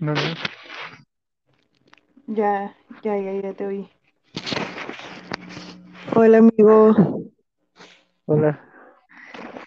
No, 0.00 0.14
no. 0.14 0.20
Ya, 2.26 2.74
ya, 3.02 3.18
ya, 3.18 3.32
ya 3.42 3.52
te 3.52 3.66
oí. 3.66 3.90
Hola, 6.16 6.38
amigo. 6.38 7.22
Hola. 8.24 8.64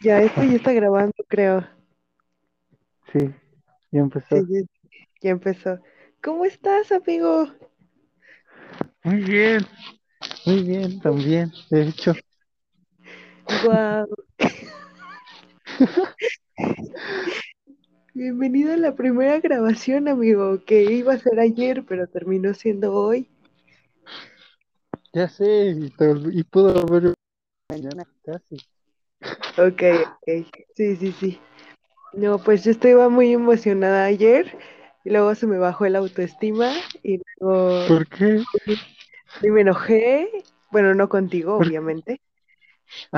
Ya, 0.02 0.24
esto 0.24 0.42
ya 0.44 0.56
está 0.56 0.74
grabando, 0.74 1.14
creo. 1.28 1.64
Sí, 3.12 3.32
ya 3.92 4.00
empezó. 4.00 4.36
Sí, 4.38 4.46
sí, 4.48 4.66
ya 5.22 5.30
empezó. 5.30 5.80
¿Cómo 6.24 6.46
estás, 6.46 6.92
amigo? 6.92 7.48
Muy 9.04 9.22
bien, 9.22 9.68
muy 10.48 10.64
bien 10.64 11.00
también, 11.00 11.52
de 11.70 11.90
hecho. 11.90 12.14
Guau. 13.64 14.08
Bienvenido 18.16 18.74
a 18.74 18.78
la 18.78 18.96
primera 18.96 19.40
grabación, 19.40 20.08
amigo, 20.08 20.64
que 20.66 20.82
iba 20.84 21.14
a 21.14 21.20
ser 21.20 21.40
ayer, 21.40 21.84
pero 21.88 22.08
terminó 22.08 22.56
siendo 22.56 22.92
hoy. 22.96 23.30
Ya 25.14 25.28
sé, 25.30 25.72
y, 25.72 25.92
y 26.40 26.44
pudo 26.44 26.80
haber 26.80 27.14
mañana 27.70 28.06
casi. 28.26 28.58
Ok, 29.58 29.82
ok. 30.28 30.48
Sí, 30.76 30.96
sí, 30.98 31.12
sí. 31.14 31.40
No, 32.14 32.40
pues 32.40 32.64
yo 32.64 32.72
estaba 32.72 33.10
muy 33.10 33.34
emocionada 33.34 34.06
ayer 34.06 34.58
y 35.06 35.12
luego 35.12 35.36
se 35.36 35.48
me 35.48 35.58
bajó 35.58 35.86
el 35.86 35.96
autoestima 35.96 36.72
y 37.04 37.22
luego 37.40 37.88
¿Por 37.88 38.08
qué? 38.08 38.44
y 39.42 39.50
me 39.52 39.62
enojé. 39.62 40.30
Bueno, 40.72 40.96
no 40.96 41.08
contigo, 41.10 41.58
¿Por- 41.58 41.68
obviamente, 41.68 42.22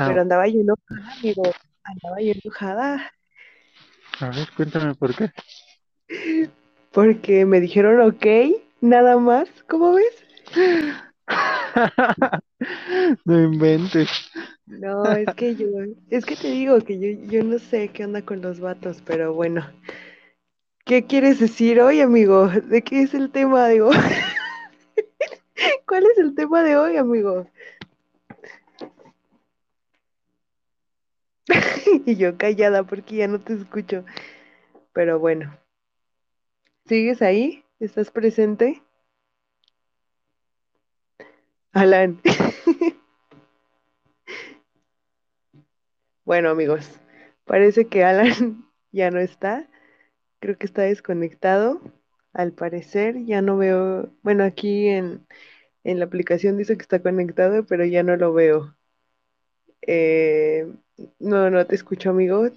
pero 0.04 0.20
Ah, 0.20 0.22
andaba 0.22 0.46
yo 0.48 0.60
enojada, 0.60 1.12
amigo. 1.20 1.42
Andaba 1.84 2.20
yo 2.20 2.32
enojada. 2.32 3.12
A 4.20 4.30
ver, 4.30 4.48
cuéntame 4.56 4.94
por 4.94 5.14
qué. 5.14 5.30
Porque 6.92 7.44
me 7.44 7.60
dijeron 7.60 8.00
ok, 8.00 8.26
nada 8.80 9.18
más, 9.18 9.48
¿cómo 9.68 9.94
ves? 9.94 10.24
No 13.24 13.42
inventes. 13.42 14.08
No, 14.66 15.12
es 15.12 15.32
que 15.34 15.54
yo, 15.54 15.66
es 16.10 16.24
que 16.24 16.36
te 16.36 16.48
digo 16.48 16.80
que 16.80 16.98
yo, 16.98 17.28
yo 17.28 17.44
no 17.44 17.58
sé 17.58 17.88
qué 17.88 18.04
onda 18.04 18.22
con 18.22 18.40
los 18.40 18.60
vatos, 18.60 19.02
pero 19.04 19.34
bueno. 19.34 19.64
¿Qué 20.84 21.04
quieres 21.04 21.40
decir 21.40 21.80
hoy, 21.80 22.00
amigo? 22.00 22.48
¿De 22.48 22.82
qué 22.82 23.02
es 23.02 23.12
el 23.14 23.30
tema 23.30 23.66
de 23.68 23.82
hoy? 23.82 23.96
¿Cuál 25.86 26.04
es 26.06 26.18
el 26.18 26.34
tema 26.34 26.62
de 26.62 26.76
hoy, 26.76 26.96
amigo? 26.96 27.46
Y 32.06 32.16
yo 32.16 32.36
callada 32.36 32.84
porque 32.84 33.16
ya 33.16 33.28
no 33.28 33.40
te 33.40 33.54
escucho. 33.54 34.04
Pero 34.92 35.18
bueno, 35.20 35.58
¿sigues 36.86 37.20
ahí? 37.20 37.66
¿Estás 37.80 38.10
presente? 38.10 38.82
Alan. 41.74 42.18
Bueno, 46.24 46.50
amigos, 46.50 47.00
parece 47.44 47.86
que 47.88 48.04
Alan 48.04 48.64
ya 48.92 49.10
no 49.10 49.18
está. 49.20 49.68
Creo 50.40 50.58
que 50.58 50.66
está 50.66 50.82
desconectado. 50.82 51.80
Al 52.34 52.52
parecer, 52.54 53.24
ya 53.26 53.42
no 53.42 53.56
veo. 53.58 54.12
Bueno, 54.22 54.44
aquí 54.44 54.88
en, 54.88 55.26
en 55.84 55.98
la 56.00 56.06
aplicación 56.06 56.58
dice 56.58 56.76
que 56.76 56.82
está 56.82 57.02
conectado, 57.02 57.66
pero 57.66 57.84
ya 57.86 58.02
no 58.04 58.16
lo 58.16 58.32
veo. 58.34 58.76
Eh, 59.86 60.66
no, 61.18 61.50
no 61.50 61.66
te 61.66 61.74
escucho, 61.74 62.10
amigo. 62.10 62.48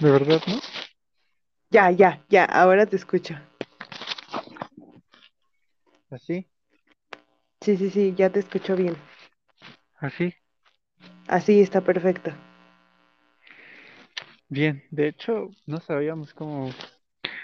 ¿De 0.00 0.10
verdad, 0.10 0.40
no? 0.46 0.60
Ya, 1.70 1.90
ya, 1.90 2.24
ya, 2.28 2.44
ahora 2.44 2.86
te 2.86 2.96
escucho. 2.96 3.34
¿Así? 6.10 6.48
Sí, 7.60 7.76
sí, 7.76 7.90
sí, 7.90 8.14
ya 8.16 8.30
te 8.30 8.40
escucho 8.40 8.74
bien. 8.74 8.96
¿Así? 9.98 10.34
Así 11.28 11.60
está 11.60 11.80
perfecto. 11.80 12.32
Bien, 14.48 14.82
de 14.90 15.08
hecho, 15.08 15.50
no 15.66 15.80
sabíamos 15.80 16.34
cómo, 16.34 16.70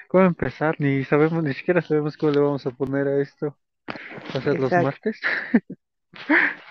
cómo 0.09 0.25
empezar, 0.25 0.75
ni 0.81 1.05
sabemos, 1.05 1.45
ni 1.45 1.55
siquiera 1.55 1.81
sabemos 1.81 2.17
cómo 2.17 2.33
le 2.33 2.41
vamos 2.41 2.67
a 2.67 2.71
poner 2.73 3.07
a 3.07 3.21
esto. 3.21 3.57
¿Va 4.35 4.41
a 4.41 4.43
ser 4.43 4.59
los 4.59 4.73
martes? 4.73 5.21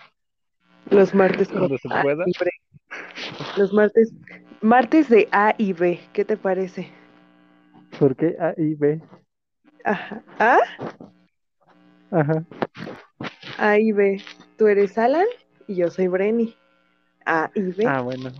Los 0.89 1.13
martes 1.13 1.47
con 1.49 1.59
Cuando 1.59 1.77
se 1.77 1.89
A 1.89 2.01
pueda. 2.01 2.23
y 2.25 2.31
B. 2.39 2.51
Los 3.57 3.73
martes, 3.73 4.13
martes 4.61 5.09
de 5.09 5.27
A 5.31 5.53
y 5.57 5.73
B. 5.73 5.99
¿Qué 6.13 6.25
te 6.25 6.37
parece? 6.37 6.89
¿Por 7.99 8.15
qué 8.15 8.35
A 8.39 8.53
y 8.57 8.75
B? 8.75 9.01
Ajá. 9.83 10.23
¿A? 10.39 10.57
Ajá. 12.11 12.45
A 13.57 13.79
y 13.79 13.91
B. 13.91 14.21
Tú 14.57 14.67
eres 14.67 14.97
Alan 14.97 15.25
y 15.67 15.75
yo 15.75 15.89
soy 15.89 16.07
Brenny. 16.07 16.55
A 17.25 17.49
y 17.55 17.61
B. 17.61 17.85
Ah, 17.87 18.01
bueno. 18.01 18.31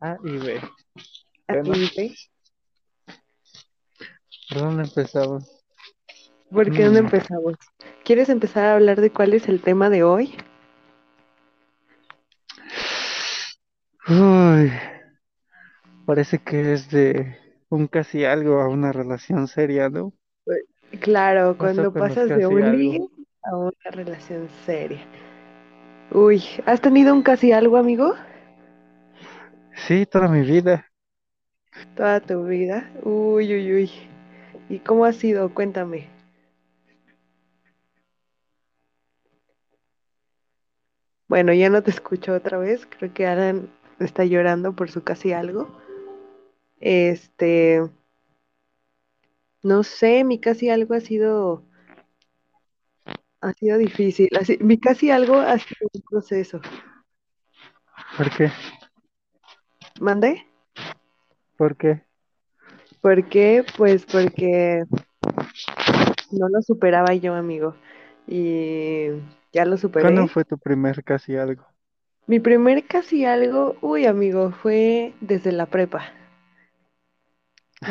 A 0.00 0.16
y 0.24 0.38
B. 0.38 0.60
A 1.48 1.52
Bueno, 1.54 1.76
y 1.76 1.90
B. 1.96 2.14
¿por 4.48 4.58
dónde 4.58 4.84
empezamos? 4.84 5.60
¿Por 6.50 6.70
qué 6.72 6.84
no 6.84 6.92
Mm, 6.92 6.96
empezamos? 6.98 7.54
¿Quieres 8.04 8.28
empezar 8.28 8.64
a 8.64 8.74
hablar 8.74 9.00
de 9.00 9.10
cuál 9.10 9.32
es 9.34 9.48
el 9.48 9.60
tema 9.60 9.90
de 9.90 10.02
hoy? 10.04 10.34
Uy, 14.06 14.70
parece 16.04 16.38
que 16.38 16.74
es 16.74 16.90
de 16.90 17.38
un 17.70 17.86
casi 17.86 18.24
algo 18.24 18.60
a 18.60 18.68
una 18.68 18.92
relación 18.92 19.48
seria, 19.48 19.88
¿no? 19.88 20.12
Claro, 21.00 21.56
cuando 21.56 21.90
pasas 21.92 22.28
de 22.28 22.46
un 22.46 22.62
algo. 22.62 23.10
a 23.42 23.56
una 23.56 23.90
relación 23.90 24.48
seria. 24.66 25.00
Uy, 26.12 26.42
¿has 26.66 26.80
tenido 26.82 27.14
un 27.14 27.22
casi 27.22 27.52
algo, 27.52 27.78
amigo? 27.78 28.14
Sí, 29.86 30.04
toda 30.04 30.28
mi 30.28 30.42
vida. 30.42 30.86
Toda 31.96 32.20
tu 32.20 32.44
vida. 32.44 32.90
Uy, 33.02 33.54
uy, 33.54 33.72
uy. 33.72 33.90
¿Y 34.68 34.80
cómo 34.80 35.06
ha 35.06 35.12
sido? 35.12 35.52
Cuéntame. 35.52 36.08
Bueno, 41.26 41.52
ya 41.54 41.70
no 41.70 41.82
te 41.82 41.90
escucho 41.90 42.34
otra 42.34 42.58
vez. 42.58 42.86
Creo 42.86 43.12
que 43.12 43.26
Alan 43.26 43.68
está 44.00 44.24
llorando 44.24 44.74
por 44.74 44.90
su 44.90 45.02
casi 45.02 45.32
algo. 45.32 45.68
Este, 46.80 47.82
no 49.62 49.82
sé, 49.82 50.24
mi 50.24 50.38
casi 50.40 50.68
algo 50.70 50.94
ha 50.94 51.00
sido, 51.00 51.64
ha 53.40 53.52
sido 53.54 53.78
difícil. 53.78 54.28
Así- 54.38 54.58
mi 54.60 54.78
casi 54.78 55.10
algo 55.10 55.36
ha 55.36 55.58
sido 55.58 55.88
un 55.92 56.02
proceso. 56.02 56.60
¿Por 58.16 58.30
qué? 58.36 58.50
¿Mande? 60.00 60.46
¿Por 61.56 61.76
qué? 61.76 62.02
¿Por 63.00 63.28
qué? 63.28 63.64
Pues 63.76 64.04
porque 64.06 64.84
no 66.32 66.48
lo 66.48 66.62
superaba 66.62 67.14
yo, 67.14 67.34
amigo. 67.34 67.74
Y 68.26 69.06
ya 69.52 69.64
lo 69.64 69.76
¿Cuándo 69.76 70.22
superé. 70.22 70.26
fue 70.26 70.44
tu 70.44 70.58
primer 70.58 71.04
casi 71.04 71.36
algo? 71.36 71.64
Mi 72.26 72.40
primer 72.40 72.86
casi 72.86 73.24
algo, 73.26 73.76
uy, 73.82 74.06
amigo, 74.06 74.50
fue 74.50 75.14
desde 75.20 75.52
la 75.52 75.66
prepa. 75.66 76.12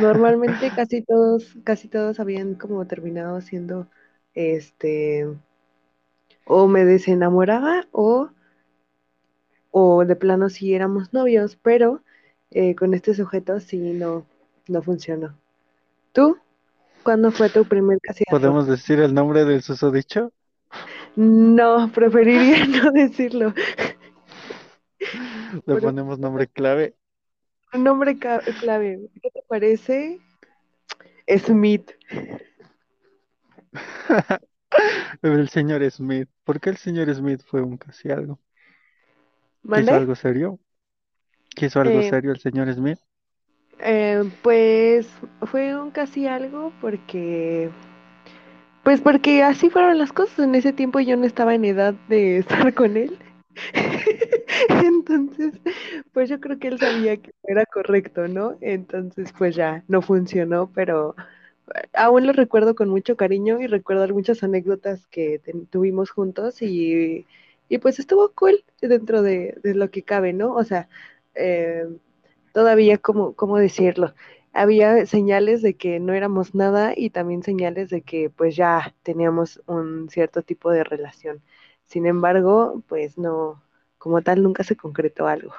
Normalmente 0.02 0.72
casi 0.76 1.04
todos, 1.04 1.56
casi 1.64 1.88
todos 1.88 2.20
habían 2.20 2.56
como 2.56 2.88
terminado 2.88 3.42
siendo, 3.42 3.88
este, 4.34 5.28
o 6.46 6.68
me 6.68 6.86
desenamoraba 6.86 7.88
o, 7.92 8.30
o 9.72 10.06
de 10.06 10.16
plano 10.16 10.50
sí 10.50 10.74
éramos 10.74 11.14
novios, 11.14 11.58
pero 11.62 12.02
eh, 12.52 12.76
con 12.76 12.94
este 12.94 13.14
sujeto 13.14 13.60
sí 13.60 13.78
no, 13.78 14.26
no 14.68 14.82
funcionó. 14.82 15.36
¿Tú? 16.12 16.38
¿Cuándo 17.04 17.32
fue 17.32 17.50
tu 17.50 17.66
primer 17.66 18.00
casi 18.02 18.24
algo? 18.28 18.40
¿Podemos 18.40 18.68
decir 18.68 19.00
el 19.00 19.14
nombre 19.14 19.46
del 19.46 19.62
susodicho? 19.62 20.32
No, 21.16 21.92
preferiría 21.94 22.66
no 22.68 22.92
decirlo. 22.92 23.54
Le 25.66 25.78
ponemos 25.78 26.20
nombre 26.20 26.48
clave. 26.48 26.96
un 27.74 27.84
nombre 27.84 28.18
clave, 28.18 29.10
¿qué 29.22 29.30
te 29.32 29.42
parece? 29.48 30.22
Smith. 31.38 31.94
El 35.22 35.50
señor 35.50 35.90
Smith. 35.92 36.30
¿Por 36.44 36.60
qué 36.60 36.70
el 36.70 36.78
señor 36.78 37.14
Smith 37.16 37.42
fue 37.46 37.62
un 37.62 37.78
casi 37.78 38.10
algo? 38.12 38.40
¿Quiso 39.72 39.94
¿Mande? 39.94 39.96
algo 39.96 40.16
serio? 40.16 40.60
¿Quiso 41.56 41.82
algo 41.82 42.02
Eh, 42.02 42.04
serio 42.04 42.32
el 42.32 42.40
señor 42.40 42.74
Smith? 42.74 43.00
eh, 43.80 44.24
pues 44.42 45.08
fue 45.44 45.76
un 45.80 45.92
casi 45.92 46.28
algo 46.28 46.72
porque 46.82 47.70
Pues 48.84 49.02
porque 49.02 49.44
así 49.44 49.70
fueron 49.70 49.98
las 49.98 50.12
cosas. 50.14 50.40
En 50.40 50.56
ese 50.56 50.74
tiempo 50.74 51.00
yo 51.00 51.18
no 51.18 51.26
estaba 51.26 51.56
en 51.56 51.66
edad 51.66 51.94
de 52.10 52.38
estar 52.40 52.74
con 52.74 52.98
él. 52.98 53.18
Entonces, 54.84 55.54
pues 56.14 56.30
yo 56.30 56.40
creo 56.40 56.60
que 56.60 56.70
él 56.70 56.80
sabía 56.80 57.18
que 57.18 57.32
era 57.44 57.66
correcto, 57.66 58.28
¿no? 58.28 58.58
Entonces, 58.62 59.34
pues 59.38 59.56
ya 59.56 59.84
no 59.88 60.02
funcionó, 60.02 60.72
pero 60.74 61.16
aún 61.94 62.28
lo 62.28 62.34
recuerdo 62.34 62.76
con 62.76 62.90
mucho 62.90 63.16
cariño 63.18 63.60
y 63.62 63.68
recuerdo 63.68 64.08
muchas 64.14 64.44
anécdotas 64.44 65.08
que 65.08 65.42
tuvimos 65.70 66.12
juntos 66.12 66.62
y, 66.62 67.26
y 67.70 67.78
pues 67.80 68.00
estuvo 68.00 68.32
cool 68.34 68.64
dentro 68.82 69.22
de, 69.22 69.60
lo 69.64 69.90
que 69.92 70.04
cabe, 70.04 70.34
¿no? 70.34 70.54
O 70.54 70.64
sea, 70.64 70.90
eh, 71.36 71.86
todavía, 72.54 72.98
como, 72.98 73.34
¿cómo 73.34 73.58
decirlo? 73.58 74.14
Había 74.54 75.06
señales 75.08 75.62
de 75.62 75.76
que 75.76 76.00
no 76.00 76.14
éramos 76.14 76.54
nada 76.56 76.94
y 76.96 77.10
también 77.10 77.44
señales 77.44 77.90
de 77.90 78.02
que 78.02 78.30
pues 78.30 78.56
ya 78.56 78.94
teníamos 79.04 79.62
un 79.68 80.10
cierto 80.10 80.44
tipo 80.44 80.70
de 80.72 80.84
relación. 80.84 81.42
Sin 81.86 82.06
embargo, 82.08 82.84
pues 82.90 83.18
no, 83.18 83.64
como 83.98 84.22
tal, 84.22 84.44
nunca 84.44 84.64
se 84.66 84.76
concretó 84.76 85.28
algo. 85.28 85.54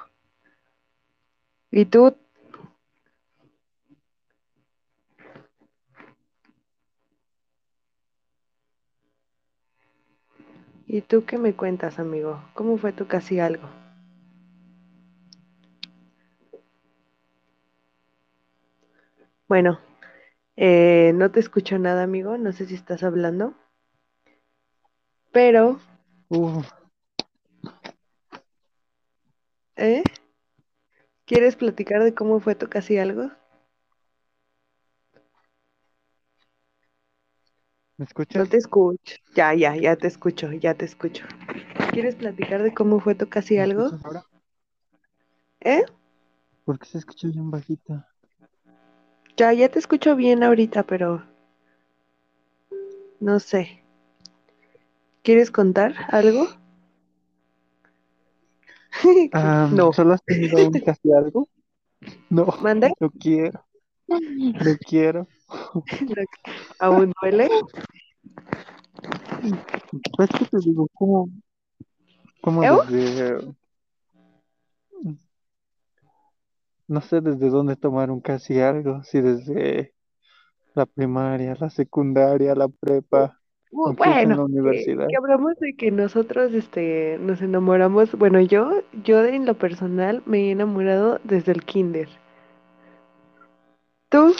¿Y 1.69 1.85
tú, 1.85 2.15
y 10.87 11.01
tú 11.01 11.25
qué 11.25 11.37
me 11.37 11.53
cuentas, 11.53 11.99
amigo? 11.99 12.41
¿Cómo 12.55 12.77
fue 12.77 12.91
tu 12.91 13.05
casi 13.07 13.39
algo? 13.39 13.69
Bueno, 19.47 19.79
eh, 20.57 21.13
no 21.15 21.31
te 21.31 21.39
escucho 21.41 21.79
nada, 21.79 22.03
amigo. 22.03 22.37
No 22.37 22.51
sé 22.53 22.65
si 22.67 22.75
estás 22.75 23.03
hablando, 23.03 23.55
pero, 25.31 25.79
Uf, 26.35 26.67
¿eh? 29.77 30.03
¿Quieres 31.25 31.55
platicar 31.55 32.03
de 32.03 32.15
cómo 32.15 32.39
fue 32.39 32.55
tu 32.55 32.67
casi 32.67 32.97
algo? 32.97 33.29
¿me 37.97 38.03
No 38.03 38.05
escuchas? 38.05 38.49
te 38.49 38.57
escucho. 38.57 39.15
Ya, 39.35 39.53
ya, 39.53 39.75
ya 39.75 39.95
te 39.95 40.07
escucho, 40.07 40.51
ya 40.51 40.73
te 40.73 40.85
escucho. 40.85 41.25
¿Quieres 41.91 42.15
platicar 42.15 42.63
de 42.63 42.73
cómo 42.73 42.99
fue 42.99 43.15
tu 43.15 43.27
casi 43.29 43.55
¿Me 43.55 43.63
algo? 43.63 43.91
ahora? 44.03 44.23
¿Eh? 45.61 45.83
¿Por 46.63 46.79
qué 46.79 46.85
se 46.85 46.97
escucha 46.99 47.27
bien 47.27 47.49
bajita? 47.51 48.07
Ya, 49.37 49.53
ya 49.53 49.69
te 49.69 49.79
escucho 49.79 50.15
bien 50.15 50.43
ahorita, 50.43 50.83
pero 50.83 51.23
no 53.19 53.39
sé. 53.39 53.84
¿Quieres 55.25 55.49
contar 55.49 55.95
algo? 56.09 56.47
No. 59.71 59.91
¿solo 59.91 60.13
has 60.13 60.23
tenido 60.23 60.67
un 60.67 60.71
casi 60.85 61.11
algo? 61.11 61.49
No, 62.29 62.45
¿Mande? 62.61 62.93
no 62.99 63.09
quiero, 63.09 63.65
no 64.07 64.77
quiero. 64.87 65.27
¿Aún 66.79 67.11
duele? 67.19 67.49
Pues 70.15 70.29
que 70.29 70.45
te 70.45 70.57
digo, 70.59 70.87
¿cómo, 70.93 71.27
cómo 72.41 72.63
¿Eu? 72.63 72.83
desde, 72.85 73.55
no 76.87 77.01
sé 77.01 77.21
desde 77.21 77.49
dónde 77.49 77.75
tomar 77.75 78.11
un 78.11 78.21
casi 78.21 78.59
algo? 78.59 79.03
Si 79.03 79.21
desde 79.21 79.95
la 80.75 80.85
primaria, 80.85 81.57
la 81.59 81.71
secundaria, 81.71 82.53
la 82.53 82.67
prepa, 82.67 83.41
Bueno, 83.75 84.47
que, 84.47 85.17
hablamos 85.17 85.59
de 85.59 85.75
que 85.75 85.91
nosotros 85.91 86.53
este, 86.53 87.17
nos 87.19 87.41
enamoramos. 87.41 88.13
Bueno, 88.13 88.39
yo, 88.39 88.71
yo 89.03 89.25
en 89.25 89.45
lo 89.45 89.55
personal 89.55 90.23
me 90.25 90.47
he 90.47 90.51
enamorado 90.51 91.19
desde 91.25 91.51
el 91.51 91.65
kinder. 91.65 92.07
¿Tú? 94.07 94.33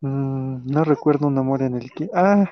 Mm, 0.00 0.72
no 0.72 0.84
recuerdo 0.84 1.26
un 1.26 1.36
amor 1.36 1.60
en 1.60 1.74
el 1.74 1.90
que... 1.92 2.08
Ah, 2.14 2.50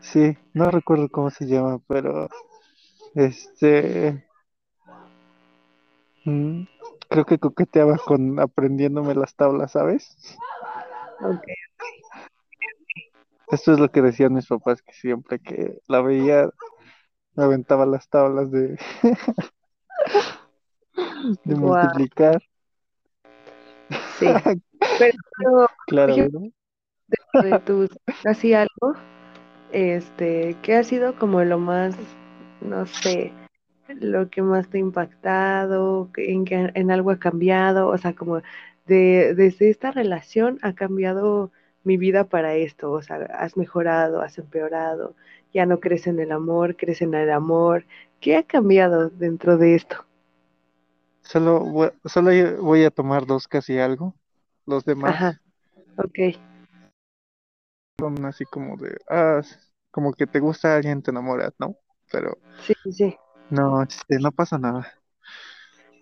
sí, 0.00 0.36
no 0.52 0.70
recuerdo 0.70 1.08
cómo 1.08 1.30
se 1.30 1.46
llama, 1.46 1.80
pero 1.88 2.28
este... 3.14 4.22
mm, 6.26 6.64
creo 7.08 7.24
que 7.24 7.38
coqueteaba 7.38 7.96
con 7.96 8.38
aprendiéndome 8.38 9.14
las 9.14 9.34
tablas, 9.34 9.72
¿sabes? 9.72 10.14
Ok, 11.24 11.42
Esto 13.48 13.72
es 13.72 13.78
lo 13.78 13.90
que 13.90 14.02
decían 14.02 14.34
mis 14.34 14.46
papás, 14.46 14.82
que 14.82 14.92
siempre 14.92 15.38
que 15.38 15.78
la 15.88 16.02
veía 16.02 16.50
me 17.34 17.44
aventaba 17.44 17.86
las 17.86 18.06
tablas 18.10 18.50
de, 18.50 18.78
de 21.44 21.54
multiplicar. 21.54 22.42
sí. 24.18 24.26
Pero, 24.98 25.66
Claro, 25.86 26.14
¿verdad? 26.14 26.40
dentro 27.32 27.42
de 27.42 27.58
tus 27.60 27.90
casi 28.22 28.52
algo, 28.52 28.94
este, 29.72 30.56
¿qué 30.62 30.76
ha 30.76 30.84
sido 30.84 31.18
como 31.18 31.42
lo 31.42 31.58
más, 31.58 31.96
no 32.60 32.86
sé, 32.86 33.32
lo 33.88 34.28
que 34.28 34.42
más 34.42 34.68
te 34.68 34.78
ha 34.78 34.80
impactado, 34.80 36.10
en 36.16 36.44
que 36.44 36.70
en 36.74 36.90
algo 36.90 37.10
ha 37.10 37.18
cambiado, 37.18 37.88
o 37.88 37.98
sea, 37.98 38.14
como 38.14 38.42
de, 38.86 39.34
desde 39.34 39.70
esta 39.70 39.90
relación 39.90 40.58
ha 40.62 40.74
cambiado 40.74 41.50
mi 41.84 41.96
vida 41.96 42.24
para 42.24 42.54
esto, 42.54 42.92
o 42.92 43.02
sea, 43.02 43.16
has 43.16 43.56
mejorado, 43.56 44.22
has 44.22 44.38
empeorado, 44.38 45.14
ya 45.52 45.66
no 45.66 45.80
crees 45.80 46.06
en 46.06 46.18
el 46.18 46.32
amor, 46.32 46.76
crees 46.76 47.02
en 47.02 47.14
el 47.14 47.30
amor, 47.30 47.84
¿qué 48.20 48.36
ha 48.36 48.42
cambiado 48.42 49.10
dentro 49.10 49.58
de 49.58 49.74
esto? 49.74 50.04
Solo 51.22 51.92
solo 52.04 52.30
voy 52.62 52.84
a 52.84 52.90
tomar 52.90 53.26
dos 53.26 53.48
casi 53.48 53.78
algo. 53.78 54.14
Los 54.66 54.84
demás 54.84 55.14
Ajá, 55.14 55.40
ok, 55.96 56.38
son 57.98 58.24
así 58.24 58.44
como 58.44 58.76
de, 58.76 58.96
ah, 59.08 59.40
como 59.90 60.12
que 60.12 60.26
te 60.26 60.40
gusta 60.40 60.76
alguien, 60.76 61.02
te 61.02 61.10
enamoras, 61.10 61.52
¿no? 61.58 61.76
Pero 62.10 62.38
sí, 62.60 62.74
sí, 62.82 62.92
sí, 62.92 63.16
no, 63.50 63.82
este, 63.82 64.18
no 64.18 64.32
pasa 64.32 64.58
nada. 64.58 64.92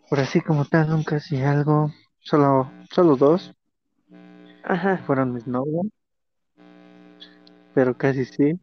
Por 0.08 0.20
así 0.20 0.40
como 0.40 0.64
tal, 0.64 0.93
un 0.93 1.05
casi 1.05 1.43
algo, 1.43 1.90
solo, 2.22 2.74
solo 2.90 3.16
dos 3.16 3.52
ajá, 4.62 5.02
fueron 5.04 5.34
mis 5.34 5.46
novios, 5.46 5.86
pero 7.72 7.96
casi 7.96 8.24
sí. 8.24 8.58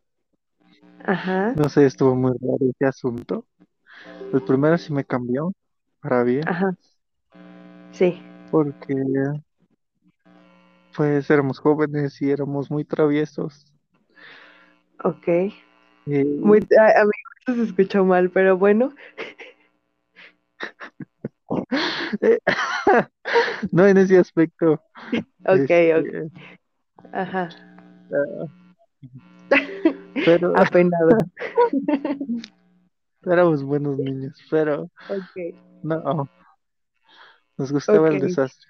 ajá, 1.06 1.56
No 1.56 1.70
sé, 1.70 1.86
estuvo 1.86 2.16
muy 2.16 2.32
raro 2.42 2.58
ese 2.72 2.86
asunto. 2.88 3.46
El 4.32 4.44
primero 4.44 4.78
sí 4.78 4.94
me 4.94 5.06
cambió 5.06 5.54
para 6.02 6.24
bien, 6.24 6.46
ajá, 6.46 6.76
sí, 7.92 8.20
porque 8.50 8.94
pues 10.96 11.30
éramos 11.32 11.58
jóvenes 11.60 12.22
y 12.22 12.30
éramos 12.32 12.70
muy 12.70 12.86
traviesos. 12.86 13.66
ok. 15.04 15.28
Muy, 16.42 16.60
a, 16.80 17.02
a 17.02 17.06
mí 17.06 17.12
se 17.56 17.64
escuchó 17.64 18.06
mal, 18.06 18.30
pero 18.32 18.58
bueno, 18.58 18.94
no 23.80 23.88
en 23.88 23.98
ese 23.98 24.18
aspecto, 24.18 24.82
ok, 25.46 25.56
ok, 25.56 25.70
este, 25.70 26.30
ajá, 27.14 27.50
ah, 28.12 28.46
pero 30.26 30.54
apenado, 30.58 31.18
éramos 33.24 33.64
buenos 33.64 33.98
niños, 33.98 34.38
pero 34.50 34.84
ok, 34.84 35.56
no, 35.84 36.30
nos 37.58 37.72
gustaba 37.72 38.10
el 38.10 38.20
desastre 38.20 38.70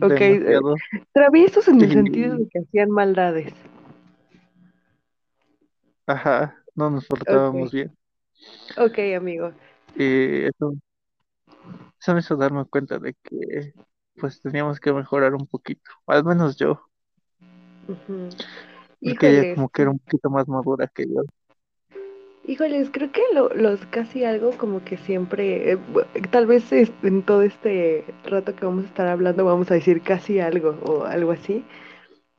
ok. 0.00 0.10
eh, 0.10 0.38
demasiado. 0.38 0.74
Traviesos 1.12 1.68
en 1.68 1.80
el 1.80 1.92
sentido 1.92 2.36
de 2.36 2.48
que 2.48 2.60
hacían 2.60 2.90
maldades. 2.90 3.52
ajá, 6.06 6.56
no 6.74 6.90
nos 6.90 7.06
portábamos 7.06 7.72
bien. 7.72 7.96
ok, 8.76 8.98
amigo. 9.16 9.52
Y 9.96 10.44
eso, 10.44 10.74
eso 12.00 12.14
me 12.14 12.20
hizo 12.20 12.36
darme 12.36 12.64
cuenta 12.64 12.98
de 12.98 13.14
que 13.22 13.72
pues 14.18 14.40
teníamos 14.40 14.80
que 14.80 14.92
mejorar 14.92 15.34
un 15.34 15.46
poquito, 15.46 15.90
al 16.06 16.24
menos 16.24 16.56
yo, 16.56 16.88
Ujú. 17.88 18.28
porque 19.02 19.28
ella 19.30 19.46
como 19.46 19.68
que 19.68 19.82
era 19.82 19.90
un 19.90 19.98
poquito 19.98 20.30
más 20.30 20.48
madura 20.48 20.88
que 20.88 21.04
yo. 21.06 21.22
híjoles, 22.44 22.90
creo 22.90 23.10
que 23.12 23.22
lo- 23.34 23.48
los 23.54 23.80
casi 23.86 24.24
algo 24.24 24.50
como 24.58 24.84
que 24.84 24.96
siempre, 24.98 25.72
eh, 25.72 25.78
tal 26.30 26.46
vez 26.46 26.70
es- 26.72 26.92
en 27.02 27.22
todo 27.22 27.42
este 27.42 28.04
rato 28.24 28.54
que 28.54 28.64
vamos 28.66 28.84
a 28.84 28.88
estar 28.88 29.06
hablando 29.08 29.44
vamos 29.44 29.70
a 29.70 29.74
decir 29.74 30.02
casi 30.02 30.40
algo 30.40 30.70
o 30.84 31.04
algo 31.04 31.32
así. 31.32 31.64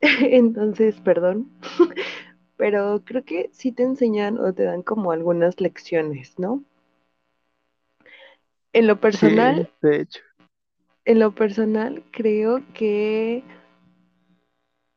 Entonces, 0.02 0.96
perdón, 1.02 1.50
pero 2.58 3.02
creo 3.04 3.24
que 3.24 3.50
sí 3.52 3.72
te 3.72 3.84
enseñan 3.84 4.38
o 4.38 4.52
te 4.54 4.64
dan 4.64 4.82
como 4.82 5.12
algunas 5.12 5.60
lecciones, 5.60 6.38
¿no? 6.38 6.64
En 8.74 8.86
lo 8.86 9.00
Sí, 9.08 9.26
personal, 9.26 9.70
de 9.80 10.00
hecho, 10.00 10.20
en 11.04 11.18
lo 11.18 11.32
personal 11.34 12.02
creo 12.12 12.62
que 12.74 13.42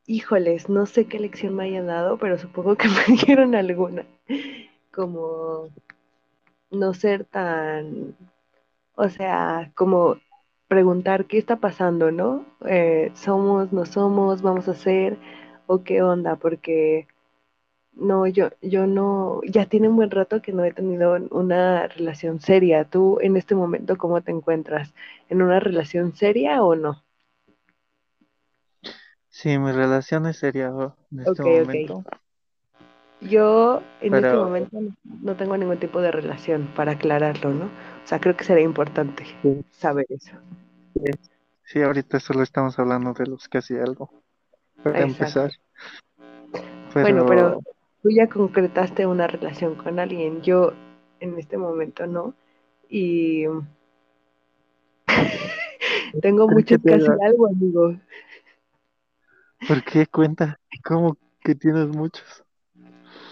híjoles, 0.06 0.68
no 0.68 0.86
sé 0.86 1.06
qué 1.06 1.18
lección 1.18 1.54
me 1.54 1.64
hayan 1.64 1.86
dado, 1.86 2.18
pero 2.18 2.38
supongo 2.38 2.76
que 2.76 2.88
me 3.08 3.16
dieron 3.26 3.54
alguna. 3.54 4.04
Como 4.92 5.68
no 6.70 6.94
ser 6.94 7.24
tan, 7.24 8.16
o 8.96 9.08
sea, 9.08 9.72
como 9.74 10.16
preguntar 10.68 11.26
qué 11.26 11.38
está 11.38 11.56
pasando, 11.56 12.10
¿no? 12.12 12.44
Eh, 12.66 13.12
somos, 13.14 13.72
no 13.72 13.86
somos, 13.86 14.42
vamos 14.42 14.68
a 14.68 14.74
ser, 14.74 15.18
o 15.66 15.82
qué 15.84 16.02
onda, 16.02 16.36
porque 16.36 17.06
no, 17.96 18.26
yo, 18.26 18.50
yo 18.60 18.86
no, 18.86 19.40
ya 19.46 19.66
tiene 19.66 19.88
un 19.88 19.96
buen 19.96 20.10
rato 20.10 20.42
que 20.42 20.52
no 20.52 20.64
he 20.64 20.72
tenido 20.72 21.16
una 21.30 21.88
relación 21.88 22.40
seria. 22.40 22.84
¿Tú 22.84 23.18
en 23.20 23.36
este 23.36 23.54
momento 23.54 23.96
cómo 23.96 24.20
te 24.20 24.30
encuentras? 24.30 24.94
¿En 25.28 25.42
una 25.42 25.60
relación 25.60 26.14
seria 26.14 26.62
o 26.62 26.74
no? 26.76 27.02
Sí, 29.28 29.58
mi 29.58 29.72
relación 29.72 30.26
es 30.26 30.38
seria 30.38 30.68
en 31.10 31.20
este 31.20 31.30
Ok, 31.30 31.38
ok. 31.40 31.44
momento, 31.44 32.04
Yo 33.22 33.82
en 34.02 34.14
este 34.14 34.34
momento 34.34 34.78
no 35.22 35.34
tengo 35.36 35.56
ningún 35.56 35.78
tipo 35.78 36.00
de 36.00 36.10
relación 36.10 36.68
para 36.76 36.92
aclararlo, 36.92 37.50
¿no? 37.50 37.64
O 37.64 38.06
sea, 38.06 38.20
creo 38.20 38.36
que 38.36 38.44
sería 38.44 38.64
importante 38.64 39.24
sí, 39.42 39.64
saber 39.72 40.06
eso. 40.08 40.32
sí, 40.94 41.30
sí, 41.64 41.82
ahorita 41.82 42.20
solo 42.20 42.42
estamos 42.42 42.78
hablando 42.78 43.12
de 43.14 43.26
los 43.26 43.48
casi 43.48 43.76
algo, 43.76 44.10
para 44.82 45.02
empezar. 45.02 45.50
Bueno, 46.94 47.26
pero 47.26 47.60
tú 48.06 48.12
ya 48.14 48.28
concretaste 48.28 49.04
una 49.04 49.26
relación 49.26 49.74
con 49.74 49.98
alguien. 49.98 50.40
Yo 50.42 50.72
en 51.18 51.36
este 51.40 51.58
momento 51.58 52.06
no. 52.06 52.34
Y 52.88 53.46
tengo 56.22 56.46
¿por 56.46 56.64
qué 56.64 56.78
muchos 56.78 57.00
casi 57.00 57.20
algo, 57.26 57.48
amigo. 57.48 57.96
¿Por 59.66 59.82
qué 59.82 60.06
cuenta? 60.06 60.60
¿Cómo 60.84 61.16
que 61.40 61.56
tienes 61.56 61.88
muchos? 61.88 62.44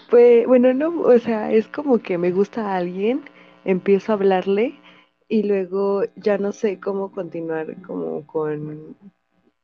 Pues, 0.09 0.45
bueno, 0.45 0.73
no, 0.73 1.01
o 1.01 1.19
sea, 1.19 1.53
es 1.53 1.67
como 1.69 1.99
que 1.99 2.17
me 2.17 2.31
gusta 2.31 2.73
a 2.73 2.75
alguien, 2.75 3.21
empiezo 3.63 4.11
a 4.11 4.15
hablarle 4.15 4.77
y 5.29 5.43
luego 5.43 6.03
ya 6.17 6.37
no 6.37 6.51
sé 6.51 6.81
cómo 6.81 7.13
continuar 7.13 7.81
como 7.83 8.27
con, 8.27 8.97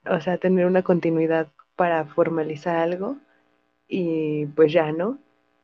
o 0.09 0.21
sea, 0.21 0.37
tener 0.37 0.65
una 0.65 0.83
continuidad 0.83 1.49
para 1.75 2.05
formalizar 2.05 2.77
algo 2.77 3.17
y 3.91 4.45
pues 4.47 4.71
ya, 4.71 4.91
¿no? 4.93 5.19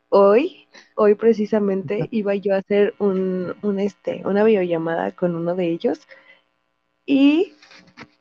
Hoy, 0.10 0.68
hoy 0.96 1.16
precisamente 1.16 2.10
iba 2.12 2.36
yo 2.36 2.54
a 2.54 2.58
hacer 2.58 2.94
un, 3.00 3.56
un 3.62 3.80
este, 3.80 4.22
una 4.26 4.44
videollamada 4.44 5.14
con 5.14 5.36
uno 5.36 5.56
de 5.56 5.70
ellos 5.70 6.08
y 7.06 7.54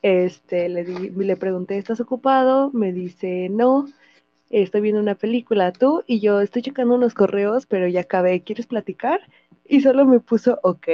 este, 0.02 0.68
le, 0.68 0.84
di, 0.84 1.10
le 1.10 1.36
pregunté, 1.36 1.76
¿estás 1.76 2.00
ocupado? 2.00 2.70
Me 2.72 2.92
dice, 2.92 3.48
no, 3.50 3.86
estoy 4.48 4.80
viendo 4.80 5.00
una 5.00 5.16
película, 5.16 5.72
tú 5.72 6.04
y 6.06 6.20
yo 6.20 6.40
estoy 6.40 6.62
checando 6.62 6.94
unos 6.94 7.14
correos, 7.14 7.66
pero 7.66 7.88
ya 7.88 8.02
acabé, 8.02 8.42
¿quieres 8.42 8.66
platicar? 8.68 9.20
Y 9.64 9.80
solo 9.80 10.06
me 10.06 10.20
puso 10.20 10.60
ok. 10.62 10.86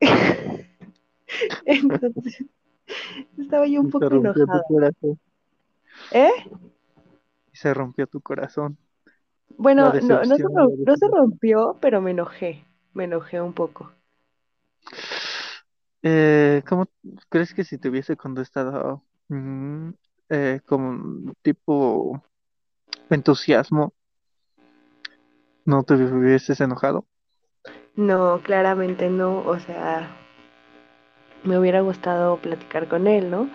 Entonces 1.64 2.44
estaba 3.38 3.66
yo 3.66 3.80
un 3.80 3.90
poco 3.90 4.06
enojada. 4.06 4.62
¿Eh? 6.12 6.30
Y 7.54 7.56
se 7.56 7.72
rompió 7.72 8.08
tu 8.08 8.20
corazón, 8.20 8.76
Bueno, 9.56 9.92
no, 10.02 10.24
no, 10.24 10.24
se, 10.24 10.42
no 10.42 11.08
rompió, 11.12 11.78
pero 11.80 12.00
me 12.00 12.10
enojé, 12.10 12.64
me 12.92 13.04
enojé 13.04 13.40
un 13.40 13.52
poco. 13.52 13.92
Eh, 16.02 16.62
¿cómo 16.68 16.86
crees 17.28 17.54
que 17.54 17.64
si 17.64 17.78
te 17.78 17.88
hubiese 17.88 18.16
contestado 18.16 19.02
mm, 19.28 19.90
eh, 20.30 20.60
con 20.66 21.32
tipo 21.42 22.20
entusiasmo, 23.08 23.94
no 25.64 25.84
te 25.84 25.94
hubieses 25.94 26.60
enojado? 26.60 27.06
No, 27.94 28.40
claramente 28.42 29.08
no, 29.08 29.46
o 29.46 29.58
sea, 29.60 30.10
me 31.44 31.56
hubiera 31.56 31.80
gustado 31.80 32.36
platicar 32.38 32.88
con 32.88 33.06
él, 33.06 33.30
¿no? 33.30 33.48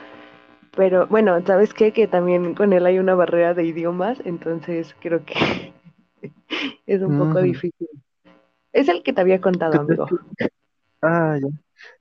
Pero 0.76 1.08
bueno, 1.08 1.40
¿sabes 1.46 1.74
qué? 1.74 1.92
Que 1.92 2.08
también 2.08 2.56
con 2.56 2.74
él 2.74 2.86
hay 2.86 3.00
una 3.00 3.16
barrera 3.16 3.54
de 3.54 3.66
idiomas, 3.66 4.22
entonces 4.26 4.96
creo 5.02 5.24
que 5.26 5.74
es 6.86 7.02
un 7.02 7.18
poco 7.18 7.40
Ujú. 7.40 7.44
difícil. 7.44 7.88
Es 8.72 8.88
el 8.88 9.04
que 9.04 9.14
te 9.14 9.22
había 9.22 9.42
contado, 9.42 9.80
¿Tú 9.80 9.86
crees 9.86 10.00
amigo. 10.00 10.06
que, 10.38 10.48
ah, 11.02 11.38
ya. 11.42 11.48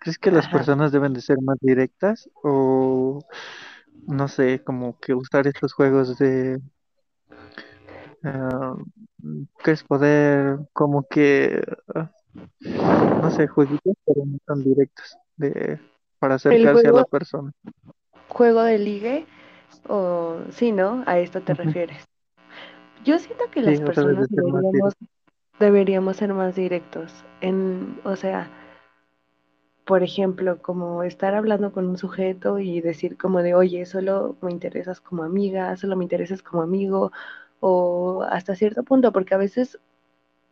¿Crees 0.01 0.19
que 0.19 0.31
las 0.31 0.47
Ajá. 0.47 0.59
personas 0.59 0.93
deben 0.93 1.13
de 1.13 1.21
ser 1.21 1.41
más 1.41 1.57
directas 1.61 2.29
o 2.43 3.21
no 4.07 4.29
sé, 4.29 4.63
como 4.65 4.99
que 5.01 5.15
usar 5.15 5.47
estos 5.47 5.73
juegos 5.73 6.19
de 6.19 6.61
es 9.67 9.85
poder, 9.85 10.59
como 10.73 11.07
que 11.09 11.63
ah, 11.95 12.11
no 13.23 13.31
sé, 13.31 13.47
jueguitos, 13.47 13.95
pero 14.05 14.23
no 14.25 14.39
tan 14.47 14.63
directos 14.63 15.17
de 15.37 15.81
para 16.19 16.35
acercarse 16.37 16.89
a 16.89 16.93
la 16.93 17.05
persona. 17.05 17.53
Juego 18.29 18.63
de 18.63 18.79
ligue, 18.79 19.27
o 19.89 20.39
sí, 20.51 20.73
¿no? 20.73 21.05
A 21.07 21.19
esto 21.19 21.41
te 21.43 21.55
refieres. 21.55 22.05
Yo 23.05 23.19
siento 23.19 23.45
que 23.51 23.63
Sí, 23.65 23.71
las 23.71 23.81
personas 23.81 24.29
deberíamos, 24.31 24.95
deberíamos 25.61 26.17
ser 26.19 26.35
más 26.35 26.57
directos. 26.57 27.13
En, 27.41 28.01
o 28.05 28.17
sea, 28.17 28.51
por 29.85 30.03
ejemplo, 30.03 30.61
como 30.61 31.03
estar 31.03 31.35
hablando 31.35 31.73
con 31.73 31.87
un 31.89 31.97
sujeto 31.97 32.59
y 32.59 32.81
decir 32.81 33.17
como 33.17 33.43
de, 33.43 33.55
oye, 33.55 33.87
solo 33.87 34.37
me 34.43 34.51
interesas 34.53 35.01
como 35.01 35.23
amiga, 35.25 35.77
solo 35.77 35.97
me 35.97 36.05
interesas 36.05 36.43
como 36.43 36.63
amigo, 36.63 37.11
o 37.61 38.23
hasta 38.29 38.55
cierto 38.55 38.83
punto, 38.85 39.13
porque 39.13 39.35
a 39.35 39.39
veces, 39.39 39.79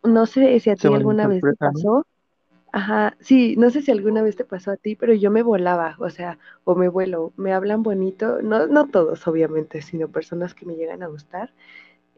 no 0.03 0.25
sé 0.27 0.59
si 0.61 0.69
a 0.71 0.77
ti 0.77 0.93
alguna 0.93 1.27
vez 1.27 1.45
te 1.47 1.57
pasó, 1.57 2.07
ajá, 2.77 3.17
sí, 3.19 3.55
no 3.57 3.69
sé 3.69 3.81
si 3.81 3.91
alguna 3.91 4.21
vez 4.23 4.35
te 4.35 4.45
pasó 4.45 4.71
a 4.71 4.77
ti, 4.77 4.95
pero 4.95 5.13
yo 5.13 5.31
me 5.31 5.43
volaba, 5.43 5.95
o 5.99 6.09
sea, 6.09 6.39
o 6.63 6.75
me 6.75 6.87
vuelo, 6.89 7.33
me 7.37 7.53
hablan 7.53 7.83
bonito, 7.83 8.41
no, 8.41 8.67
no 8.67 8.87
todos 8.89 9.27
obviamente, 9.27 9.81
sino 9.81 10.09
personas 10.11 10.53
que 10.53 10.65
me 10.65 10.75
llegan 10.75 11.03
a 11.03 11.07
gustar, 11.07 11.53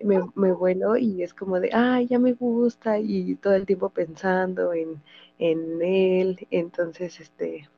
me, 0.04 0.20
me 0.36 0.51
vuelo 0.54 0.98
y 0.98 1.24
es 1.24 1.34
como 1.36 1.60
de, 1.62 1.72
ay, 1.74 2.08
ya 2.08 2.20
me 2.20 2.34
gusta, 2.34 3.00
y 3.00 3.36
todo 3.38 3.54
el 3.56 3.66
tiempo 3.68 3.89
pensando 3.92 4.74
en, 4.74 5.01
en 5.39 5.82
él, 5.84 6.48
entonces, 6.51 7.20
este, 7.22 7.70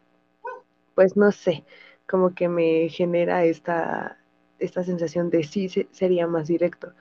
pues 0.96 1.16
no 1.18 1.32
sé, 1.32 1.66
como 2.10 2.34
que 2.36 2.48
me 2.50 2.90
genera 2.90 3.44
esta, 3.46 4.18
esta 4.60 4.84
sensación 4.84 5.30
de 5.30 5.44
sí 5.44 5.70
se- 5.70 5.88
sería 5.92 6.28
más 6.28 6.48
directo. 6.48 6.94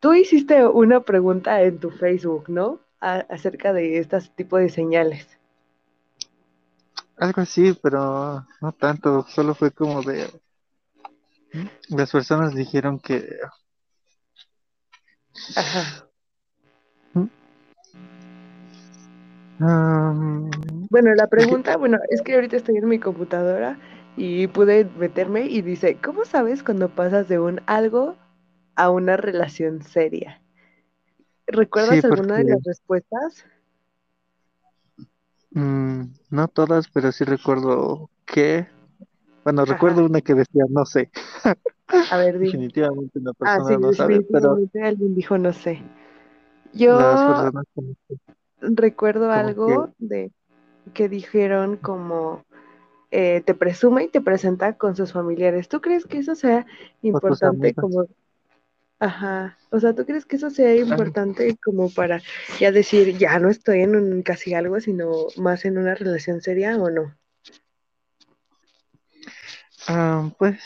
Tú 0.00 0.14
hiciste 0.14 0.66
una 0.68 1.02
pregunta 1.04 1.62
en 1.62 1.80
tu 1.80 1.90
Facebook, 1.90 2.48
¿no? 2.50 2.80
A- 3.00 3.26
acerca 3.28 3.72
de 3.72 3.98
este 3.98 4.20
tipo 4.36 4.56
de 4.58 4.68
señales. 4.68 5.26
Algo 7.16 7.42
así, 7.42 7.76
pero 7.82 8.46
no 8.60 8.72
tanto, 8.72 9.26
solo 9.28 9.54
fue 9.54 9.70
como 9.70 10.02
de 10.02 10.28
las 11.88 12.12
personas 12.12 12.54
dijeron 12.54 12.98
que 13.00 13.26
Ajá. 15.56 16.08
Bueno, 20.90 21.14
la 21.14 21.26
pregunta, 21.26 21.76
bueno, 21.76 21.98
es 22.10 22.22
que 22.22 22.34
ahorita 22.34 22.56
estoy 22.56 22.76
en 22.76 22.88
mi 22.88 22.98
computadora 22.98 23.78
y 24.16 24.46
pude 24.46 24.84
meterme 24.84 25.46
y 25.46 25.62
dice, 25.62 25.98
¿cómo 26.02 26.24
sabes 26.24 26.62
cuando 26.62 26.88
pasas 26.88 27.28
de 27.28 27.38
un 27.38 27.60
algo 27.66 28.16
a 28.76 28.90
una 28.90 29.16
relación 29.16 29.82
seria? 29.82 30.40
Sí, 31.74 32.00
¿Recuerdas 32.00 32.04
alguna 32.04 32.38
de 32.38 32.44
las 32.44 32.62
respuestas? 32.64 33.44
mm, 35.50 36.02
no 36.30 36.48
todas, 36.48 36.88
pero 36.92 37.12
sí 37.12 37.24
recuerdo 37.24 38.10
que, 38.26 38.68
bueno, 39.44 39.64
recuerdo 39.64 40.04
una 40.06 40.20
que 40.22 40.34
decía 40.34 40.64
no 40.70 40.86
sé, 40.86 41.10
A 42.10 42.16
ver, 42.18 42.38
dime. 42.38 42.66
definitivamente 42.68 43.18
una 43.18 43.32
Ah, 43.44 43.60
sí, 43.60 43.74
persona 43.74 43.78
no 43.78 43.92
sabe, 43.92 44.20
pero 44.30 44.60
definitivamente 44.60 44.82
alguien 44.82 45.14
dijo 45.14 45.38
no 45.38 45.52
sé. 45.52 45.82
Yo 46.74 46.98
personas 47.24 47.64
recuerdo 48.60 49.30
que 49.32 49.40
algo 49.40 49.90
de 49.98 50.30
que 50.94 51.08
dijeron 51.08 51.76
como 51.76 52.44
eh, 53.10 53.42
te 53.46 53.54
presume 53.54 54.04
y 54.04 54.08
te 54.08 54.20
presenta 54.20 54.76
con 54.78 54.96
sus 54.96 55.12
familiares. 55.12 55.68
¿Tú 55.68 55.80
crees 55.80 56.06
que 56.06 56.18
eso 56.18 56.34
sea 56.36 56.66
importante 57.02 57.74
como, 57.74 58.06
ajá, 59.00 59.56
o 59.70 59.80
sea, 59.80 59.94
¿tú 59.94 60.04
crees 60.04 60.26
que 60.26 60.36
eso 60.36 60.50
sea 60.50 60.74
importante 60.74 61.56
como 61.64 61.90
para 61.90 62.20
ya 62.60 62.72
decir, 62.72 63.16
ya 63.18 63.38
no 63.38 63.48
estoy 63.50 63.80
en 63.82 63.96
un 63.96 64.22
casi 64.22 64.54
algo, 64.54 64.80
sino 64.80 65.26
más 65.36 65.64
en 65.64 65.78
una 65.78 65.94
relación 65.94 66.40
seria 66.40 66.76
o 66.76 66.90
no? 66.90 67.14
Ah, 69.86 70.30
pues, 70.38 70.60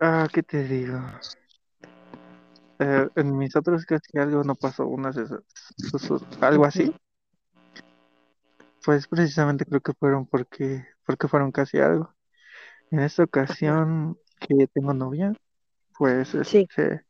ah, 0.00 0.28
¿qué 0.32 0.42
te 0.42 0.64
digo? 0.64 0.98
Eh, 2.78 3.08
en 3.16 3.36
mis 3.36 3.54
otros 3.56 3.84
casi 3.84 4.18
algo 4.18 4.42
no 4.42 4.54
pasó 4.54 4.88
sus- 5.76 6.22
algo 6.40 6.64
así. 6.64 6.90
Pues 8.82 9.06
precisamente 9.06 9.66
creo 9.66 9.80
que 9.82 9.92
fueron 9.92 10.26
porque, 10.26 10.86
porque 11.04 11.28
fueron 11.28 11.52
casi 11.52 11.78
algo. 11.78 12.14
En 12.90 13.00
esta 13.00 13.24
ocasión 13.24 14.18
que 14.40 14.66
tengo 14.72 14.94
novia, 14.94 15.34
pues 15.98 16.30
Sí, 16.44 16.66
este, 16.68 17.04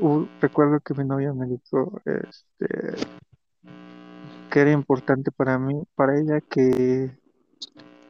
u- 0.00 0.26
recuerdo 0.40 0.80
que 0.80 0.94
mi 0.94 1.04
novia 1.04 1.32
me 1.32 1.46
dijo 1.46 2.00
este, 2.04 2.68
que 4.50 4.60
era 4.60 4.72
importante 4.72 5.30
para 5.30 5.58
mí, 5.58 5.82
para 5.94 6.18
ella 6.18 6.40
que, 6.40 7.10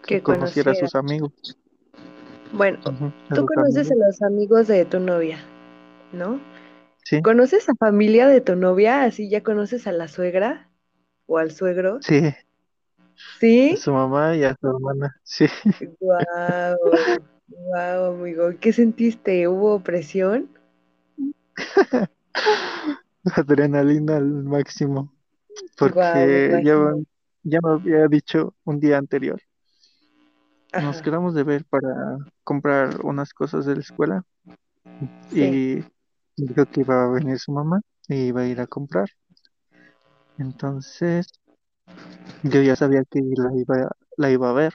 que 0.06 0.16
que 0.16 0.22
conociera 0.22 0.72
a 0.72 0.74
sus 0.74 0.94
amigos, 0.94 1.32
Bueno, 2.52 2.78
a 3.30 3.34
tú 3.34 3.46
conoces 3.46 3.90
a 3.90 3.94
los 3.94 4.22
amigos 4.22 4.66
de 4.68 4.84
tu 4.84 5.00
novia, 5.00 5.38
¿no? 6.12 6.40
Sí, 7.04 7.20
¿Conoces 7.22 7.68
a 7.68 7.74
familia 7.74 8.26
de 8.28 8.40
tu 8.40 8.56
novia? 8.56 9.02
Así 9.02 9.28
ya 9.28 9.42
conoces 9.42 9.86
a 9.86 9.92
la 9.92 10.08
suegra 10.08 10.68
o 11.26 11.38
al 11.38 11.50
suegro. 11.50 12.00
sí, 12.00 12.18
a 12.26 12.32
¿Sí? 13.40 13.76
su 13.76 13.92
mamá 13.92 14.34
y 14.36 14.44
a 14.44 14.56
su 14.60 14.68
hermana, 14.68 15.14
sí, 15.22 15.46
Guau, 16.00 16.76
guau, 17.48 18.04
amigo. 18.14 18.50
¿Qué 18.60 18.72
sentiste? 18.72 19.48
¿Hubo 19.48 19.80
presión? 19.80 20.48
adrenalina 23.36 24.16
al 24.16 24.44
máximo, 24.44 25.12
porque 25.76 26.62
ya, 26.64 27.60
me 27.60 27.70
había 27.70 28.08
dicho 28.08 28.54
un 28.64 28.80
día 28.80 28.98
anterior, 28.98 29.40
nos 30.72 31.02
quedamos 31.02 31.34
de 31.34 31.44
ver 31.44 31.64
para 31.64 32.18
comprar 32.44 33.04
unas 33.04 33.32
cosas 33.32 33.66
de 33.66 33.74
la 33.74 33.80
escuela 33.80 34.24
sí. 35.30 35.84
y 36.36 36.44
dijo 36.46 36.66
que 36.66 36.80
iba 36.80 37.04
a 37.04 37.08
venir 37.08 37.38
su 37.38 37.52
mamá 37.52 37.80
y 38.08 38.26
iba 38.26 38.42
a 38.42 38.46
ir 38.46 38.60
a 38.60 38.66
comprar. 38.66 39.08
Entonces 40.38 41.26
yo 42.42 42.62
ya 42.62 42.76
sabía 42.76 43.02
que 43.04 43.20
la 43.20 43.50
iba, 43.54 43.90
la 44.16 44.30
iba 44.30 44.50
a 44.50 44.52
ver 44.52 44.74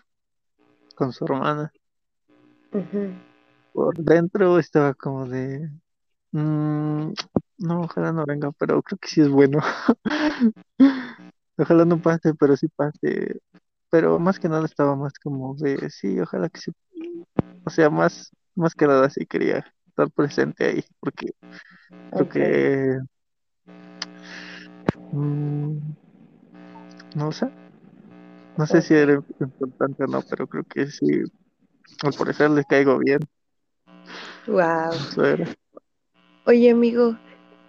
con 0.95 1.13
su 1.13 1.25
hermana. 1.25 1.71
Por 3.71 3.95
dentro 3.97 4.59
estaba 4.59 4.93
como 4.93 5.27
de, 5.27 5.69
"Mm, 6.33 7.13
no, 7.59 7.81
ojalá 7.83 8.11
no 8.11 8.25
venga, 8.25 8.51
pero 8.53 8.81
creo 8.83 8.99
que 8.99 9.09
sí 9.09 9.21
es 9.21 9.29
bueno. 9.29 9.59
Ojalá 11.57 11.85
no 11.85 11.99
pase, 12.01 12.33
pero 12.35 12.57
sí 12.57 12.67
pase. 12.69 13.39
Pero 13.91 14.19
más 14.19 14.39
que 14.39 14.49
nada 14.49 14.65
estaba 14.65 14.95
más 14.95 15.13
como 15.23 15.55
de, 15.55 15.89
sí, 15.91 16.19
ojalá 16.19 16.49
que 16.49 16.61
sí. 16.61 16.71
O 17.65 17.71
sea, 17.71 17.89
más, 17.91 18.31
más 18.55 18.75
que 18.75 18.87
nada 18.87 19.09
sí 19.09 19.25
quería 19.27 19.65
estar 19.87 20.11
presente 20.11 20.65
ahí, 20.65 20.85
porque 20.99 21.27
creo 22.11 22.29
que, 22.29 22.99
mm, 25.11 25.77
no 27.15 27.31
sé, 27.31 27.47
no 28.57 28.67
sé 28.67 28.81
si 28.81 28.93
era 28.95 29.13
importante 29.39 30.03
o 30.03 30.07
no, 30.07 30.21
pero 30.29 30.47
creo 30.47 30.63
que 30.65 30.87
sí, 30.87 31.23
al 32.03 32.13
parecer 32.13 32.51
le 32.51 32.65
caigo 32.65 32.99
bien, 32.99 33.19
Wow. 34.47 34.93
eso 35.09 35.25
era. 35.25 35.45
Oye, 36.45 36.71
amigo, 36.71 37.15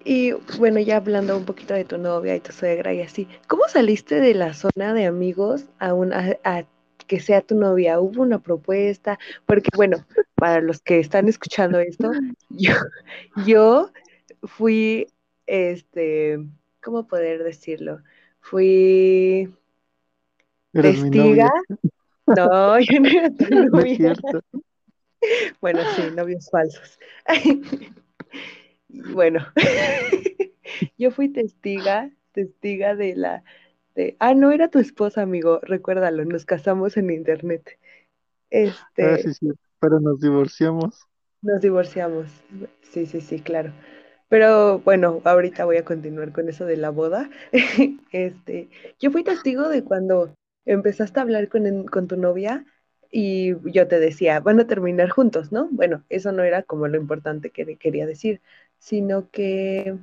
y 0.04 0.32
bueno, 0.58 0.80
ya 0.80 0.96
hablando 0.96 1.36
un 1.36 1.44
poquito 1.44 1.74
de 1.74 1.84
tu 1.84 1.96
novia 1.96 2.34
y 2.36 2.40
tu 2.40 2.52
suegra 2.52 2.92
y 2.92 3.02
así, 3.02 3.28
¿cómo 3.46 3.62
saliste 3.68 4.20
de 4.20 4.34
la 4.34 4.52
zona 4.52 4.92
de 4.94 5.06
amigos 5.06 5.64
a, 5.78 5.94
un, 5.94 6.12
a, 6.12 6.36
a 6.44 6.64
que 7.06 7.20
sea 7.20 7.40
tu 7.40 7.54
novia? 7.54 8.00
¿Hubo 8.00 8.22
una 8.22 8.40
propuesta? 8.40 9.18
Porque 9.46 9.70
bueno, 9.76 10.04
para 10.34 10.60
los 10.60 10.80
que 10.80 10.98
están 10.98 11.28
escuchando 11.28 11.78
esto, 11.78 12.10
yo, 12.50 12.72
yo 13.46 13.90
fui, 14.42 15.06
este, 15.46 16.40
¿cómo 16.82 17.06
poder 17.06 17.44
decirlo? 17.44 18.00
Fui 18.40 19.48
testiga. 20.72 21.50
No, 22.26 22.78
yo 22.80 23.00
no 23.00 23.08
era 23.08 23.28
tu 23.28 23.44
no 23.50 23.64
es 23.64 23.70
novia. 23.70 23.96
cierto. 23.96 24.40
Bueno, 25.60 25.80
sí, 25.94 26.02
novios 26.16 26.48
falsos. 26.50 26.98
Bueno, 29.12 29.46
yo 30.98 31.10
fui 31.10 31.28
testiga, 31.32 32.10
testiga 32.32 32.94
de 32.94 33.16
la, 33.16 33.44
de, 33.94 34.16
ah, 34.20 34.34
no 34.34 34.52
era 34.52 34.70
tu 34.70 34.78
esposa, 34.78 35.22
amigo, 35.22 35.60
recuérdalo, 35.62 36.24
nos 36.24 36.46
casamos 36.46 36.96
en 36.96 37.10
internet. 37.10 37.78
Ah, 39.00 39.16
sí, 39.18 39.32
Este, 39.32 39.34
sí, 39.34 39.48
pero 39.78 40.00
nos 40.00 40.18
divorciamos. 40.20 41.06
nos 41.42 41.60
divorciamos. 41.60 42.26
Sí, 42.82 43.06
sí, 43.06 43.20
sí, 43.20 43.40
claro. 43.40 43.72
Pero 44.28 44.78
bueno, 44.80 45.20
ahorita 45.24 45.64
voy 45.64 45.76
a 45.76 45.84
continuar 45.84 46.32
con 46.32 46.48
eso 46.48 46.64
de 46.66 46.76
la 46.76 46.90
boda. 46.90 47.30
Este, 48.12 48.68
yo 49.00 49.10
fui 49.10 49.24
testigo 49.24 49.68
de 49.68 49.84
cuando 49.84 50.34
empezaste 50.64 51.18
a 51.20 51.22
hablar 51.22 51.48
con, 51.48 51.84
con 51.86 52.06
tu 52.08 52.16
novia 52.16 52.64
y 53.10 53.54
yo 53.72 53.86
te 53.88 53.98
decía, 54.00 54.40
van 54.40 54.60
a 54.60 54.66
terminar 54.66 55.10
juntos, 55.10 55.52
¿no? 55.52 55.68
Bueno, 55.70 56.04
eso 56.08 56.32
no 56.32 56.42
era 56.42 56.62
como 56.62 56.88
lo 56.88 56.96
importante 56.96 57.50
que 57.50 57.76
quería 57.76 58.06
decir, 58.06 58.40
sino 58.84 59.30
que 59.30 59.96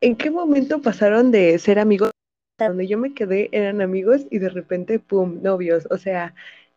¿En 0.00 0.14
qué 0.14 0.30
momento 0.30 0.80
pasaron 0.80 1.32
de 1.32 1.58
ser 1.58 1.80
amigos? 1.80 2.12
Donde 2.56 2.86
yo 2.86 2.98
me 2.98 3.14
quedé 3.14 3.48
eran 3.50 3.82
amigos 3.82 4.26
y 4.30 4.38
de 4.38 4.48
repente, 4.48 5.00
¡pum!, 5.00 5.42
novios. 5.42 5.88
O 5.90 5.98
sea, 5.98 6.34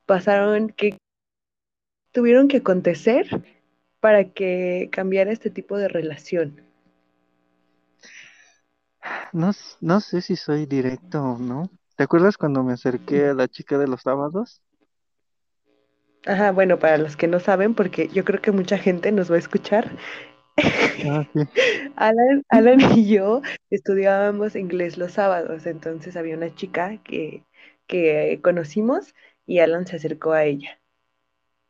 pasaron 0.08 0.70
que 0.70 0.98
tuvieron 2.12 2.48
que 2.48 2.58
acontecer 2.58 3.28
para 4.00 4.30
que 4.30 4.90
cambiara 4.92 5.32
este 5.32 5.52
tipo 5.52 5.78
de 5.78 5.88
relación. 5.88 6.62
No, 9.32 9.52
no 9.82 10.00
sé 10.00 10.22
si 10.22 10.36
soy 10.36 10.66
directo 10.66 11.22
o 11.22 11.38
no. 11.38 11.70
¿Te 11.96 12.04
acuerdas 12.04 12.38
cuando 12.38 12.64
me 12.64 12.74
acerqué 12.74 13.28
a 13.28 13.34
la 13.36 13.48
chica 13.48 13.78
de 13.78 13.88
los 13.88 14.02
sábados? 14.02 14.64
Ajá, 16.26 16.52
bueno, 16.52 16.80
para 16.80 16.98
los 16.98 17.16
que 17.16 17.28
no 17.28 17.40
saben, 17.40 17.76
porque 17.76 18.08
yo 18.08 18.24
creo 18.24 18.42
que 18.42 18.52
mucha 18.52 18.78
gente 18.78 19.12
nos 19.12 19.32
va 19.32 19.36
a 19.36 19.40
escuchar, 19.40 19.92
Ah, 21.04 21.24
sí, 21.34 21.42
Alan, 21.96 22.44
Alan 22.50 22.80
y 22.98 23.08
yo 23.14 23.42
estudiábamos 23.70 24.56
inglés 24.56 24.98
los 24.98 25.14
sábados, 25.14 25.66
entonces 25.66 26.16
había 26.18 26.36
una 26.38 26.54
chica 26.56 26.98
que, 27.04 27.44
que 27.88 28.40
conocimos 28.44 29.14
y 29.46 29.60
Alan 29.60 29.86
se 29.88 29.98
acercó 29.98 30.34
a 30.34 30.46
ella. 30.46 30.80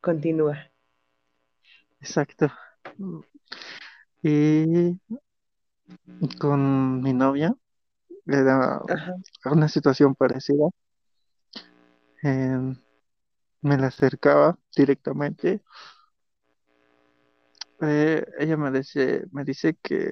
Continúa. 0.02 0.72
exacto. 2.00 2.52
Y 4.24 5.00
con 6.40 7.02
mi 7.02 7.14
novia 7.14 7.54
era 8.28 8.82
Ajá, 8.88 9.16
una 9.46 9.70
situación 9.70 10.16
parecida. 10.16 10.70
Em, 12.24 12.76
me 13.62 13.78
la 13.78 13.88
acercaba 13.88 14.58
directamente. 14.76 15.64
Eh, 17.82 18.24
ella 18.40 18.58
me 18.58 18.72
dice, 18.72 19.26
me 19.32 19.44
dice 19.44 19.76
que, 19.82 20.12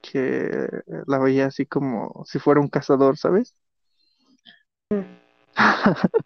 que 0.00 0.68
la 1.06 1.18
veía 1.18 1.46
así 1.46 1.66
como 1.66 2.24
si 2.26 2.38
fuera 2.38 2.60
un 2.60 2.68
cazador, 2.68 3.16
¿sabes? 3.16 3.54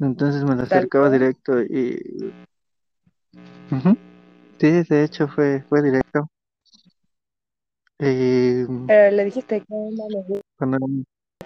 Entonces 0.00 0.44
me 0.44 0.56
la 0.56 0.64
acercaba 0.64 1.10
directo 1.10 1.62
y 1.62 2.32
Sí, 4.58 4.82
de 4.82 5.04
hecho 5.04 5.28
fue, 5.28 5.62
fue 5.68 5.80
directo. 5.80 6.28
Y 7.98 8.64
Pero 8.86 9.16
le 9.16 9.24
dijiste 9.24 9.60
que 9.60 9.66
gusta 9.68 10.42
cuando 10.58 10.78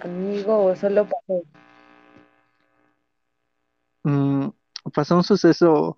conmigo 0.01 0.65
o 0.65 0.75
solo 0.75 1.05
pasó 1.05 1.43
mm, 4.03 4.49
pasó 4.93 5.15
un 5.17 5.23
suceso 5.23 5.97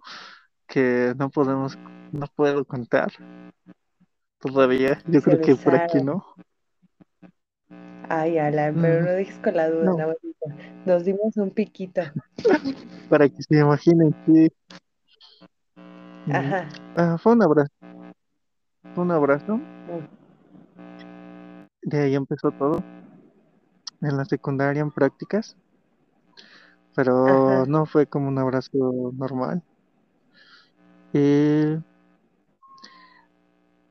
que 0.78 1.16
no 1.18 1.32
podemos, 1.32 1.76
no 2.12 2.28
puedo 2.36 2.64
contar 2.64 3.12
todavía. 4.40 5.02
Yo 5.08 5.20
se 5.20 5.32
creo 5.32 5.42
que 5.42 5.56
por 5.56 5.74
aquí 5.74 5.98
no. 6.04 6.24
Ay, 8.08 8.38
Alan, 8.38 8.76
pero 8.80 9.02
Mm, 9.02 9.06
no 9.06 9.12
dejes 9.14 9.36
con 9.40 9.56
la 9.56 9.72
duda, 9.72 9.86
no. 9.86 10.14
Nos 10.86 11.04
dimos 11.04 11.36
un 11.38 11.50
piquito. 11.50 12.02
para 13.10 13.28
que 13.28 13.42
se 13.42 13.58
imaginen, 13.58 14.14
sí. 14.28 14.50
Mm, 16.28 16.32
Ajá. 16.36 16.70
ah, 16.96 17.18
fue 17.18 17.34
un 17.34 17.42
abrazo, 17.42 17.72
fue 18.94 19.04
un 19.04 19.12
abrazo. 19.12 19.60
De 21.82 22.00
ahí 22.02 22.14
empezó 22.14 22.52
todo. 22.52 22.84
En 24.02 24.16
la 24.16 24.26
secundaria, 24.26 24.84
en 24.84 24.92
prácticas, 24.92 25.56
pero 26.96 27.26
Ajá. 27.26 27.66
no 27.66 27.88
fue 27.88 28.06
como 28.06 28.28
un 28.28 28.38
abrazo 28.38 28.70
normal. 29.18 29.64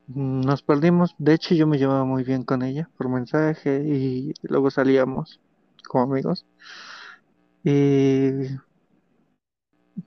Nos 0.09 0.63
perdimos. 0.63 1.15
De 1.19 1.35
hecho, 1.35 1.55
yo 1.55 1.67
me 1.67 1.79
llevaba 1.79 2.05
muy 2.05 2.23
bien 2.25 2.45
con 2.45 2.63
ella 2.63 2.89
por 2.97 3.09
mensaje 3.09 3.83
y 3.85 4.33
luego 4.43 4.71
salíamos 4.71 5.41
como 5.89 6.05
amigos. 6.05 6.47
¿Y 7.65 8.49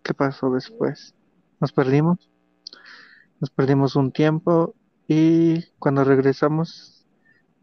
qué 0.03 0.13
pasó 0.15 0.49
después? 0.51 1.15
Nos 1.59 1.73
perdimos, 1.73 2.29
nos 3.39 3.49
perdimos 3.49 3.95
un 3.97 4.11
tiempo 4.11 4.73
y 5.07 5.63
cuando 5.79 6.03
regresamos 6.05 7.05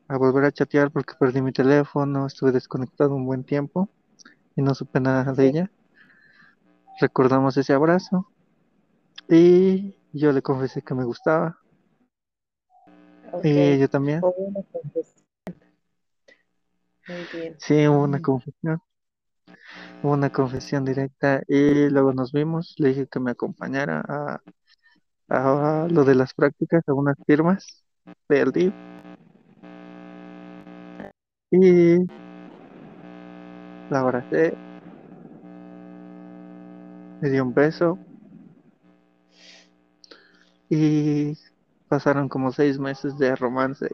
a 0.09 0.19
volver 0.19 0.45
a 0.45 0.53
chatear 0.53 0.91
porque 0.91 1.15
perdí 1.19 1.41
mi 1.41 1.53
teléfono, 1.53 2.27
estuve 2.27 2.53
desconectado 2.53 3.15
un 3.15 3.25
buen 3.25 3.45
tiempo 3.45 3.89
y 4.55 4.63
no 4.63 4.75
supe 4.75 5.01
nada 5.01 5.33
de 5.33 5.47
ella. 5.47 5.71
Recordamos 7.01 7.57
ese 7.57 7.73
abrazo 7.73 8.31
y 9.29 9.97
Yo 10.13 10.33
le 10.33 10.43
confesé 10.43 10.83
que 10.83 10.95
me 10.95 11.05
gustaba 11.05 11.59
y 13.43 13.51
ella 13.51 13.89
también. 13.89 14.21
Hubo 14.21 14.35
una 14.37 14.63
confesión. 14.73 15.27
Muy 17.09 17.27
bien. 17.33 17.57
Sí, 17.59 17.87
hubo 17.87 18.03
una 18.03 18.21
confesión, 18.21 18.81
hubo 20.03 20.13
una 20.13 20.31
confesión 20.31 20.85
directa 20.85 21.43
y 21.47 21.89
luego 21.91 22.13
nos 22.13 22.33
vimos. 22.33 22.75
Le 22.79 22.89
dije 22.89 23.07
que 23.07 23.21
me 23.21 23.33
acompañara 23.33 24.03
a, 24.09 24.41
a 25.29 25.89
lo 25.91 26.05
de 26.05 26.15
las 26.15 26.35
prácticas, 26.35 26.83
a 26.89 26.95
unas 26.95 27.17
firmas 27.27 27.85
del 28.29 28.53
DIF 28.53 28.73
y 31.51 31.97
la 33.91 34.01
abracé, 34.01 34.55
le 37.21 37.31
di 37.31 37.39
un 37.39 37.55
beso 37.55 37.99
y 40.69 41.35
pasaron 41.89 42.29
como 42.29 42.53
seis 42.53 42.79
meses 42.79 43.19
de 43.19 43.35
romance 43.37 43.89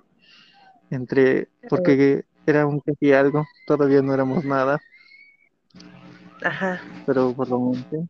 entre, 0.90 1.48
porque 1.68 2.24
era 2.46 2.66
un 2.66 2.80
casi 2.80 3.12
algo, 3.12 3.46
todavía 3.66 4.02
no 4.02 4.12
éramos 4.14 4.44
nada, 4.44 4.80
Ajá. 6.42 6.80
pero 7.06 7.32
por 7.35 7.48
romance, 7.48 8.08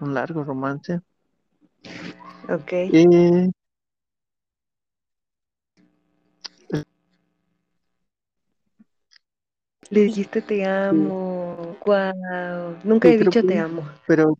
un 0.00 0.14
largo 0.14 0.44
romance. 0.44 1.00
Ok. 2.48 2.72
Y 2.92 3.50
Le 9.90 10.00
dijiste 10.00 10.42
te 10.42 10.64
amo. 10.64 11.76
Wow. 11.86 12.76
Nunca 12.82 13.08
sí, 13.08 13.14
he 13.14 13.18
dicho 13.18 13.30
que, 13.30 13.42
te 13.42 13.58
amo. 13.58 13.88
pero 14.06 14.36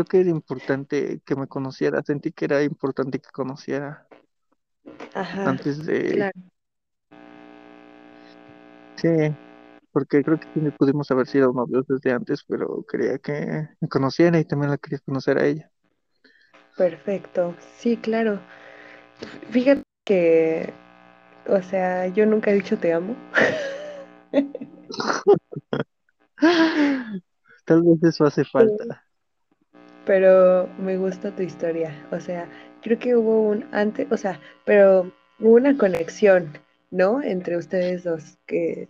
creo 0.00 0.04
que 0.04 0.20
era 0.20 0.30
importante 0.30 1.20
que 1.24 1.36
me 1.36 1.46
conociera, 1.46 2.02
sentí 2.02 2.32
que 2.32 2.46
era 2.46 2.62
importante 2.62 3.18
que 3.18 3.30
conociera 3.30 4.06
Ajá. 5.14 5.50
antes 5.50 5.84
de, 5.84 6.12
Claro. 6.12 6.40
sí, 8.96 9.08
porque 9.92 10.22
creo 10.22 10.38
que 10.38 10.48
sí 10.54 10.60
pudimos 10.78 11.10
haber 11.10 11.26
sido 11.26 11.52
novios 11.52 11.84
desde 11.86 12.12
antes, 12.12 12.44
pero 12.46 12.84
quería 12.90 13.18
que 13.18 13.68
me 13.80 13.88
conociera 13.88 14.38
y 14.38 14.44
también 14.44 14.70
la 14.70 14.78
quería 14.78 15.00
conocer 15.00 15.38
a 15.38 15.46
ella. 15.46 15.70
Perfecto. 16.76 17.54
Sí, 17.76 17.96
claro. 17.96 18.40
Fíjate 19.50 19.82
que, 20.06 20.72
o 21.46 21.60
sea, 21.62 22.06
yo 22.08 22.24
nunca 22.24 22.50
he 22.50 22.54
dicho 22.54 22.78
te 22.78 22.92
amo, 22.92 23.14
Tal 27.66 27.82
vez 27.82 28.02
eso 28.02 28.24
hace 28.24 28.44
falta. 28.44 29.04
Pero 30.04 30.68
me 30.78 30.96
gusta 30.96 31.34
tu 31.34 31.42
historia. 31.42 32.06
O 32.10 32.20
sea, 32.20 32.48
creo 32.82 32.98
que 32.98 33.16
hubo 33.16 33.42
un 33.42 33.66
antes, 33.72 34.10
o 34.10 34.16
sea, 34.16 34.40
pero 34.64 35.12
hubo 35.38 35.54
una 35.54 35.76
conexión, 35.76 36.52
¿no? 36.90 37.22
Entre 37.22 37.56
ustedes 37.56 38.04
dos 38.04 38.38
que, 38.46 38.88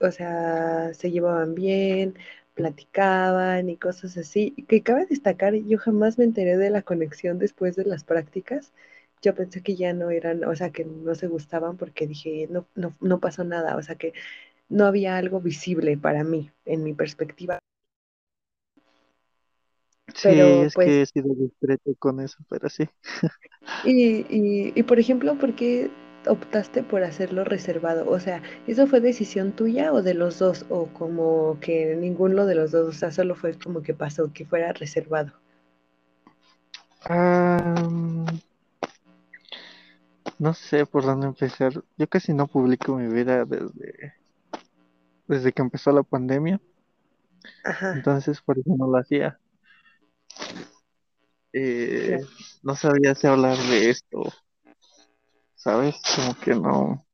o 0.00 0.10
sea, 0.10 0.92
se 0.94 1.10
llevaban 1.10 1.54
bien, 1.54 2.14
platicaban 2.54 3.68
y 3.68 3.76
cosas 3.76 4.16
así. 4.16 4.54
Que 4.68 4.82
cabe 4.82 5.06
destacar, 5.06 5.54
yo 5.54 5.78
jamás 5.78 6.18
me 6.18 6.24
enteré 6.24 6.56
de 6.56 6.70
la 6.70 6.82
conexión 6.82 7.38
después 7.38 7.76
de 7.76 7.84
las 7.84 8.04
prácticas. 8.04 8.72
Yo 9.22 9.34
pensé 9.34 9.62
que 9.62 9.76
ya 9.76 9.92
no 9.92 10.10
eran, 10.10 10.44
o 10.44 10.54
sea, 10.56 10.70
que 10.70 10.84
no 10.84 11.14
se 11.14 11.28
gustaban 11.28 11.76
porque 11.76 12.06
dije, 12.06 12.48
no, 12.50 12.66
no, 12.76 12.96
no 13.00 13.20
pasó 13.20 13.44
nada, 13.44 13.76
o 13.76 13.82
sea, 13.82 13.96
que 13.96 14.12
no 14.68 14.86
había 14.86 15.16
algo 15.16 15.40
visible 15.40 15.96
para 15.98 16.24
mí, 16.24 16.50
en 16.64 16.84
mi 16.84 16.94
perspectiva. 16.94 17.58
Sí, 20.14 20.62
es 20.62 20.74
pues, 20.74 20.86
que 20.86 21.02
he 21.02 21.06
sido 21.06 21.34
discreto 21.34 21.94
con 21.98 22.20
eso, 22.20 22.38
pero 22.48 22.68
sí. 22.68 22.88
y, 23.82 24.18
y, 24.28 24.72
y 24.74 24.82
por 24.84 24.98
ejemplo, 25.00 25.36
¿por 25.38 25.54
qué 25.54 25.90
optaste 26.26 26.82
por 26.82 27.02
hacerlo 27.02 27.44
reservado? 27.44 28.08
O 28.10 28.20
sea, 28.20 28.42
¿eso 28.66 28.86
fue 28.86 29.00
decisión 29.00 29.52
tuya 29.52 29.92
o 29.92 30.02
de 30.02 30.14
los 30.14 30.38
dos? 30.38 30.64
O 30.68 30.86
como 30.92 31.58
que 31.60 31.96
ninguno 31.96 32.46
de 32.46 32.54
los 32.54 32.70
dos, 32.72 32.88
o 32.88 32.92
sea, 32.92 33.10
solo 33.10 33.34
fue 33.34 33.58
como 33.58 33.82
que 33.82 33.94
pasó, 33.94 34.32
que 34.32 34.46
fuera 34.46 34.72
reservado. 34.72 35.32
Ah, 37.08 37.88
no 40.38 40.54
sé 40.54 40.84
por 40.86 41.04
dónde 41.04 41.26
empezar. 41.28 41.72
Yo 41.96 42.08
casi 42.08 42.32
no 42.34 42.48
publico 42.48 42.96
mi 42.96 43.06
vida 43.08 43.44
desde, 43.44 44.14
desde 45.28 45.52
que 45.52 45.62
empezó 45.62 45.92
la 45.92 46.02
pandemia, 46.02 46.60
Ajá, 47.64 47.92
entonces 47.92 48.40
por 48.42 48.58
eso 48.58 48.74
no 48.76 48.86
lo 48.86 48.98
hacía. 48.98 49.38
Eh, 51.52 52.20
no 52.62 52.76
sabía 52.76 53.14
si 53.14 53.26
hablar 53.26 53.56
de 53.56 53.90
esto, 53.90 54.22
¿sabes? 55.54 55.96
Como 56.14 56.38
que 56.38 56.54
no, 56.54 57.04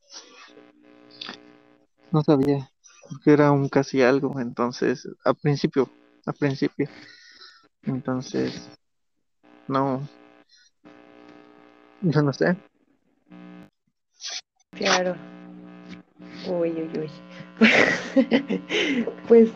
no 2.11 2.23
sabía, 2.23 2.71
porque 3.09 3.33
era 3.33 3.53
un 3.53 3.69
casi 3.69 4.03
algo, 4.03 4.41
entonces, 4.41 5.09
al 5.25 5.37
principio, 5.37 5.89
al 6.27 6.35
principio, 6.35 6.89
entonces, 7.83 8.69
no, 9.69 10.07
yo 12.03 12.23
no 12.23 12.33
sé. 12.33 12.57
claro. 14.73 15.17
Uy, 16.47 16.71
uy, 16.71 16.91
uy. 16.99 17.11
Pues, 19.29 19.51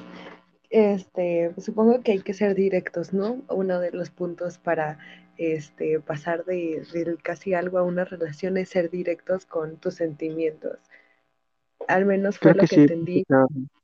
este, 0.70 1.54
supongo 1.60 2.02
que 2.02 2.12
hay 2.12 2.22
que 2.22 2.34
ser 2.34 2.54
directos, 2.54 3.12
¿no? 3.12 3.42
Uno 3.48 3.80
de 3.80 3.92
los 3.92 4.10
puntos 4.10 4.58
para 4.58 4.98
este, 5.36 6.00
pasar 6.00 6.44
de, 6.44 6.86
casi 7.22 7.54
algo 7.54 7.78
a 7.78 7.82
una 7.84 8.04
relación 8.04 8.56
es 8.56 8.70
ser 8.70 8.90
directos 8.90 9.46
con 9.46 9.76
tus 9.78 9.94
sentimientos. 9.94 10.78
Al 11.88 12.06
menos 12.06 12.38
fue 12.38 12.52
Creo 12.52 12.54
lo 12.54 12.64
que 12.64 12.68
que 12.68 12.76
sí, 12.76 12.80
o 12.82 12.82
entendí 12.82 13.24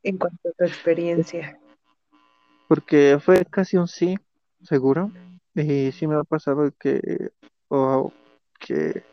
en 0.03 0.17
cuanto 0.17 0.49
a 0.49 0.51
tu 0.53 0.65
experiencia. 0.65 1.59
porque 2.67 3.17
fue 3.21 3.45
casi 3.45 3.77
un 3.77 3.87
sí, 3.87 4.15
seguro, 4.61 5.11
y 5.53 5.91
sí 5.91 6.07
me 6.07 6.15
ha 6.15 6.23
pasado 6.23 6.71
que, 6.79 7.31
o 7.69 8.13
que 8.59 9.03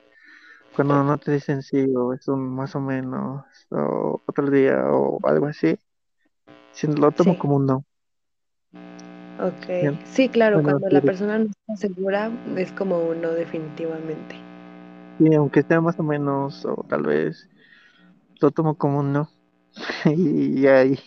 cuando 0.74 1.02
no 1.04 1.18
te 1.18 1.32
dicen 1.32 1.62
sí, 1.62 1.86
o 1.96 2.14
es 2.14 2.28
un 2.28 2.48
más 2.54 2.74
o 2.76 2.80
menos, 2.80 3.44
o 3.70 4.22
otro 4.26 4.50
día, 4.50 4.84
o 4.90 5.18
algo 5.26 5.46
así, 5.46 5.78
si 6.72 6.86
lo 6.88 7.12
tomo 7.12 7.36
Sí, 7.36 7.38
como 7.38 7.56
un 7.56 7.66
no. 7.66 7.86
ok. 9.38 9.66
Bien, 9.80 10.00
Sí, 10.04 10.28
claro, 10.28 10.62
Bueno, 10.62 10.62
cuando 10.62 10.88
sí, 10.90 10.96
la 10.96 11.00
persona 11.02 11.38
no 11.38 11.46
está 11.46 11.76
segura 11.76 12.30
es 12.56 12.72
como 12.72 12.98
uno 13.08 13.32
definitivamente. 13.32 14.36
sí, 15.18 15.34
aunque 15.34 15.62
sea 15.62 15.80
más 15.80 15.98
o 15.98 16.02
menos, 16.02 16.64
o 16.64 16.84
tal 16.88 17.02
vez 17.04 17.50
lo 18.40 18.50
tomo 18.52 18.76
como 18.76 19.00
un 19.00 19.12
no, 19.12 19.30
y 20.06 20.66
ahí, 20.68 20.98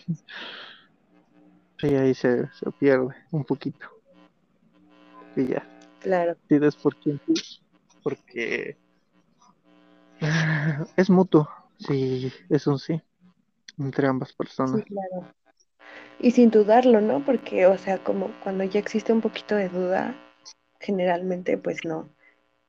y 1.82 1.94
ahí 1.94 2.14
se, 2.14 2.48
se 2.52 2.70
pierde 2.72 3.14
un 3.30 3.44
poquito, 3.44 3.86
y 5.34 5.48
ya, 5.48 5.70
Claro, 6.00 6.36
sí, 6.48 6.56
es 6.62 6.76
por 6.78 6.96
quien 6.98 7.20
sí, 7.26 7.34
porque 8.02 8.78
es 10.96 11.10
mutuo, 11.10 11.48
sí, 11.78 12.32
es 12.48 12.66
un 12.66 12.78
sí, 12.78 13.00
entre 13.78 14.08
ambas 14.08 14.32
sí, 14.64 14.82
personas. 14.82 14.84
claro. 14.84 15.26
Y 16.18 16.30
sin 16.30 16.50
dudarlo, 16.50 17.00
¿no? 17.00 17.24
Porque, 17.24 17.66
o 17.66 17.76
sea, 17.76 17.98
como 17.98 18.30
cuando 18.42 18.64
ya 18.64 18.80
existe 18.80 19.12
un 19.12 19.20
poquito 19.20 19.54
de 19.54 19.68
duda, 19.68 20.14
generalmente 20.80 21.58
pues 21.58 21.84
no, 21.84 22.08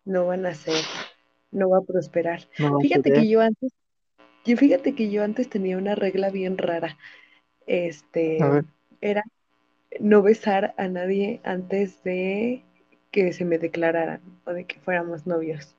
no 0.06 0.26
van 0.26 0.46
a 0.46 0.54
ser, 0.54 0.84
no 1.52 1.70
va 1.70 1.80
a 1.80 1.82
prosperar. 1.82 2.48
No 2.60 2.80
Fíjate 2.80 3.14
que 3.14 3.28
yo 3.28 3.42
antes, 3.42 3.72
yo 4.46 4.58
fíjate 4.58 4.96
que 4.96 5.10
yo 5.10 5.24
antes 5.24 5.50
tenía 5.50 5.78
una 5.78 5.96
regla 5.96 6.30
bien 6.30 6.58
rara. 6.58 6.98
Este, 7.66 8.38
era 9.02 9.24
no 10.00 10.22
besar 10.22 10.74
a 10.78 10.88
nadie 10.88 11.42
antes 11.44 12.04
de 12.04 12.64
que 13.12 13.32
se 13.34 13.46
me 13.46 13.58
declararan 13.58 14.22
o 14.46 14.52
de 14.52 14.66
que 14.66 14.80
fuéramos 14.80 15.26
novios. 15.26 15.76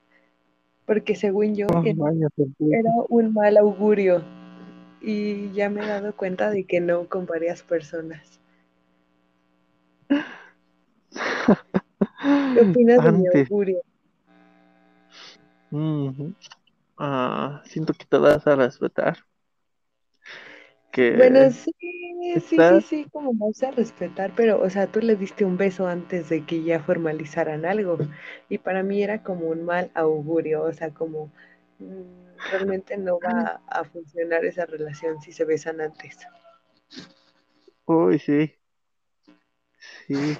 Porque 0.87 1.16
según 1.16 1.54
yo 1.54 1.66
oh, 1.66 1.83
era, 1.85 1.94
vaya 1.96 2.28
era 2.28 2.90
sorpresa. 2.90 2.90
un 3.11 3.35
mal 3.35 3.59
augurio 3.59 4.24
y 5.00 5.52
ya 5.52 5.70
me 5.70 5.82
he 5.82 5.87
dado 5.87 6.14
cuenta 6.16 6.50
de 6.50 6.64
que 6.64 6.80
no 6.80 7.08
con 7.08 7.26
varias 7.26 7.62
personas. 7.62 8.40
¿Qué 12.52 12.61
opinas 12.61 13.02
de 13.02 13.12
mi 13.12 13.26
Antes, 13.26 13.48
augurio? 13.50 13.80
ah, 16.98 17.62
siento 17.64 17.94
que 17.94 18.04
te 18.06 18.18
das 18.20 18.46
a 18.46 18.56
respetar, 18.56 19.18
Bueno, 21.12 21.50
sí, 21.50 21.72
sí, 22.40 22.62
sí, 22.62 22.80
sí, 22.80 23.06
como 23.12 23.32
vamos 23.34 23.62
a 23.62 23.70
respetar, 23.70 24.32
pero, 24.37 24.62
o 24.62 24.70
sea, 24.70 24.87
tú 24.87 25.00
le 25.00 25.16
diste 25.16 25.44
un 25.44 25.56
beso 25.58 25.87
antes 25.87 26.28
de 26.28 26.44
que 26.46 26.62
ya 26.62 26.80
formalizaran 26.80 27.64
algo, 27.66 27.98
y 28.48 28.58
para 28.58 28.82
mí 28.82 29.02
era 29.02 29.22
como 29.22 29.48
un 29.48 29.64
mal 29.64 29.90
augurio, 29.94 30.62
o 30.64 30.72
sea, 30.72 30.90
como 30.90 31.30
realmente 32.50 32.96
no 32.96 33.18
va 33.20 33.60
a 33.66 33.84
funcionar 33.84 34.44
esa 34.44 34.66
relación 34.66 35.20
si 35.20 35.32
se 35.32 35.44
besan 35.44 35.80
antes. 35.80 36.18
uy, 37.86 38.18
sí, 38.18 38.54
sí, 40.06 40.36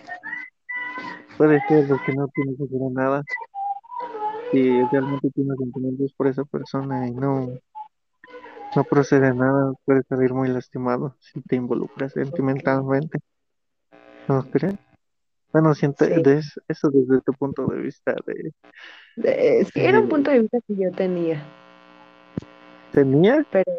puede 1.37 1.61
ser 1.69 1.87
porque 1.89 2.13
no 2.15 2.29
tienes 2.29 2.57
que 2.59 2.65
hacer 2.65 2.81
nada. 2.93 3.23
Si 4.51 4.83
realmente 4.83 5.31
tienes 5.31 5.59
sentimientos 5.59 6.13
por 6.15 6.27
esa 6.27 6.45
persona 6.45 7.07
y 7.07 7.11
no, 7.13 7.49
no 8.75 8.85
procede 8.85 9.29
a 9.29 9.35
nada, 9.35 9.73
puedes 9.85 10.07
salir 10.09 10.33
muy 10.33 10.49
lastimado 10.49 11.17
si 11.21 11.41
te 11.43 11.57
involucras 11.57 12.13
sentimentalmente. 12.13 13.19
¿No 14.27 14.43
crees? 14.51 14.88
Bueno, 15.53 15.75
siente, 15.75 16.09
Sí, 16.09 16.15
de 16.21 16.39
es- 16.39 16.61
eso 16.69 16.91
desde 16.91 17.21
tu 17.23 17.33
punto 17.35 17.67
de 17.67 17.81
vista 17.81 18.15
de, 18.27 18.53
de- 19.17 19.67
sí, 19.75 19.81
era 19.83 20.01
un 20.01 20.09
punto 20.09 20.31
de 20.31 20.41
vista 20.41 20.59
que 20.67 20.75
yo 20.77 20.91
tenía, 20.93 21.43
¿tenía? 22.91 23.47
pero 23.51 23.73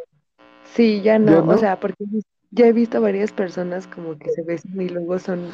sí, 0.75 1.01
ya 1.01 1.19
Yo 1.21 1.41
no, 1.41 1.45
o 1.47 1.57
no. 1.57 1.57
sea, 1.57 1.79
porque 1.79 2.05
ya 2.51 2.67
he 2.67 2.73
visto 2.73 3.01
varias 3.01 3.31
personas 3.31 3.87
como 3.87 4.17
que 4.19 4.29
se 4.29 4.43
besan 4.43 4.79
y 4.81 4.89
luego 4.89 5.19
son 5.19 5.51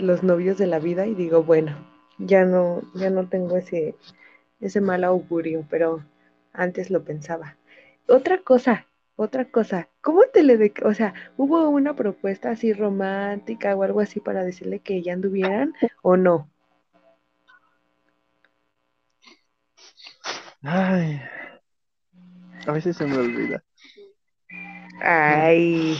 los 0.00 0.22
novios 0.22 0.58
de 0.58 0.66
la 0.66 0.78
vida 0.78 1.06
y 1.06 1.14
digo, 1.14 1.42
bueno, 1.44 1.76
ya 2.18 2.44
no, 2.44 2.82
ya 2.94 3.10
no 3.10 3.28
tengo 3.28 3.56
ese, 3.58 3.94
ese 4.60 4.80
mal 4.80 5.04
augurio, 5.04 5.66
pero 5.70 6.04
antes 6.52 6.90
lo 6.90 7.04
pensaba. 7.04 7.56
Otra 8.08 8.38
cosa, 8.42 8.86
otra 9.16 9.44
cosa, 9.50 9.88
¿cómo 10.00 10.22
te 10.32 10.42
le 10.42 10.56
de, 10.56 10.72
o 10.84 10.94
sea, 10.94 11.14
hubo 11.36 11.68
una 11.68 11.94
propuesta 11.96 12.50
así 12.50 12.72
romántica 12.72 13.74
o 13.76 13.82
algo 13.82 14.00
así 14.00 14.20
para 14.20 14.44
decirle 14.44 14.80
que 14.80 15.02
ya 15.02 15.12
anduvieran 15.14 15.72
o 16.02 16.16
no? 16.16 16.50
Ay, 20.62 21.20
a 22.66 22.72
veces 22.72 22.96
se 22.96 23.06
me 23.06 23.16
olvida. 23.18 23.62
Ay, 25.00 25.96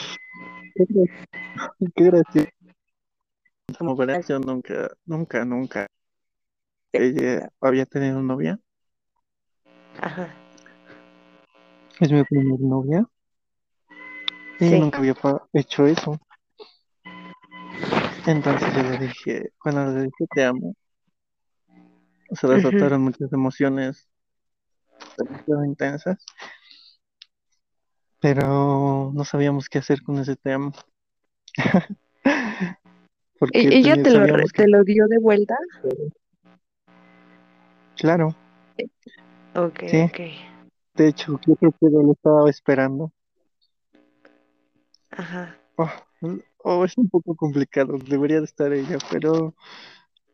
Qué 0.75 0.85
gra- 0.85 1.11
qué 1.95 2.05
gracioso. 2.05 2.49
Como 3.79 3.97
verás, 3.97 4.29
yo 4.29 4.39
nunca, 4.39 4.91
nunca, 5.07 5.45
nunca 5.45 5.87
ella 6.93 7.51
había 7.61 7.87
tenido 7.87 8.23
novia. 8.23 8.59
ajá, 10.01 10.42
Es 12.03 12.11
mi 12.11 12.25
primer 12.25 12.59
novia. 12.59 13.07
Y 14.59 14.65
sí, 14.65 14.81
nunca 14.81 14.99
había 14.99 15.15
hecho 15.53 15.87
eso. 15.87 16.19
Entonces 18.27 18.75
yo 18.75 18.83
le 18.83 18.99
dije, 18.99 19.51
cuando 19.57 19.87
le 19.87 20.03
dije 20.07 20.27
te 20.35 20.45
amo, 20.45 20.75
se 22.33 22.49
desataron 22.49 23.03
muchas 23.03 23.33
emociones 23.33 24.09
demasiado 25.17 25.65
intensas, 25.65 26.27
pero 28.19 29.13
no 29.15 29.25
sabíamos 29.25 29.69
qué 29.69 29.79
hacer 29.79 30.03
con 30.03 30.19
ese 30.19 30.35
te 30.35 30.55
amo. 30.55 30.73
¿E- 32.25 32.75
Porque 33.39 33.69
¿Ella 33.71 33.95
te 34.03 34.11
lo, 34.11 34.37
que, 34.39 34.45
te 34.57 34.67
lo 34.67 34.83
dio 34.83 35.07
de 35.07 35.19
vuelta? 35.19 35.57
claro, 37.97 38.35
Ok, 39.55 39.81
sí, 39.87 40.03
ok, 40.03 40.52
de 40.95 41.09
hecho, 41.09 41.39
yo 41.47 41.57
creo 41.57 41.73
que 41.73 41.87
lo 41.91 42.13
estaba 42.13 42.51
esperando. 42.51 43.13
ajá. 45.11 45.57
Oh, 45.77 45.91
oh, 46.65 46.85
es 46.85 46.97
un 46.99 47.09
poco 47.09 47.35
complicado, 47.35 47.97
debería 47.99 48.39
de 48.39 48.45
estar 48.45 48.73
ella, 48.73 48.99
pero 49.11 49.55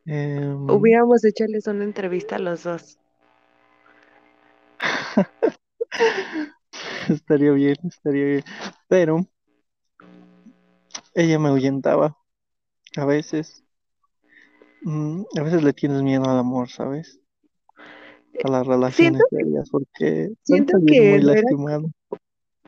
em, 0.06 0.68
Hubiéramos 0.68 1.24
echarles 1.24 1.66
una 1.66 1.84
entrevista 1.84 2.36
a 2.36 2.40
los 2.40 2.64
dos. 2.64 2.98
estaría 7.08 7.52
bien, 7.52 7.76
estaría 7.84 8.24
bien. 8.24 8.44
Pero 8.88 9.26
ella 11.14 11.38
me 11.38 11.48
ahuyentaba 11.48 12.16
a 12.96 13.04
veces. 13.04 13.64
mm, 14.82 15.22
a 15.38 15.42
veces 15.42 15.62
le 15.62 15.72
tienes 15.72 16.02
miedo 16.02 16.24
al 16.24 16.38
amor, 16.38 16.68
¿sabes? 16.68 17.20
A 18.44 18.50
las 18.50 18.66
relaciones 18.66 19.22
serias, 19.30 19.68
porque 19.70 20.30
siento 20.42 20.78
que 20.86 21.10
muy 21.10 21.22
lastimado. 21.22 21.90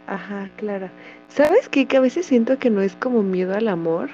Ajá, 0.06 0.50
claro. 0.56 0.90
¿Sabes 1.28 1.68
qué? 1.68 1.86
Que 1.86 1.96
a 1.96 2.00
veces 2.00 2.26
siento 2.26 2.58
que 2.58 2.70
no 2.70 2.80
es 2.82 2.96
como 2.96 3.22
miedo 3.22 3.54
al 3.54 3.68
amor, 3.68 4.10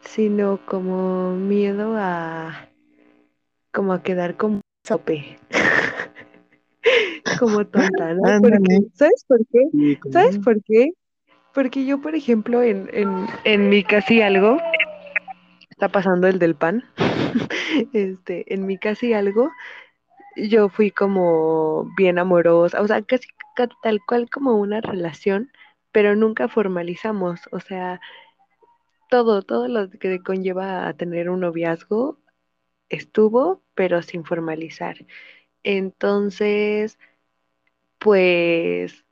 sino 0.00 0.58
como 0.66 1.34
miedo 1.34 1.94
a 1.96 2.68
como 3.72 3.92
a 3.92 4.02
quedar 4.02 4.36
como 4.36 4.60
sope, 4.84 5.36
como 7.40 7.66
tonta, 7.66 8.14
¿no? 8.14 8.40
Porque, 8.40 8.80
¿sabes 8.94 9.24
por 9.26 9.40
qué? 9.50 9.68
sí, 9.72 9.98
¿Sabes 10.12 10.38
por 10.38 10.62
qué? 10.62 10.92
Porque 11.52 11.84
yo, 11.84 12.00
por 12.00 12.14
ejemplo, 12.14 12.62
en, 12.62 12.88
en, 12.92 13.26
en 13.44 13.68
mi 13.68 13.82
casi 13.82 14.22
algo, 14.22 14.58
está 15.70 15.88
pasando 15.88 16.28
el 16.28 16.38
del 16.38 16.54
pan, 16.54 16.84
este, 17.92 18.52
en 18.54 18.66
mi 18.66 18.78
casi 18.78 19.12
algo, 19.12 19.50
yo 20.36 20.68
fui 20.68 20.90
como 20.90 21.86
bien 21.96 22.18
amorosa, 22.18 22.80
o 22.82 22.86
sea, 22.88 23.02
casi 23.02 23.28
ca- 23.56 23.68
tal 23.82 24.00
cual 24.06 24.28
como 24.30 24.54
una 24.56 24.80
relación, 24.80 25.50
pero 25.92 26.16
nunca 26.16 26.48
formalizamos, 26.48 27.42
o 27.52 27.60
sea, 27.60 28.00
todo, 29.10 29.42
todo 29.42 29.68
lo 29.68 29.90
que 29.90 30.22
conlleva 30.22 30.88
a 30.88 30.94
tener 30.96 31.30
un 31.30 31.40
noviazgo 31.40 32.18
estuvo, 32.90 33.62
pero 33.74 34.02
sin 34.02 34.24
formalizar. 34.24 34.96
Entonces, 35.64 36.98
pues 37.98 39.03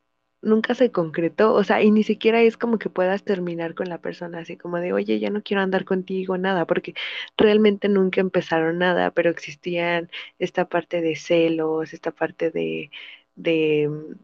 nunca 0.42 0.74
se 0.74 0.90
concretó, 0.92 1.54
o 1.54 1.64
sea, 1.64 1.82
y 1.82 1.90
ni 1.90 2.02
siquiera 2.04 2.42
es 2.42 2.56
como 2.56 2.78
que 2.78 2.90
puedas 2.90 3.24
terminar 3.24 3.74
con 3.74 3.88
la 3.88 3.98
persona 4.00 4.40
así 4.40 4.56
como 4.56 4.78
de, 4.78 4.92
oye, 4.92 5.18
ya 5.20 5.30
no 5.30 5.42
quiero 5.42 5.62
andar 5.62 5.84
contigo, 5.84 6.36
nada, 6.38 6.66
porque 6.66 6.94
realmente 7.36 7.88
nunca 7.88 8.20
empezaron 8.20 8.78
nada, 8.78 9.10
pero 9.12 9.30
existían 9.30 10.10
esta 10.38 10.68
parte 10.68 11.00
de 11.00 11.16
celos, 11.16 11.92
esta 11.94 12.10
parte 12.12 12.50
de, 12.50 12.90
de 13.36 13.88
mm, 13.88 14.14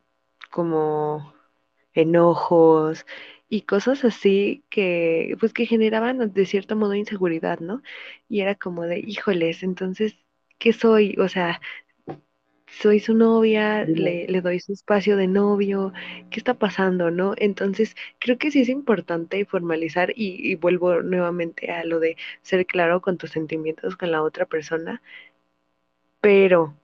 como 0.51 1.35
enojos 1.95 3.07
y 3.49 3.63
cosas 3.63 4.05
así 4.05 4.65
que, 4.71 5.37
pues 5.41 5.53
que 5.53 5.67
generaban 5.67 6.33
de 6.33 6.47
cierto 6.47 6.77
modo 6.77 6.95
inseguridad, 6.95 7.61
¿no? 7.61 7.83
Y 8.29 8.41
era 8.41 8.55
como 8.55 8.85
de, 8.85 9.01
híjoles, 9.01 9.63
entonces, 9.63 10.17
¿qué 10.59 10.73
soy? 10.73 11.17
O 11.19 11.29
sea, 11.29 11.61
soy 12.71 13.01
su 13.01 13.15
novia, 13.15 13.85
le, 13.85 14.27
le 14.29 14.41
doy 14.41 14.61
su 14.61 14.73
espacio 14.73 15.17
de 15.17 15.27
novio, 15.29 15.93
¿qué 16.31 16.39
está 16.41 16.55
pasando, 16.55 17.11
no? 17.11 17.35
Entonces, 17.37 17.97
creo 18.19 18.39
que 18.39 18.51
sí 18.51 18.61
es 18.61 18.69
importante 18.69 19.45
formalizar 19.45 20.11
y, 20.17 20.37
y 20.51 20.55
vuelvo 20.57 21.03
nuevamente 21.03 21.71
a 21.73 21.85
lo 21.85 22.01
de 22.01 22.17
ser 22.43 22.67
claro 22.67 23.01
con 23.03 23.19
tus 23.19 23.31
sentimientos 23.31 23.97
con 23.97 24.11
la 24.13 24.23
otra 24.23 24.47
persona, 24.47 25.03
pero 26.21 26.77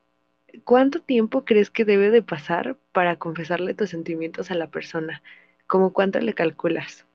¿cuánto 0.65 1.01
tiempo 1.03 1.45
crees 1.45 1.71
que 1.71 1.85
debe 1.85 2.11
de 2.11 2.23
pasar 2.23 2.77
para 2.93 3.17
confesarle 3.19 3.75
tus 3.75 3.91
sentimientos 3.91 4.51
a 4.51 4.55
la 4.57 4.71
persona? 4.71 5.23
¿Cómo 5.67 5.93
cuánto 5.93 6.21
le 6.21 6.35
calculas? 6.35 7.07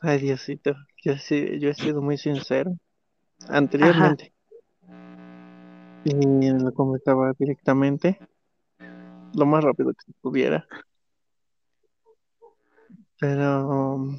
Ay, 0.00 0.18
Diosito, 0.20 0.74
yo, 1.04 1.16
sí, 1.18 1.58
yo 1.60 1.70
he 1.70 1.74
sido 1.74 2.02
muy 2.02 2.18
sincero 2.18 2.72
Ajá, 3.80 4.18
anteriormente 4.18 4.32
y 6.08 6.50
lo 6.50 6.72
comentaba 6.72 7.32
directamente 7.38 8.18
lo 9.34 9.46
más 9.46 9.62
rápido 9.62 9.92
que 9.92 10.12
pudiera, 10.22 10.66
pero 13.20 13.68
um, 13.68 14.18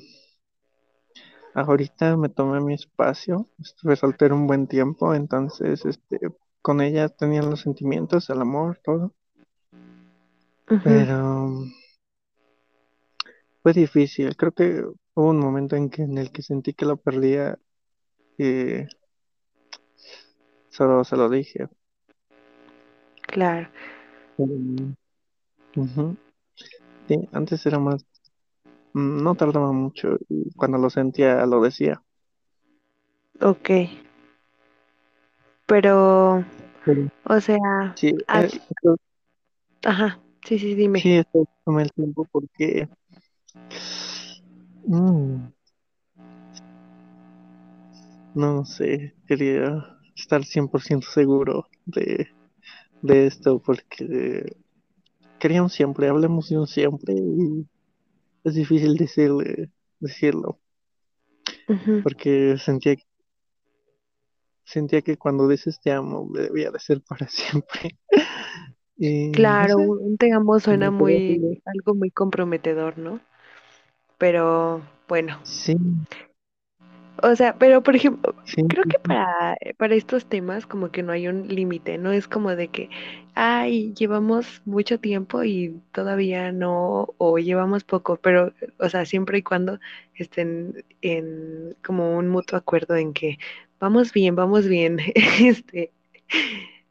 ahorita 1.55 2.15
me 2.15 2.29
tomé 2.29 2.61
mi 2.61 2.75
espacio, 2.75 3.47
estuve 3.59 3.95
soltero 3.95 4.35
un 4.35 4.45
buen 4.45 4.67
tiempo, 4.67 5.15
entonces 5.15 5.83
este, 5.85 6.19
con 6.61 6.81
ella 6.81 7.09
tenía 7.09 7.41
los 7.41 7.61
sentimientos, 7.61 8.29
el 8.29 8.41
amor, 8.41 8.79
todo, 8.83 9.13
pero 10.83 11.63
fue 13.63 13.73
difícil, 13.73 14.35
creo 14.37 14.51
que 14.51 14.83
hubo 15.15 15.29
un 15.29 15.39
momento 15.39 15.75
en 15.75 15.89
que 15.89 16.03
en 16.03 16.17
el 16.19 16.31
que 16.31 16.43
sentí 16.43 16.73
que 16.73 16.85
lo 16.85 16.97
perdía 16.97 17.57
y 18.37 18.85
solo 20.69 21.03
se 21.03 21.17
lo 21.17 21.29
dije. 21.29 21.67
Claro. 23.31 23.69
Sí, 27.07 27.15
antes 27.31 27.65
era 27.65 27.79
más 27.79 28.05
Mm, 28.93 29.23
No 29.23 29.35
tardaba 29.35 29.71
mucho 29.71 30.17
y 30.29 30.51
cuando 30.55 30.77
lo 30.79 30.89
sentía 30.89 31.45
lo 31.45 31.61
decía. 31.61 32.01
ok, 33.41 33.69
pero, 35.65 36.43
Pero 36.85 37.07
o 37.25 37.39
sea, 37.41 37.57
sí, 37.95 38.07
eh, 38.07 38.49
esto- 38.53 38.97
ajá, 39.85 40.19
sí, 40.45 40.57
sí, 40.59 40.75
dime, 40.75 40.99
sí, 40.99 41.13
esto 41.17 41.45
tomé 41.63 41.83
el 41.83 41.91
tiempo 41.93 42.27
porque 42.31 42.87
mm, 44.87 45.49
no 48.33 48.65
sé, 48.65 49.13
quería 49.27 49.85
estar 50.15 50.43
100% 50.43 51.07
seguro 51.11 51.67
de, 51.85 52.27
de 53.01 53.27
esto 53.27 53.61
porque 53.61 54.55
quería 55.39 55.63
un 55.63 55.69
siempre, 55.69 56.09
hablemos 56.09 56.49
de 56.49 56.57
un 56.59 56.67
siempre 56.67 57.13
y 57.15 57.67
es 58.45 58.55
difícil 58.55 58.95
decirle, 58.97 59.71
decirlo. 59.99 60.59
Porque 62.03 62.57
sentía, 62.57 62.95
sentía 64.63 65.01
que 65.01 65.17
cuando 65.17 65.49
dices 65.49 65.79
te 65.81 65.91
amo, 65.91 66.29
debía 66.33 66.71
de 66.71 66.79
ser 66.79 67.01
para 67.01 67.27
siempre. 67.29 67.97
Y 68.97 69.29
no 69.57 69.67
Claro, 69.67 69.75
sé, 69.75 69.95
un 70.01 70.17
te 70.17 70.31
amo 70.33 70.59
suena 70.59 70.91
muy, 70.91 71.61
algo 71.65 71.95
muy 71.95 72.11
comprometedor, 72.11 72.97
¿no? 72.97 73.19
Pero 74.17 74.81
bueno, 75.07 75.39
sí, 75.43 75.75
o 77.23 77.35
sea, 77.35 77.57
pero 77.57 77.83
por 77.83 77.95
ejemplo, 77.95 78.35
sí, 78.43 78.65
creo 78.67 78.85
que 78.85 78.99
para, 78.99 79.57
para 79.77 79.95
estos 79.95 80.25
temas 80.27 80.65
como 80.65 80.91
que 80.91 81.03
no 81.03 81.11
hay 81.11 81.27
un 81.27 81.47
límite, 81.47 81.97
no 81.97 82.11
es 82.11 82.27
como 82.27 82.55
de 82.55 82.69
que, 82.69 82.89
ay, 83.35 83.93
llevamos 83.93 84.61
mucho 84.65 84.99
tiempo 84.99 85.43
y 85.43 85.81
todavía 85.91 86.51
no, 86.51 87.13
o 87.17 87.37
llevamos 87.39 87.83
poco, 87.83 88.17
pero, 88.17 88.53
o 88.79 88.89
sea, 88.89 89.05
siempre 89.05 89.39
y 89.39 89.43
cuando 89.43 89.79
estén 90.15 90.83
en 91.01 91.75
como 91.85 92.17
un 92.17 92.29
mutuo 92.29 92.57
acuerdo 92.57 92.95
en 92.95 93.13
que 93.13 93.37
vamos 93.79 94.13
bien, 94.13 94.35
vamos 94.35 94.67
bien, 94.67 94.99
este, 95.41 95.91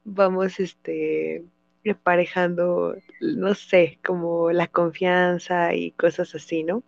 vamos, 0.04 0.60
este, 0.60 1.44
emparejando, 1.84 2.96
no 3.20 3.54
sé, 3.54 3.98
como 4.04 4.52
la 4.52 4.68
confianza 4.68 5.74
y 5.74 5.92
cosas 5.92 6.34
así, 6.34 6.64
¿no? 6.64 6.82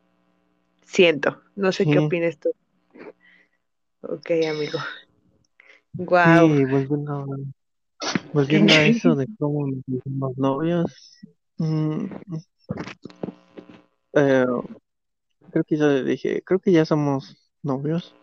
Siento, 0.85 1.43
no 1.57 1.73
sé 1.73 1.87
qué 1.87 1.99
opinas 1.99 2.39
tú. 2.39 2.51
Ok, 4.03 4.31
amigo. 4.49 4.79
Wow. 5.99 6.51
sí, 6.51 6.65
volviendo, 6.65 7.13
a- 7.15 7.27
volviendo 8.33 8.77
a 8.77 8.85
eso 8.87 9.15
de 9.17 9.29
cómo 9.39 9.67
nos 9.69 9.83
hicimos 9.89 10.37
novios, 10.37 11.19
mm, 11.59 12.07
eh, 14.15 14.45
creo 15.51 15.65
que 15.65 15.77
yo 15.77 15.89
le 15.89 16.05
dije, 16.05 16.43
creo 16.45 16.61
que 16.61 16.73
ya 16.73 16.85
somos 16.85 17.37
novios, 17.63 18.17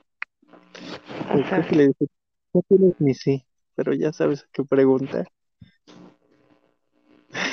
Ajá, 1.30 1.44
creo 1.54 1.66
que 1.66 1.76
le 1.76 1.88
dije, 1.90 2.08
no 2.54 2.62
tienes 2.68 2.94
ni 3.00 3.14
sí, 3.14 3.46
pero 3.76 3.94
ya 3.94 4.14
sabes 4.14 4.44
a 4.44 4.48
qué 4.54 4.64
pregunta. 4.64 5.26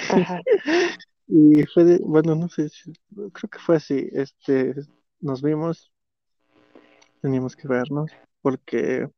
ajá, 0.09 0.41
Y 1.29 1.65
fue 1.75 1.85
de, 1.85 1.99
bueno, 2.05 2.35
no 2.35 2.49
sé, 2.51 2.69
creo 3.33 3.51
que 3.51 3.59
fue 3.61 3.77
así, 3.77 4.09
este, 4.13 4.75
nos 5.21 5.43
vimos, 5.43 5.93
teníamos 7.25 7.57
que 7.57 7.67
vernos, 7.67 8.13
porque 8.43 9.09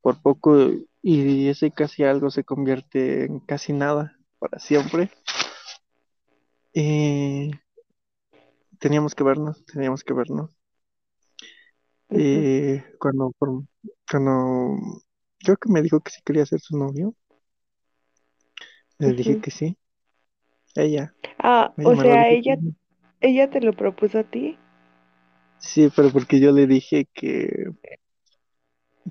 por 0.00 0.22
poco 0.22 0.70
y 1.02 1.48
ese 1.48 1.72
casi 1.72 2.04
algo 2.04 2.30
se 2.30 2.44
convierte 2.44 3.24
en 3.24 3.40
casi 3.40 3.72
nada 3.72 4.16
para 4.38 4.60
siempre. 4.60 5.10
Y 6.72 7.50
teníamos 8.78 9.16
que 9.16 9.24
vernos, 9.24 9.66
teníamos 9.66 10.04
que 10.04 10.14
vernos. 10.14 10.56
Y 12.10 12.78
cuando, 13.00 13.32
por- 13.36 13.64
cuando 14.08 14.76
creo 15.40 15.56
que 15.56 15.68
me 15.72 15.82
dijo 15.82 15.98
que 16.00 16.12
sí 16.12 16.22
quería 16.24 16.46
ser 16.46 16.60
su 16.60 16.78
novio, 16.78 17.12
le 19.00 19.14
dije 19.14 19.40
que 19.40 19.50
sí, 19.50 19.76
ella, 20.76 21.12
Ah, 21.40 21.74
ella 21.76 21.90
o 21.90 21.96
sea, 21.96 22.28
ella, 22.28 22.56
ella 23.20 23.50
te 23.50 23.60
lo 23.60 23.72
propuso 23.72 24.20
a 24.20 24.22
ti. 24.22 24.56
Sí, 25.62 25.88
pero 25.96 26.10
porque 26.12 26.40
yo 26.40 26.52
le 26.52 26.66
dije 26.66 27.08
que, 27.14 27.48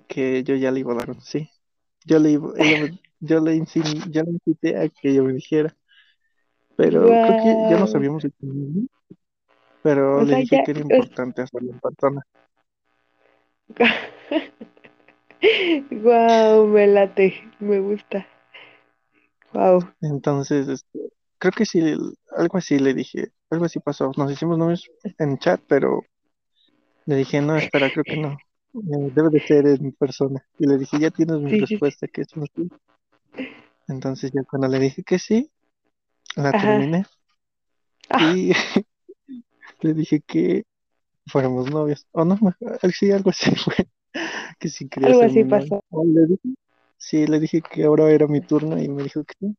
que 0.07 0.43
yo 0.43 0.55
ya 0.55 0.71
le 0.71 0.81
iba 0.81 0.93
a 0.93 0.95
dar 0.97 1.11
un 1.11 1.21
sí. 1.21 1.49
Yo 2.05 2.19
le 2.19 2.31
iba- 2.31 2.53
ella 2.57 2.77
me- 2.77 2.89
yo 3.19 3.39
le 3.41 3.55
insin- 3.55 4.03
yo 4.11 4.23
le 4.23 4.31
incité 4.33 4.77
a 4.77 4.89
que 4.89 5.11
ella 5.11 5.23
me 5.23 5.33
dijera, 5.33 5.75
pero 6.75 7.19
creo 7.19 7.35
que 7.37 7.65
ya 7.65 7.77
nos 7.77 7.93
Wow. 7.93 7.95
habíamos 7.95 8.23
pero 9.83 10.21
O 10.21 10.25
le 10.25 10.33
sea, 10.33 10.37
dije 10.37 10.59
ya. 10.59 10.61
que 10.61 10.71
era 10.71 10.79
importante 10.81 11.41
hacerlo 11.43 11.71
en 11.71 11.79
persona. 11.79 12.21
Wow, 15.91 16.67
me 16.67 16.87
late, 16.87 17.33
me 17.59 17.79
gusta. 17.79 18.25
Wow, 19.53 19.81
Entonces, 20.01 20.67
este, 20.67 20.99
creo 21.37 21.51
que 21.53 21.65
sí, 21.65 21.81
algo 22.37 22.57
así 22.57 22.79
le 22.79 22.93
dije, 22.93 23.31
algo 23.49 23.65
así 23.65 23.79
pasó. 23.79 24.11
Nos 24.17 24.31
hicimos 24.31 24.57
novios 24.57 24.89
en 25.17 25.37
chat, 25.37 25.61
pero 25.67 26.01
le 27.05 27.15
dije, 27.15 27.41
no, 27.41 27.57
espera, 27.57 27.91
creo 27.91 28.05
que 28.05 28.17
no. 28.17 28.37
Eh, 28.73 29.09
debe 29.13 29.29
de 29.31 29.39
ser 29.41 29.67
en 29.67 29.91
persona. 29.93 30.45
Y 30.57 30.67
le 30.67 30.77
dije, 30.77 30.99
ya 30.99 31.11
tienes 31.11 31.39
mi 31.41 31.51
sí, 31.51 31.61
sí, 31.65 31.77
sí. 31.79 31.81
respuesta, 31.81 32.07
que 32.07 32.21
es 32.21 32.35
un 32.35 32.47
sí. 32.55 32.71
Entonces 33.87 34.31
ya 34.33 34.43
cuando 34.43 34.67
le 34.67 34.79
dije 34.79 35.03
que 35.03 35.19
sí, 35.19 35.51
la 36.35 36.53
Ajá. 36.53 36.61
terminé 36.61 37.05
Ah, 38.09 38.35
y 38.35 38.51
le 39.81 39.93
dije 39.93 40.21
que 40.21 40.65
fuéramos 41.27 41.69
novios. 41.71 42.07
O 42.11 42.25
no, 42.25 42.37
mejor, 42.41 42.79
sí, 42.93 43.11
algo 43.11 43.29
así 43.31 43.51
fue, 43.55 43.75
que 44.59 44.69
sí 44.69 44.89
quería 44.89 45.13
algo 45.13 45.21
así 45.23 45.43
mi 45.43 45.45
pasó. 45.45 45.81
Le 45.91 46.27
dije, 46.27 46.55
sí, 46.97 47.27
le 47.27 47.39
dije 47.39 47.61
que 47.61 47.85
ahora 47.85 48.11
era 48.11 48.27
mi 48.27 48.41
turno 48.41 48.79
y 48.81 48.89
me 48.89 49.03
dijo 49.03 49.23
que 49.25 49.35
sí. 49.39 49.57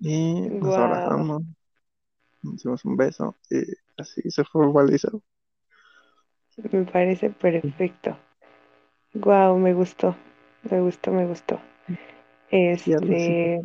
Y 0.00 0.34
nos 0.60 0.76
Wow, 0.76 0.78
abrazamos, 0.78 1.42
nos 2.42 2.54
hicimos 2.56 2.84
un 2.84 2.96
beso 2.96 3.36
y 3.50 3.58
así 3.96 4.22
se 4.30 4.44
formalizó. 4.44 5.22
Me 6.72 6.84
parece 6.84 7.30
perfecto. 7.30 8.18
Wow, 9.14 9.58
me 9.58 9.74
gustó, 9.74 10.16
me 10.70 10.80
gustó, 10.80 11.12
me 11.12 11.26
gustó. 11.26 11.60
Este, 12.50 13.60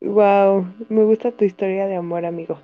wow, 0.00 0.66
me 0.88 1.04
gusta 1.04 1.30
tu 1.30 1.44
historia 1.44 1.86
de 1.86 1.96
amor, 1.96 2.24
amigo. 2.24 2.58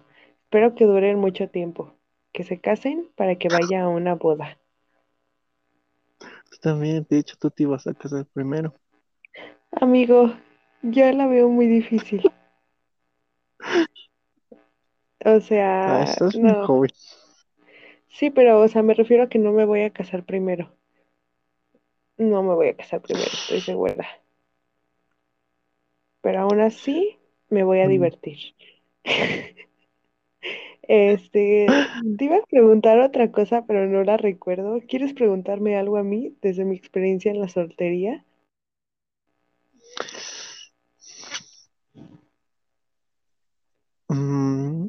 Espero 0.45 0.75
que 0.75 0.85
duren 0.85 1.19
mucho 1.19 1.49
tiempo, 1.49 1.95
que 2.33 2.43
se 2.45 2.61
casen 2.61 3.09
para 3.17 3.37
que 3.37 3.49
vaya 3.51 3.83
a 3.85 3.89
una 3.89 4.15
boda. 4.17 4.59
Tú 6.51 6.57
también, 6.61 7.07
de 7.09 7.19
hecho, 7.19 7.37
tú 7.39 7.51
te 7.51 7.65
ibas 7.65 7.87
a 7.87 7.95
casar 7.95 8.27
primero. 8.33 8.75
Amigo, 9.81 10.33
ya 10.83 11.13
la 11.13 11.27
veo 11.27 11.49
muy 11.49 11.67
difícil. 11.67 12.23
O 15.25 15.41
Ah, 15.87 16.01
sea, 16.01 16.03
estás 16.03 16.43
muy 16.43 16.53
no. 16.53 16.67
joven. 16.67 16.91
Sí, 18.19 18.31
pero, 18.31 18.63
o 18.63 18.69
sea, 18.69 18.83
me 18.83 18.95
refiero 18.95 19.25
a 19.25 19.29
que 19.29 19.39
no 19.39 19.53
me 19.53 19.67
voy 19.67 19.83
a 19.83 19.93
casar 19.93 20.25
primero. 20.25 20.75
No 22.19 22.43
me 22.43 22.55
voy 22.55 22.69
a 22.71 22.77
casar 22.77 23.01
primero, 23.03 23.31
estoy 23.35 23.61
segura. 23.61 24.05
Pero 26.23 26.41
aún 26.41 26.61
así, 26.61 27.19
me 27.51 27.63
voy 27.63 27.79
a 27.81 27.87
Mm, 27.87 27.89
divertir. 27.89 28.39
Este, 30.89 31.93
te 32.17 32.25
iba 32.27 32.37
a 32.37 32.47
preguntar 32.47 32.99
otra 33.01 33.31
cosa, 33.33 33.65
pero 33.67 33.87
no 33.87 34.05
la 34.05 34.17
recuerdo. 34.17 34.81
¿Quieres 34.89 35.13
preguntarme 35.15 35.77
algo 35.77 35.97
a 35.97 36.03
mí 36.05 36.37
desde 36.43 36.65
mi 36.65 36.77
experiencia 36.77 37.31
en 37.33 37.41
la 37.41 37.49
soltería? 37.49 38.25
mm, 44.09 44.17
mm, 44.17 44.89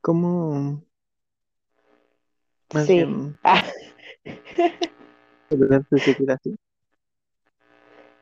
¿cómo? 0.00 0.82
Más 2.72 2.86
Sí. 2.86 2.94
bien, 2.94 3.38
Ah. 3.44 3.62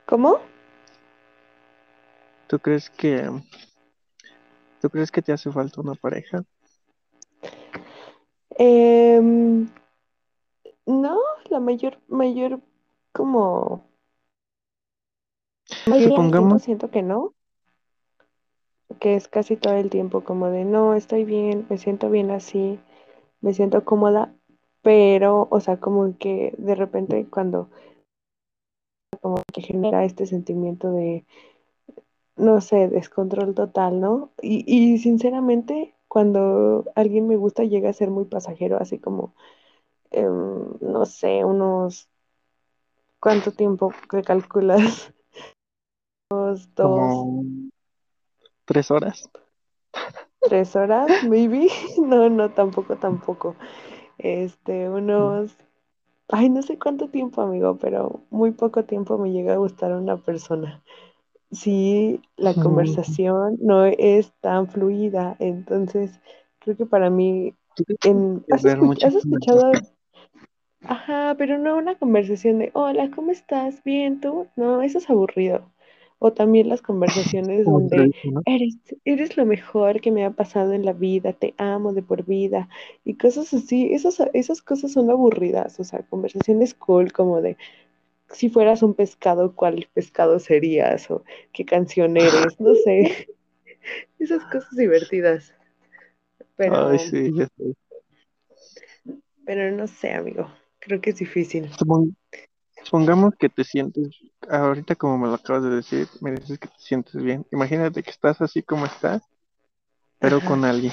¿cómo? 0.06 0.40
¿Tú 2.46 2.58
crees 2.58 2.90
que, 2.90 3.30
tú 4.82 4.90
crees 4.90 5.11
que 5.11 5.22
te 5.22 5.32
hace 5.32 5.50
falta 5.50 5.80
una 5.80 5.94
pareja? 5.94 6.44
Em, 8.58 9.66
no, 10.85 11.18
la 11.48 11.61
mayor, 11.61 11.98
mayor, 12.08 12.61
como, 13.12 13.90
Supongamos, 16.02 16.62
siento 16.62 16.90
que 16.90 17.02
no, 17.02 17.35
que 18.98 19.16
es 19.16 19.28
casi 19.28 19.57
todo 19.57 19.74
el 19.74 19.90
tiempo 19.90 20.22
como 20.22 20.48
de 20.48 20.64
no, 20.64 20.94
estoy 20.94 21.24
bien, 21.24 21.67
me 21.69 21.79
siento 21.79 22.10
bien 22.10 22.31
así, 22.31 22.79
me 23.40 23.54
siento 23.54 23.85
cómoda, 23.85 24.35
pero, 24.83 25.48
o 25.50 25.60
sea, 25.60 25.79
como 25.79 26.17
que 26.19 26.54
de 26.58 26.75
repente 26.75 27.27
cuando 27.31 27.69
que 29.52 29.62
genera 29.62 30.04
este 30.04 30.27
sentimiento 30.27 30.90
de 30.90 31.25
no 32.37 32.60
sé, 32.60 32.88
descontrol 32.88 33.54
total, 33.54 34.00
¿no? 34.00 34.33
Y, 34.40 34.64
y 34.67 34.98
sinceramente, 34.98 35.94
cuando 36.08 36.85
alguien 36.94 37.29
me 37.29 37.37
gusta 37.37 37.64
llega 37.64 37.90
a 37.90 37.94
ser 37.94 38.10
muy 38.10 38.25
pasajero, 38.25 38.79
así 38.79 38.98
como, 38.98 39.35
em, 40.10 40.64
no 40.81 41.04
sé, 41.06 41.44
unos, 41.44 42.08
¿cuánto 43.21 43.52
tiempo 43.52 43.92
que 44.10 44.23
calculas? 44.23 45.12
Dos, 46.31 46.67
como 46.75 47.44
tres 48.65 48.90
horas. 48.90 49.31
tres 50.42 50.77
horas, 50.77 51.23
maybe. 51.23 51.69
No, 51.98 52.29
no, 52.29 52.50
tampoco, 52.50 52.96
tampoco. 52.96 53.56
Este, 54.19 54.88
unos, 54.90 55.56
ay, 56.29 56.50
no 56.50 56.63
sé 56.63 56.79
cuánto 56.79 57.08
tiempo, 57.10 57.42
amigo, 57.42 57.79
pero 57.79 58.23
muy 58.31 58.52
poco 58.52 58.85
tiempo 58.85 59.19
me 59.19 59.33
llega 59.33 59.54
a 59.54 59.58
gustar 59.58 59.92
una 59.94 60.19
persona. 60.19 60.83
si 61.52 62.23
la 62.38 62.54
conversación 62.54 63.58
no 63.63 63.87
es 63.87 64.33
tan 64.42 64.69
fluida. 64.69 65.37
Entonces, 65.40 66.21
creo 66.60 66.77
que 66.79 66.87
para 66.87 67.10
mí, 67.10 67.54
¿Tú 67.75 67.85
qué 67.87 67.94
tienes 67.96 68.27
en, 68.29 68.44
¿has 68.52 68.65
escuch- 68.65 69.04
escuchado? 69.17 69.73
Ajá, 70.85 71.35
pero 71.38 71.58
no 71.58 71.77
una 71.77 71.96
conversación 71.98 72.60
de, 72.60 72.71
hola, 72.75 73.10
¿cómo 73.10 73.33
estás? 73.33 73.83
Bien, 73.85 74.21
¿tú? 74.21 74.46
No, 74.56 74.83
eso 74.83 74.98
es 74.98 75.10
aburrido. 75.10 75.71
O 76.25 76.33
también 76.33 76.68
las 76.68 76.83
conversaciones 76.83 77.68
donde 77.68 78.12
eres, 78.44 78.77
eres 79.04 79.37
lo 79.37 79.44
mejor 79.46 80.00
que 80.00 80.12
me 80.12 80.25
ha 80.25 80.31
pasado 80.31 80.73
en 80.73 80.85
la 80.85 80.92
vida, 80.92 81.33
te 81.33 81.54
amo 81.58 81.92
de 81.92 82.02
por 82.02 82.25
vida 82.25 82.68
y 83.04 83.14
cosas 83.16 83.52
así. 83.54 83.92
Esas, 83.92 84.20
esas 84.33 84.62
cosas 84.62 84.92
son 84.92 85.10
aburridas, 85.10 85.81
o 85.81 85.85
sea, 85.85 86.02
conversaciones 86.08 86.75
cool 86.75 87.12
como 87.12 87.40
de 87.42 87.56
si 88.33 88.50
fueras 88.50 88.83
un 88.83 88.94
pescado, 88.94 89.54
¿cuál 89.54 89.88
pescado 89.94 90.38
serías? 90.40 91.10
O 91.10 91.25
qué 91.52 91.64
canción 91.64 92.16
eres, 92.16 92.60
no 92.60 92.75
sé, 92.75 93.29
esas 94.18 94.44
cosas 94.46 94.77
divertidas. 94.77 95.54
Ay, 96.66 96.98
Pero, 96.98 96.98
sí, 96.98 97.33
ya 97.35 97.46
sé. 97.56 97.75
pero 99.44 99.70
no 99.70 99.87
sé, 99.87 100.12
amigo, 100.12 100.50
creo 100.81 101.00
que 101.00 101.10
es 101.10 101.16
difícil. 101.18 101.70
Supon- 101.77 102.14
supongamos 102.83 103.35
que 103.38 103.48
te 103.48 103.64
sientes, 103.64 104.08
ahorita 104.48 104.94
como 104.96 105.18
me 105.18 105.28
lo 105.28 105.35
acabas 105.35 105.64
de 105.64 105.70
decir, 105.70 106.08
me 106.20 106.33
dices 106.33 106.58
que 106.58 106.68
te 106.68 106.78
sientes 106.78 107.14
bien. 107.22 107.46
Imagínate 107.50 108.02
que 108.02 108.10
estás 108.10 108.40
así 108.40 108.62
como 108.62 108.87
estás, 108.87 109.22
pero 110.18 110.40
con 110.40 110.64
alguien. 110.64 110.92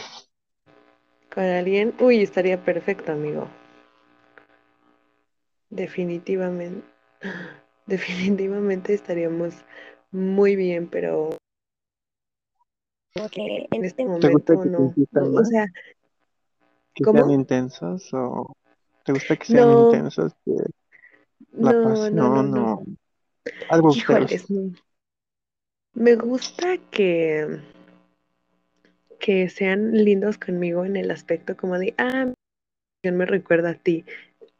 con 1.33 1.43
alguien, 1.43 1.93
uy, 1.99 2.21
estaría 2.21 2.63
perfecto, 2.63 3.11
amigo. 3.11 3.47
Definitivamente, 5.69 6.81
definitivamente 7.85 8.93
estaríamos 8.93 9.53
muy 10.11 10.55
bien, 10.55 10.87
pero 10.87 11.37
que 13.31 13.67
en 13.71 13.85
este 13.85 14.03
¿Te 14.03 14.29
gusta 14.29 14.53
momento 14.53 14.65
no. 14.65 14.93
O, 15.39 15.45
sea, 15.45 15.65
¿Que 16.93 17.03
sean 17.03 17.31
intensos? 17.31 18.13
¿O 18.13 18.55
te 19.03 19.13
gusta 19.13 19.35
que 19.35 19.45
sean 19.45 19.69
No, 19.69 19.83
intensos? 19.83 20.33
Que 20.45 20.53
la 21.54 21.72
no, 21.74 22.10
no, 22.10 22.10
no, 22.12 22.43
no. 22.43 22.86
algo. 23.70 23.93
Híjoles. 23.93 24.45
Me 25.93 26.16
gusta 26.16 26.78
que, 26.91 27.60
que 29.20 29.50
sean 29.50 29.91
lindos 29.91 30.38
conmigo 30.38 30.86
en 30.86 30.95
el 30.95 31.12
aspecto 31.12 31.58
como 31.58 31.78
de, 31.78 31.93
ah, 31.97 32.32
me 33.04 33.26
recuerda 33.26 33.72
a 33.72 33.76
ti. 33.76 34.06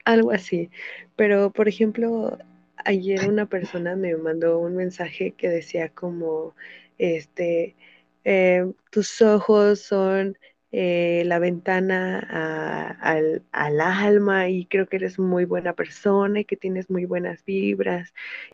algo 0.06 0.32
así. 0.32 0.70
Pero, 1.16 1.52
por 1.52 1.68
ejemplo, 1.68 2.38
ayer 2.86 3.28
una 3.30 3.46
persona 3.46 3.96
me 3.96 4.16
mandó 4.16 4.60
un 4.60 4.76
mensaje 4.76 5.32
que 5.32 5.50
decía 5.50 5.90
como, 5.90 6.56
este, 6.98 7.76
eh, 8.24 8.72
tus 8.92 9.22
ojos 9.22 9.82
son 9.82 10.38
eh, 10.72 11.24
la 11.26 11.39
ventana 11.39 12.20
a- 12.30 12.91
al, 13.01 13.43
al 13.51 13.82
alma 13.82 14.49
y 14.49 14.65
creo 14.65 14.88
que 14.88 14.97
eres 14.97 15.20
muy 15.20 15.45
buena 15.45 15.74
persona 15.74 16.41
y 16.41 16.45
que 16.45 16.57
tienes 16.57 16.89
muy 16.89 17.05
buenas 17.05 17.43
vibras 17.45 18.13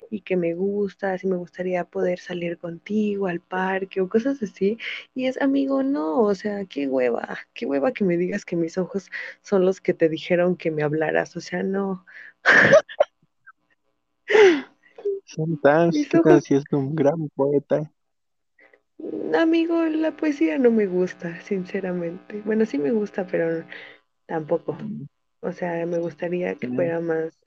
y 0.10 0.22
que 0.22 0.38
me 0.38 0.54
gustas 0.54 1.24
y 1.24 1.28
me 1.28 1.36
gustaría 1.38 1.84
poder 1.86 2.20
salir 2.20 2.58
contigo 2.58 3.28
al 3.28 3.42
parque 3.42 4.02
o 4.02 4.10
cosas 4.10 4.42
así. 4.44 4.78
Y 5.14 5.28
es, 5.28 5.42
amigo, 5.42 5.84
no, 5.84 6.22
o 6.22 6.36
sea, 6.36 6.66
qué 6.66 6.88
hueva, 6.88 7.40
qué 7.54 7.66
hueva 7.66 7.92
que 7.94 8.04
me 8.06 8.18
digas 8.18 8.46
que 8.46 8.56
mis 8.56 8.78
ojos 8.78 9.10
son 9.42 9.66
los 9.66 9.82
que 9.82 9.94
te 9.94 10.10
dijeron 10.10 10.56
que 10.56 10.72
me 10.72 10.84
hablaras, 10.84 11.36
o 11.36 11.42
sea, 11.42 11.64
no, 11.64 12.06
Son 15.26 15.58
tan, 15.60 15.92
mis 15.92 16.08
¿qué 16.10 16.20
tal 16.20 16.42
ojos, 16.42 16.42
si 16.42 16.56
es 16.56 16.64
un 16.72 16.96
gran 16.96 17.30
poeta? 17.36 17.92
Amigo, 19.36 19.84
la 19.86 20.12
poesía 20.12 20.58
no 20.58 20.72
me 20.72 20.88
gusta, 20.88 21.40
sinceramente. 21.42 22.42
Bueno, 22.46 22.66
sí 22.66 22.78
me 22.78 22.92
gusta, 22.92 23.26
pero 23.28 23.66
tampoco. 24.26 24.78
O 25.42 25.52
sea, 25.52 25.86
me 25.86 26.00
gustaría 26.00 26.56
que 26.56 26.68
fuera 26.68 27.00
más, 27.00 27.38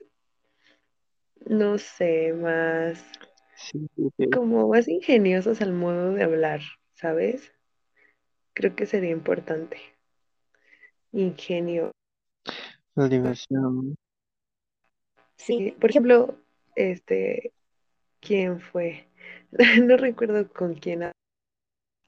no 1.45 1.77
sé, 1.77 2.33
más, 2.33 3.03
sí, 3.55 3.87
sí, 3.95 4.09
sí. 4.17 4.29
como 4.29 4.69
más 4.69 4.87
ingeniosos 4.87 5.61
al 5.61 5.73
modo 5.73 6.13
de 6.13 6.23
hablar, 6.23 6.61
¿sabes? 6.93 7.51
Creo 8.53 8.75
que 8.75 8.85
sería 8.85 9.11
importante. 9.11 9.77
Ingenio. 11.11 11.91
La 12.95 13.07
diversión. 13.07 13.95
Sí, 15.37 15.75
por 15.79 15.89
ejemplo, 15.89 16.37
este, 16.75 17.53
¿quién 18.19 18.59
fue? 18.59 19.07
No 19.83 19.97
recuerdo 19.97 20.47
con 20.47 20.75
quién 20.75 21.11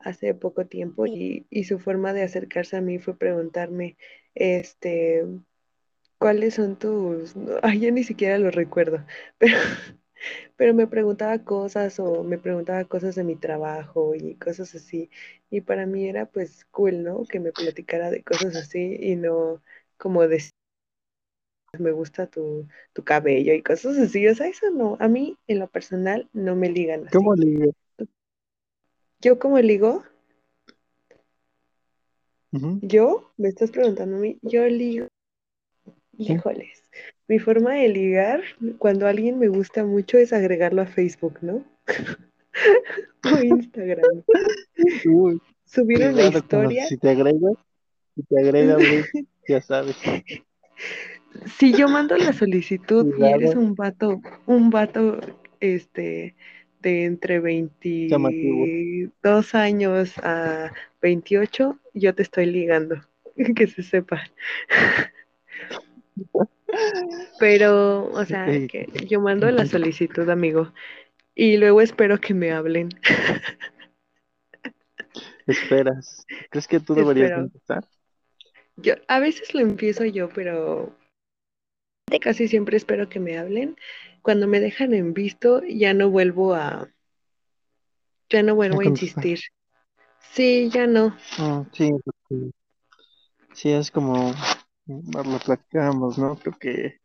hace 0.03 0.33
poco 0.33 0.65
tiempo 0.67 1.05
y, 1.07 1.47
y 1.49 1.65
su 1.65 1.79
forma 1.79 2.13
de 2.13 2.23
acercarse 2.23 2.77
a 2.77 2.81
mí 2.81 2.99
fue 2.99 3.17
preguntarme, 3.17 3.97
este, 4.35 5.25
¿cuáles 6.17 6.55
son 6.55 6.77
tus...? 6.77 7.35
Ay, 7.63 7.79
ya 7.81 7.91
ni 7.91 8.03
siquiera 8.03 8.37
lo 8.39 8.51
recuerdo, 8.51 9.05
pero, 9.39 9.57
pero 10.55 10.73
me 10.73 10.87
preguntaba 10.87 11.43
cosas 11.43 11.99
o 11.99 12.23
me 12.23 12.37
preguntaba 12.37 12.85
cosas 12.85 13.15
de 13.15 13.23
mi 13.23 13.35
trabajo 13.35 14.15
y 14.15 14.35
cosas 14.35 14.75
así. 14.75 15.09
Y 15.49 15.61
para 15.61 15.85
mí 15.85 16.07
era 16.07 16.25
pues 16.27 16.65
cool, 16.71 17.03
¿no? 17.03 17.23
Que 17.25 17.39
me 17.39 17.51
platicara 17.51 18.11
de 18.11 18.23
cosas 18.23 18.55
así 18.55 18.97
y 18.99 19.15
no 19.15 19.61
como 19.97 20.27
decir, 20.27 20.51
me 21.79 21.91
gusta 21.91 22.27
tu, 22.27 22.67
tu 22.93 23.03
cabello 23.03 23.53
y 23.53 23.61
cosas 23.63 23.97
así. 23.97 24.27
O 24.27 24.35
sea, 24.35 24.47
eso 24.47 24.69
no, 24.71 24.97
a 24.99 25.07
mí 25.07 25.37
en 25.47 25.59
lo 25.59 25.67
personal 25.67 26.29
no 26.33 26.55
me 26.55 26.69
ligan 26.69 27.07
¿Cómo 27.11 27.33
así. 27.33 27.41
le 27.41 27.45
digo? 27.45 27.71
Yo 29.21 29.37
como 29.37 29.59
ligo, 29.59 30.03
yo, 32.81 33.31
me 33.37 33.49
estás 33.49 33.71
preguntando 33.71 34.17
a 34.17 34.19
mí, 34.19 34.37
yo 34.41 34.67
ligo. 34.67 35.07
Híjoles, 36.17 36.83
mi 37.27 37.39
forma 37.39 37.75
de 37.75 37.87
ligar 37.89 38.41
cuando 38.77 39.07
alguien 39.07 39.39
me 39.39 39.47
gusta 39.47 39.85
mucho 39.85 40.17
es 40.17 40.33
agregarlo 40.33 40.81
a 40.81 40.87
Facebook, 40.87 41.37
¿no? 41.41 41.63
O 43.23 43.41
Instagram. 43.41 44.23
Uy, 45.05 45.39
Subir 45.63 46.05
una 46.05 46.23
historia. 46.23 46.85
si 46.87 46.97
te 46.97 47.11
agregas, 47.11 47.53
si 48.15 48.23
te 48.23 48.39
agrega, 48.39 48.75
Bruce, 48.75 49.27
ya 49.47 49.61
sabes, 49.61 49.95
Si 51.57 51.71
yo 51.73 51.87
mando 51.87 52.17
la 52.17 52.33
solicitud 52.33 53.15
y 53.17 53.23
eres 53.23 53.55
un 53.55 53.75
vato, 53.75 54.19
un 54.47 54.69
vato, 54.69 55.19
este, 55.61 56.35
de 56.81 57.05
entre 57.05 57.39
llamativo. 57.39 58.63
22 58.63 59.55
años 59.55 60.17
a 60.19 60.73
28, 61.01 61.79
yo 61.93 62.15
te 62.15 62.23
estoy 62.23 62.45
ligando, 62.47 62.95
que 63.55 63.67
se 63.67 63.83
sepa. 63.83 64.23
Pero, 67.39 68.11
o 68.11 68.25
sea, 68.25 68.45
que 68.45 68.87
yo 69.07 69.19
mando 69.19 69.49
la 69.51 69.65
solicitud, 69.65 70.29
amigo, 70.29 70.71
y 71.35 71.57
luego 71.57 71.81
espero 71.81 72.19
que 72.19 72.33
me 72.33 72.51
hablen. 72.51 72.89
Esperas. 75.47 76.25
¿Crees 76.49 76.67
que 76.67 76.79
tú 76.79 76.93
deberías 76.93 77.31
Espero. 77.31 77.43
empezar? 77.45 77.85
Yo, 78.77 78.93
a 79.07 79.19
veces 79.19 79.53
lo 79.53 79.59
empiezo 79.61 80.05
yo, 80.05 80.29
pero 80.29 80.95
casi 82.21 82.47
siempre 82.47 82.77
espero 82.77 83.09
que 83.09 83.19
me 83.19 83.37
hablen. 83.37 83.75
Cuando 84.21 84.47
me 84.47 84.59
dejan 84.59 84.93
en 84.93 85.13
visto, 85.13 85.61
ya 85.63 85.93
no 85.93 86.09
vuelvo 86.09 86.55
a, 86.55 86.89
ya 88.29 88.41
no 88.43 88.55
vuelvo 88.55 88.79
a 88.79 88.85
insistir. 88.85 89.39
Sí, 90.33 90.69
ya 90.71 90.87
no. 90.87 91.15
Mm, 91.39 91.63
sí, 91.73 91.91
sí, 93.53 93.71
es 93.71 93.91
como 93.91 94.31
mm, 94.85 95.11
lo 95.31 95.39
platicamos, 95.39 96.17
¿no? 96.17 96.35
Creo 96.35 96.57
que 96.59 96.97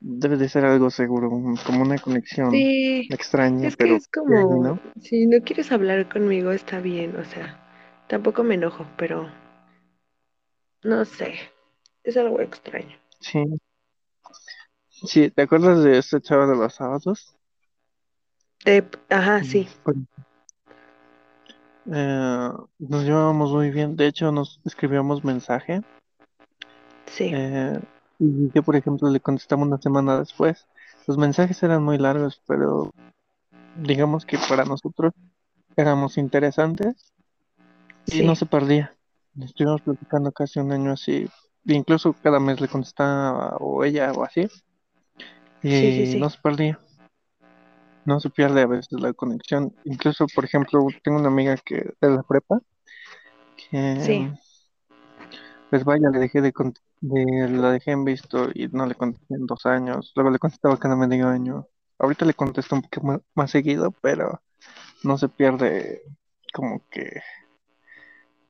debe 0.00 0.36
de 0.36 0.48
ser 0.48 0.64
algo 0.64 0.90
seguro, 0.90 1.30
como 1.66 1.82
una 1.82 1.98
conexión 1.98 2.50
Sí, 2.50 3.10
extraña, 3.10 3.68
es 3.68 3.76
que 3.76 3.84
pero 3.84 3.96
es 3.96 4.08
que 4.08 4.20
como, 4.20 4.58
¿no? 4.58 4.80
si 5.02 5.26
no 5.26 5.40
quieres 5.44 5.72
hablar 5.72 6.08
conmigo, 6.08 6.52
está 6.52 6.80
bien, 6.80 7.16
o 7.16 7.24
sea, 7.24 7.58
tampoco 8.08 8.42
me 8.44 8.54
enojo, 8.54 8.86
pero 8.96 9.28
no 10.84 11.04
sé, 11.04 11.34
es 12.04 12.16
algo 12.16 12.40
extraño. 12.40 12.96
Sí, 13.20 13.40
sí, 15.02 15.30
¿te 15.30 15.42
acuerdas 15.42 15.82
de 15.82 15.98
esta 15.98 16.20
chava 16.20 16.46
de 16.46 16.56
los 16.56 16.74
sábados? 16.74 17.36
De, 18.64 18.84
ajá, 19.10 19.40
Mm, 19.40 19.44
sí, 19.44 19.68
eh, 21.92 22.48
nos 22.78 23.04
llevábamos 23.04 23.52
muy 23.52 23.70
bien, 23.70 23.96
de 23.96 24.06
hecho 24.06 24.32
nos 24.32 24.60
escribíamos 24.64 25.22
mensaje 25.22 25.82
sí, 27.06 27.30
eh, 27.32 27.78
y 28.18 28.50
yo, 28.52 28.62
por 28.62 28.76
ejemplo, 28.76 29.10
le 29.10 29.20
contestaba 29.20 29.62
una 29.62 29.78
semana 29.78 30.18
después. 30.18 30.66
Los 31.06 31.18
mensajes 31.18 31.62
eran 31.62 31.82
muy 31.82 31.98
largos, 31.98 32.40
pero 32.46 32.90
digamos 33.76 34.24
que 34.24 34.38
para 34.48 34.64
nosotros 34.64 35.12
éramos 35.76 36.16
interesantes 36.16 37.12
y 38.06 38.22
no 38.22 38.34
se 38.36 38.46
perdía. 38.46 38.94
Estuvimos 39.40 39.82
platicando 39.82 40.30
casi 40.32 40.60
un 40.60 40.72
año 40.72 40.92
así, 40.92 41.28
incluso 41.64 42.14
cada 42.22 42.38
mes 42.38 42.60
le 42.60 42.68
contestaba 42.68 43.56
o 43.56 43.84
ella 43.84 44.12
o 44.12 44.22
así, 44.22 44.46
sí, 45.70 45.92
sí, 45.92 46.06
y 46.12 46.16
no 46.16 46.28
sí. 46.28 46.30
se 46.30 46.38
perdía. 46.42 46.78
no 48.04 48.20
se 48.20 48.30
pierde 48.30 48.62
a 48.62 48.66
veces 48.66 48.92
la 48.92 49.12
conexión. 49.12 49.74
Incluso, 49.84 50.26
por 50.34 50.44
ejemplo, 50.44 50.86
tengo 51.02 51.18
una 51.18 51.28
amiga 51.28 51.56
que 51.56 51.76
de 52.00 52.10
la 52.10 52.22
prepa 52.22 52.60
Sí, 53.96 54.28
que, 54.28 54.32
pues 55.70 55.84
vaya, 55.84 56.08
le 56.10 56.18
dejé 56.18 56.40
de 56.40 56.52
la 57.02 57.72
dejé 57.72 57.92
en 57.92 58.04
visto 58.04 58.48
y 58.54 58.68
no 58.68 58.86
le 58.86 58.94
contesté 58.94 59.34
en 59.34 59.46
dos 59.46 59.66
años. 59.66 60.12
Luego 60.14 60.30
le 60.30 60.38
contestaba 60.38 60.78
cada 60.78 60.96
medio 60.96 61.28
año. 61.28 61.66
Ahorita 61.98 62.24
le 62.24 62.34
contesto 62.34 62.76
un 62.76 62.82
poco 62.82 63.06
más, 63.06 63.20
más 63.34 63.50
seguido, 63.50 63.92
pero 64.02 64.42
no 65.04 65.18
se 65.18 65.28
pierde 65.28 66.02
como 66.52 66.82
que 66.90 67.22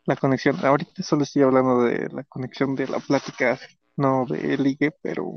la 0.06 0.16
conexión. 0.16 0.56
Ahorita 0.64 1.02
solo 1.02 1.22
estoy 1.22 1.42
hablando 1.42 1.82
de 1.82 2.08
la 2.10 2.24
conexión 2.24 2.74
de 2.74 2.88
la 2.88 2.98
plática, 3.00 3.58
no 3.96 4.26
de 4.26 4.56
ligue, 4.58 4.92
pero 5.02 5.34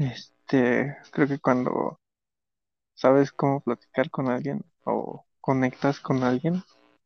este, 0.00 0.96
creo 1.12 1.28
que 1.28 1.38
cuando 1.38 2.00
sabes 2.94 3.32
cómo 3.32 3.60
platicar 3.60 4.10
con 4.10 4.28
alguien 4.28 4.64
o 4.84 5.24
conectas 5.40 6.00
con 6.00 6.22
alguien, 6.22 6.62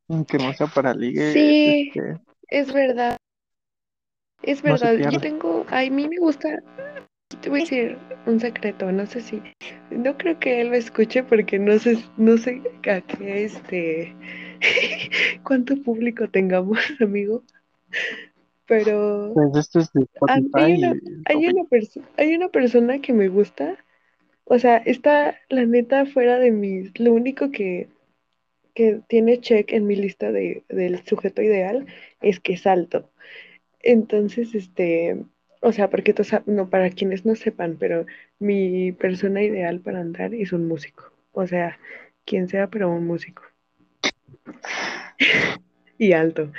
aunque 0.08 0.38
no 0.38 0.52
sea 0.54 0.66
para 0.68 0.94
ligue, 0.94 1.32
sí, 1.32 1.90
este, 1.92 2.20
es 2.48 2.72
verdad, 2.72 3.16
es 4.42 4.62
no 4.62 4.70
verdad. 4.70 4.96
Yo 5.10 5.20
tengo, 5.20 5.66
a 5.70 5.80
mí 5.82 6.08
me 6.08 6.18
gusta, 6.18 6.62
te 7.40 7.48
voy 7.48 7.60
a 7.60 7.62
decir 7.62 7.98
un 8.26 8.38
secreto, 8.38 8.92
no 8.92 9.06
sé 9.06 9.20
si, 9.20 9.42
no 9.90 10.16
creo 10.16 10.38
que 10.38 10.60
él 10.60 10.68
lo 10.68 10.74
escuche 10.74 11.22
porque 11.24 11.58
no 11.58 11.78
sé, 11.78 11.98
no 12.16 12.38
sé 12.38 12.62
a 12.88 13.00
qué, 13.00 13.44
este, 13.44 14.14
cuánto 15.42 15.76
público 15.82 16.28
tengamos, 16.28 16.78
amigo, 17.00 17.42
pero 18.66 19.34
Pues 19.34 19.54
esto 19.56 19.80
es 19.80 19.92
de 19.92 20.06
a- 20.28 20.40
hay 20.54 20.74
una, 20.74 20.96
hay 21.26 21.46
una 21.48 21.64
persona, 21.64 22.06
hay 22.16 22.34
una 22.34 22.48
persona 22.48 23.00
que 23.00 23.12
me 23.12 23.28
gusta, 23.28 23.76
o 24.44 24.58
sea, 24.58 24.78
está 24.78 25.38
la 25.50 25.64
neta 25.66 26.06
fuera 26.06 26.38
de 26.38 26.50
mis, 26.52 26.98
lo 27.00 27.12
único 27.12 27.50
que 27.50 27.88
que 28.74 29.00
tiene 29.08 29.40
check 29.40 29.72
en 29.72 29.86
mi 29.86 29.96
lista 29.96 30.32
de, 30.32 30.64
del 30.68 31.04
sujeto 31.06 31.42
ideal 31.42 31.86
es 32.20 32.40
que 32.40 32.54
es 32.54 32.66
alto. 32.66 33.10
Entonces, 33.82 34.54
este, 34.54 35.24
o 35.62 35.72
sea, 35.72 35.90
porque 35.90 36.14
no, 36.46 36.70
para 36.70 36.90
quienes 36.90 37.26
no 37.26 37.34
sepan, 37.36 37.76
pero 37.78 38.06
mi 38.38 38.92
persona 38.92 39.42
ideal 39.42 39.80
para 39.80 40.00
andar 40.00 40.34
es 40.34 40.52
un 40.52 40.68
músico. 40.68 41.12
O 41.32 41.46
sea, 41.46 41.78
quien 42.24 42.48
sea, 42.48 42.68
pero 42.68 42.90
un 42.90 43.06
músico. 43.06 43.42
Y 45.98 46.12
alto. 46.12 46.52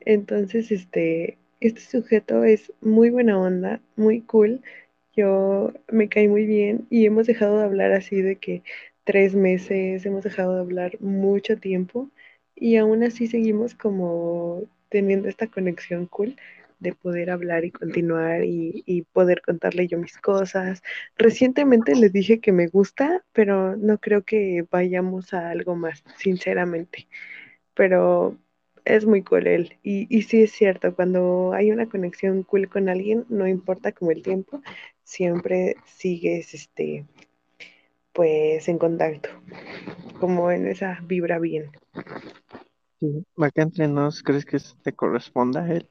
Entonces, 0.00 0.70
este, 0.72 1.38
este 1.68 1.80
sujeto 1.80 2.44
es 2.44 2.72
muy 2.80 3.10
buena 3.10 3.38
onda, 3.38 3.80
muy 3.96 4.20
cool. 4.22 4.62
Yo 5.16 5.72
me 5.88 6.08
caí 6.08 6.28
muy 6.28 6.46
bien 6.46 6.86
y 6.90 7.06
hemos 7.06 7.26
dejado 7.26 7.58
de 7.58 7.64
hablar 7.64 7.92
así 7.92 8.22
de 8.22 8.36
que 8.36 8.62
tres 9.04 9.34
meses, 9.34 10.06
hemos 10.06 10.24
dejado 10.24 10.54
de 10.56 10.60
hablar 10.62 11.00
mucho 11.00 11.56
tiempo 11.58 12.10
y 12.54 12.76
aún 12.76 13.02
así 13.02 13.26
seguimos 13.26 13.74
como 13.74 14.62
teniendo 14.88 15.28
esta 15.28 15.46
conexión 15.48 16.06
cool 16.06 16.36
de 16.80 16.92
poder 16.94 17.30
hablar 17.30 17.64
y 17.64 17.70
continuar 17.70 18.44
y, 18.44 18.82
y 18.86 19.02
poder 19.02 19.40
contarle 19.42 19.86
yo 19.86 19.98
mis 19.98 20.18
cosas. 20.18 20.82
Recientemente 21.16 21.94
le 21.94 22.08
dije 22.10 22.40
que 22.40 22.52
me 22.52 22.66
gusta, 22.68 23.24
pero 23.32 23.76
no 23.76 23.98
creo 23.98 24.22
que 24.24 24.66
vayamos 24.70 25.32
a 25.34 25.50
algo 25.50 25.76
más, 25.76 26.02
sinceramente 26.18 27.06
pero 27.74 28.36
es 28.84 29.06
muy 29.06 29.22
cool 29.22 29.46
él. 29.46 29.78
Y, 29.82 30.06
y 30.14 30.22
sí 30.22 30.42
es 30.42 30.52
cierto, 30.52 30.94
cuando 30.94 31.52
hay 31.54 31.70
una 31.72 31.88
conexión 31.88 32.42
cool 32.44 32.68
con 32.68 32.88
alguien, 32.88 33.24
no 33.28 33.46
importa 33.48 33.92
como 33.92 34.10
el 34.10 34.22
tiempo, 34.22 34.60
siempre 35.04 35.76
sigues 35.86 36.54
este 36.54 37.06
pues 38.12 38.68
en 38.68 38.78
contacto, 38.78 39.28
como 40.20 40.50
en 40.50 40.66
esa 40.66 41.00
vibra 41.04 41.38
bien. 41.38 41.70
sí, 43.00 43.26
acá 43.36 43.62
entre 43.62 43.88
nos, 43.88 44.22
¿crees 44.22 44.44
que 44.46 44.58
te 44.82 44.92
corresponda 44.94 45.62
a 45.64 45.72
él? 45.74 45.90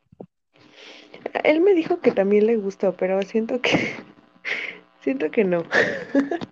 Él 1.44 1.62
me 1.62 1.74
dijo 1.74 2.00
que 2.00 2.12
también 2.12 2.48
le 2.48 2.58
gustó, 2.58 2.96
pero 2.96 3.22
siento 3.24 3.62
que 3.62 3.72
siento 5.02 5.32
que 5.32 5.44
no. 5.44 5.64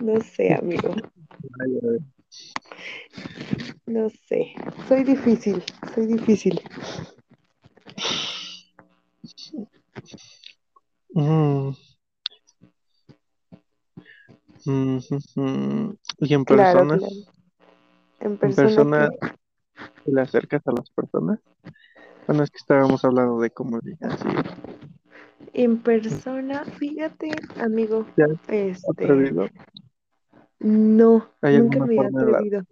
No 0.00 0.20
sé, 0.22 0.54
amigo. 0.54 0.94
Ay, 1.60 2.00
No 3.90 4.08
sé. 4.08 4.54
Soy 4.86 5.02
difícil, 5.02 5.60
soy 5.92 6.06
difícil. 6.06 6.60
Mm, 11.12 11.70
mm. 15.34 15.96
Y 16.18 16.34
en 16.34 16.44
Claro, 16.44 16.86
persona, 16.86 16.98
claro. 16.98 17.14
En 18.20 18.30
en 18.30 18.38
persona 18.38 18.54
persona, 18.54 19.08
que 19.10 20.04
¿te 20.04 20.12
le 20.12 20.20
acercas 20.20 20.62
a 20.68 20.72
las 20.72 20.88
personas? 20.90 21.40
Bueno, 22.28 22.44
es 22.44 22.50
que 22.50 22.58
estábamos 22.58 23.04
hablando 23.04 23.40
de 23.40 23.50
cómo 23.50 23.80
ligas 23.82 24.20
y 24.24 25.62
en 25.64 25.78
persona, 25.82 26.64
fíjate, 26.64 27.32
amigo, 27.58 28.06
¿te 28.14 28.22
has 28.22 28.30
este, 28.48 28.86
atrevido? 28.88 29.48
no, 30.60 31.28
¿Hay 31.40 31.58
nunca 31.58 31.86
me 31.86 31.96
he 31.96 32.06
atrevido. 32.06 32.62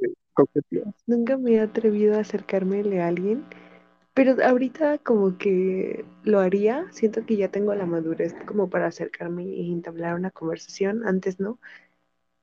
Nunca 1.06 1.36
me 1.36 1.54
he 1.54 1.60
atrevido 1.60 2.16
a 2.16 2.20
acercármele 2.20 3.00
a 3.02 3.08
alguien, 3.08 3.44
pero 4.14 4.36
ahorita 4.44 4.98
como 4.98 5.38
que 5.38 6.04
lo 6.24 6.40
haría. 6.40 6.86
Siento 6.92 7.24
que 7.24 7.36
ya 7.36 7.48
tengo 7.50 7.74
la 7.74 7.86
madurez 7.86 8.34
como 8.46 8.68
para 8.70 8.86
acercarme 8.86 9.44
y 9.44 9.72
entablar 9.72 10.14
una 10.14 10.30
conversación. 10.30 11.06
Antes 11.06 11.40
no, 11.40 11.58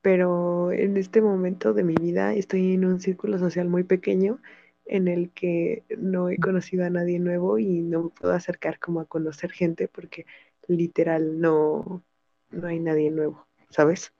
pero 0.02 0.72
en 0.72 0.96
este 0.96 1.20
momento 1.20 1.74
de 1.74 1.84
mi 1.84 1.94
vida 1.94 2.34
estoy 2.34 2.74
en 2.74 2.84
un 2.84 3.00
círculo 3.00 3.38
social 3.38 3.68
muy 3.68 3.84
pequeño 3.84 4.40
en 4.86 5.08
el 5.08 5.30
que 5.32 5.84
no 5.98 6.28
he 6.30 6.38
conocido 6.38 6.84
a 6.84 6.90
nadie 6.90 7.18
nuevo 7.18 7.58
y 7.58 7.82
no 7.82 8.04
me 8.04 8.10
puedo 8.10 8.32
acercar 8.32 8.78
como 8.78 9.00
a 9.00 9.06
conocer 9.06 9.50
gente 9.52 9.88
porque 9.88 10.26
literal 10.68 11.40
no, 11.40 12.02
no 12.50 12.66
hay 12.68 12.78
nadie 12.78 13.10
nuevo, 13.10 13.46
¿sabes? 13.70 14.12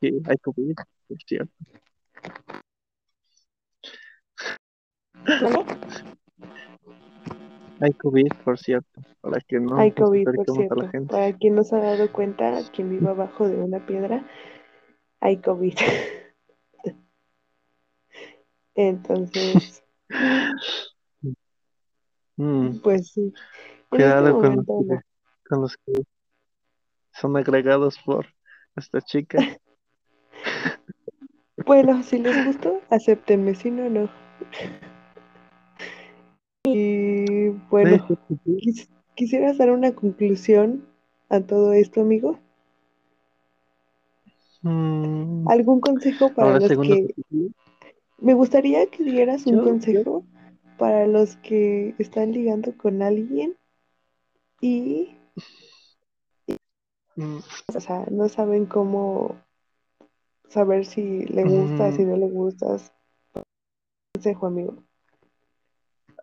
Sí, 0.00 0.20
hay 0.26 0.36
COVID, 0.38 0.76
por 1.08 1.18
cierto. 1.26 1.52
Hay 7.80 7.92
COVID, 7.92 8.32
por 8.44 8.58
cierto, 8.58 9.00
para 9.20 9.40
que 9.40 9.60
no 9.60 9.78
Hay 9.78 9.92
COVID, 9.92 10.24
por 10.24 10.34
a 10.34 10.38
la 10.38 10.44
cierto. 10.54 10.88
gente. 10.88 11.12
Para 11.12 11.32
quien 11.36 11.54
no 11.54 11.62
se 11.64 11.76
ha 11.76 11.80
dado 11.80 12.10
cuenta, 12.12 12.60
quien 12.72 12.90
vive 12.90 13.08
abajo 13.08 13.48
de 13.48 13.56
una 13.56 13.84
piedra, 13.86 14.26
hay 15.20 15.38
COVID. 15.38 15.74
Entonces, 18.74 19.82
Mm, 22.38 22.78
pues 22.78 23.10
sí, 23.10 23.32
este 23.34 23.88
cuidado 23.88 24.40
con 24.40 24.56
los 24.56 24.66
momento 24.68 24.84
que, 24.88 24.94
no. 24.94 25.00
con 25.48 25.60
los 25.62 25.76
que 25.78 25.92
son 27.12 27.36
agregados 27.36 27.98
por 28.04 28.26
esta 28.76 29.00
chica. 29.00 29.38
Bueno, 31.68 32.02
si 32.02 32.18
les 32.18 32.34
gustó, 32.46 32.80
acéptenme, 32.88 33.54
si 33.54 33.70
no, 33.70 33.90
no. 33.90 34.08
Y 36.64 37.48
bueno, 37.70 38.06
quis- 38.56 38.88
¿quisieras 39.14 39.58
dar 39.58 39.70
una 39.70 39.92
conclusión 39.94 40.86
a 41.28 41.40
todo 41.40 41.74
esto, 41.74 42.00
amigo? 42.00 42.38
Mm, 44.62 45.46
¿Algún 45.50 45.80
consejo 45.80 46.32
para 46.32 46.52
ahora 46.52 46.60
los 46.68 46.78
que... 46.78 47.14
Me 48.20 48.32
gustaría 48.32 48.86
que 48.86 49.04
dieras 49.04 49.46
un 49.46 49.56
Yo, 49.56 49.64
yo, 49.64 49.64
consejo 49.64 50.24
para 50.78 51.06
los 51.06 51.36
que 51.36 51.94
están 51.98 52.32
ligando 52.32 52.72
con 52.78 53.02
alguien 53.02 53.56
y, 54.62 55.14
mm, 57.16 57.38
o 57.76 57.80
sea, 57.80 58.06
no 58.10 58.28
saben 58.30 58.64
cómo 58.64 59.36
saber 60.48 60.84
si 60.84 61.24
le 61.26 61.44
gustas, 61.44 61.94
mm, 61.94 61.96
si 61.96 62.04
no 62.04 62.16
le 62.16 62.28
gustas. 62.28 62.92
Consejo, 64.14 64.46
amigo. 64.46 64.84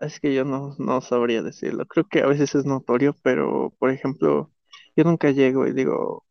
es 0.02 0.20
que 0.20 0.34
yo 0.34 0.46
no, 0.46 0.76
no 0.78 1.02
sabría 1.02 1.42
decirlo. 1.44 1.86
Creo 1.88 2.08
que 2.08 2.22
a 2.22 2.28
veces 2.28 2.56
es 2.56 2.66
notorio, 2.66 3.16
pero 3.24 3.72
por 3.80 3.90
ejemplo, 3.92 4.52
yo 4.96 5.04
nunca 5.04 5.32
llego 5.32 5.68
y 5.68 5.74
digo, 5.74 6.26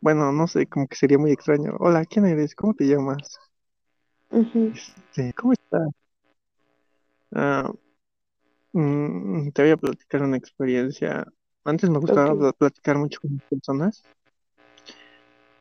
bueno, 0.00 0.32
no 0.32 0.46
sé, 0.46 0.66
como 0.66 0.86
que 0.88 0.96
sería 0.96 1.18
muy 1.18 1.32
extraño. 1.32 1.76
Hola, 1.80 2.04
¿quién 2.04 2.26
eres? 2.26 2.54
¿Cómo 2.54 2.74
te 2.74 2.84
llamas? 2.86 3.38
Este, 4.72 5.32
¿cómo 5.34 5.52
estás? 5.52 5.88
Ah, 7.34 7.72
mm, 8.72 9.50
te 9.52 9.62
voy 9.62 9.70
a 9.72 9.76
platicar 9.76 10.22
una 10.22 10.36
experiencia. 10.36 11.26
Antes 11.64 11.90
me 11.90 11.98
gustaba 11.98 12.34
pl- 12.36 12.52
platicar 12.54 12.96
mucho 12.98 13.20
con 13.20 13.32
las 13.34 13.42
personas. 13.48 14.06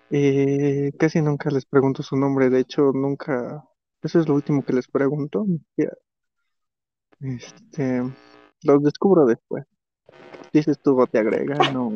Eh, 0.10 0.92
casi 0.98 1.22
nunca 1.22 1.50
les 1.50 1.66
pregunto 1.66 2.04
su 2.04 2.16
nombre. 2.16 2.50
De 2.50 2.60
hecho, 2.60 2.92
nunca. 2.94 3.64
Eso 4.02 4.20
es 4.20 4.28
lo 4.28 4.36
último 4.36 4.64
que 4.64 4.74
les 4.74 4.88
pregunto. 4.88 5.46
Este, 7.20 8.02
los 8.64 8.84
descubro 8.84 9.26
después. 9.26 9.66
Dices 10.54 10.80
tú 10.82 11.00
o 11.00 11.08
te 11.08 11.20
agregan 11.20 11.76
o 11.76 11.92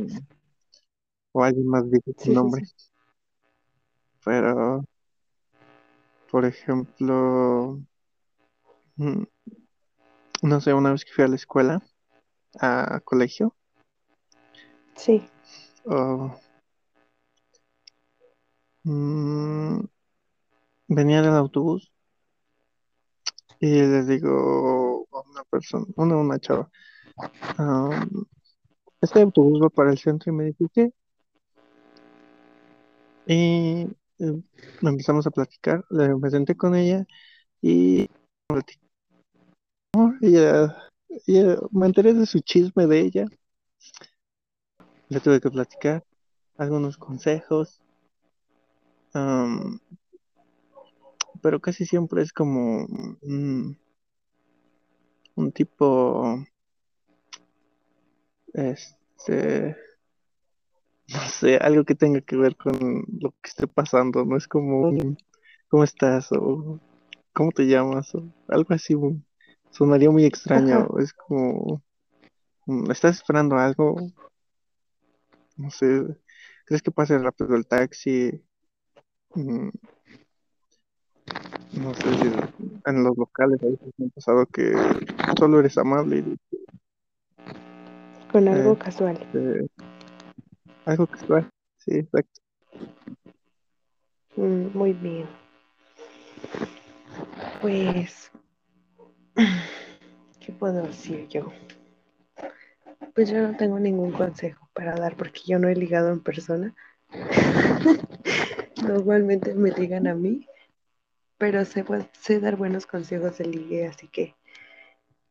o 1.34 1.43
alguien 1.43 1.68
más 1.68 1.89
dice 1.89 2.12
su 2.18 2.24
Sí, 2.24 2.30
sí, 2.30 2.34
nombre. 2.34 2.66
sí. 2.66 2.74
Pero, 4.26 4.84
por 6.30 6.45
ejemplo, 6.45 7.80
mm, 8.97 9.24
no 10.43 10.62
sé, 10.62 10.74
una 10.74 10.91
vez 10.91 11.05
que 11.05 11.14
fui 11.14 11.24
a 11.24 11.28
la 11.28 11.36
escuela, 11.36 11.82
a 12.59 12.99
colegio, 13.03 13.55
Sí. 14.95 15.26
o, 15.86 16.36
mm, 18.84 19.80
venía 20.88 21.20
en 21.20 21.26
el 21.26 21.32
autobús 21.36 21.92
y 23.60 23.68
le 23.68 24.04
digo 24.06 25.08
a 25.12 25.22
una 25.30 25.44
persona, 25.50 25.86
una, 25.96 26.18
una 26.18 26.40
chava, 26.40 26.70
"Am, 27.58 28.26
este 29.02 29.22
autobús 29.22 29.62
va 29.62 29.70
para 29.70 29.92
el 29.92 29.98
centro 29.98 30.32
y 30.32 30.36
me 30.36 30.46
dice, 30.46 30.66
¿qué? 30.74 30.92
Y 33.28 33.88
eh, 34.20 34.42
empezamos 34.82 35.26
a 35.28 35.32
platicar, 35.32 35.86
le- 35.90 36.16
me 36.16 36.30
senté 36.30 36.56
con 36.56 36.76
ella 36.76 37.06
y 37.62 38.08
me 41.72 41.86
enteré 41.86 42.14
de 42.14 42.26
su 42.26 42.40
chisme 42.40 42.88
de 42.88 43.00
ella, 43.02 43.26
le 45.10 45.20
tuve 45.20 45.40
que 45.42 45.50
platicar 45.52 46.04
algunos 46.58 46.98
consejos, 46.98 47.81
am, 49.14 49.80
pero 51.41 51.59
casi 51.59 51.86
siempre 51.86 52.22
es 52.22 52.32
como 52.32 52.86
un, 53.22 53.78
un 55.36 55.51
tipo, 55.51 56.38
este, 58.53 59.76
no 61.07 61.20
sé, 61.30 61.57
algo 61.57 61.84
que 61.84 61.95
tenga 61.95 62.22
que 62.22 62.36
ver 62.36 62.55
con 62.55 63.03
lo 63.20 63.32
que 63.32 63.49
esté 63.49 63.68
pasando, 63.68 64.26
no 64.26 64.38
es 64.38 64.47
como 64.47 64.89
un, 64.89 65.18
¿cómo 65.70 65.84
estás? 65.84 66.32
o 66.32 66.80
¿cómo 67.34 67.51
te 67.51 67.64
llamas? 67.64 68.14
o 68.16 68.24
algo 68.47 68.74
así, 68.74 68.95
sonaría 69.72 70.12
muy 70.12 70.26
extraño, 70.26 70.88
Ajá. 70.89 71.01
es 71.01 71.14
como, 71.14 71.82
mm, 72.66 72.91
¿estás 72.91 73.18
esperando 73.18 73.57
algo? 73.57 73.95
No 75.57 75.70
sé, 75.70 76.03
¿crees 76.66 76.82
que 76.82 76.91
pase 76.91 77.18
rápido 77.18 77.55
el 77.55 77.68
taxi? 77.68 78.43
Mm, 79.36 79.70
No 81.82 81.94
sé 81.96 82.04
si 82.18 82.28
en 82.86 83.04
los 83.04 83.18
locales 83.18 83.62
a 83.64 83.66
veces 83.68 83.94
me 83.98 84.08
ha 84.08 84.10
pasado 84.10 84.46
que 84.48 84.74
solo 85.40 85.60
eres 85.60 85.78
amable 85.78 86.18
y 86.18 86.38
Con 88.32 88.48
algo 88.48 88.74
eh, 88.74 88.78
casual. 88.78 89.18
eh, 89.34 89.68
algo 90.86 91.08
casual. 91.08 91.50
Sí, 91.78 91.98
exacto. 92.00 92.42
Mm, 94.36 94.78
muy 94.78 94.94
bien. 94.94 95.28
Pues, 97.62 98.32
¿qué 100.40 100.52
puedo 100.54 100.84
decir 100.84 101.28
yo? 101.30 101.52
Pues 103.16 103.30
yo 103.30 103.42
no 103.42 103.56
tengo 103.58 103.80
ningún 103.80 104.12
consejo 104.12 104.68
para 104.74 104.96
dar 104.96 105.16
porque 105.16 105.42
yo 105.46 105.60
no 105.60 105.68
he 105.70 105.76
ligado 105.76 106.12
en 106.12 106.22
persona. 106.22 106.74
Normalmente 108.82 109.54
me 109.54 109.72
ligan 109.72 110.08
a 110.08 110.16
mí, 110.16 110.48
pero 111.38 111.64
sé, 111.66 111.84
dar 112.40 112.56
buenos 112.56 112.86
consejos 112.86 113.38
de 113.38 113.46
ligue, 113.46 113.88
así 113.88 114.08
que 114.08 114.36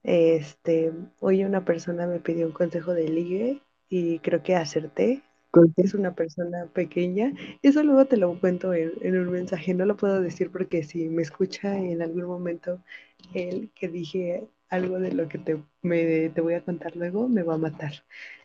este, 0.02 0.92
hoy 1.20 1.44
una 1.44 1.64
persona 1.64 2.06
me 2.06 2.20
pidió 2.20 2.46
un 2.46 2.52
consejo 2.52 2.94
de 2.94 3.08
ligue 3.08 3.62
y 3.88 4.18
creo 4.20 4.42
que 4.42 4.56
acerté. 4.56 5.22
Es 5.76 5.94
una 5.94 6.14
persona 6.14 6.66
pequeña. 6.72 7.32
Eso 7.62 7.82
luego 7.82 8.04
te 8.04 8.16
lo 8.16 8.38
cuento 8.38 8.72
en, 8.72 8.92
en 9.00 9.18
un 9.18 9.30
mensaje. 9.30 9.74
No 9.74 9.84
lo 9.84 9.96
puedo 9.96 10.20
decir 10.20 10.52
porque 10.52 10.84
si 10.84 11.08
me 11.08 11.22
escucha 11.22 11.76
en 11.76 12.02
algún 12.02 12.26
momento 12.26 12.80
el 13.34 13.70
que 13.74 13.88
dije 13.88 14.48
algo 14.68 15.00
de 15.00 15.12
lo 15.12 15.28
que 15.28 15.38
te, 15.38 15.60
me, 15.82 16.28
te 16.28 16.40
voy 16.40 16.54
a 16.54 16.64
contar 16.64 16.96
luego, 16.96 17.28
me 17.28 17.42
va 17.42 17.54
a 17.54 17.58
matar. 17.58 17.92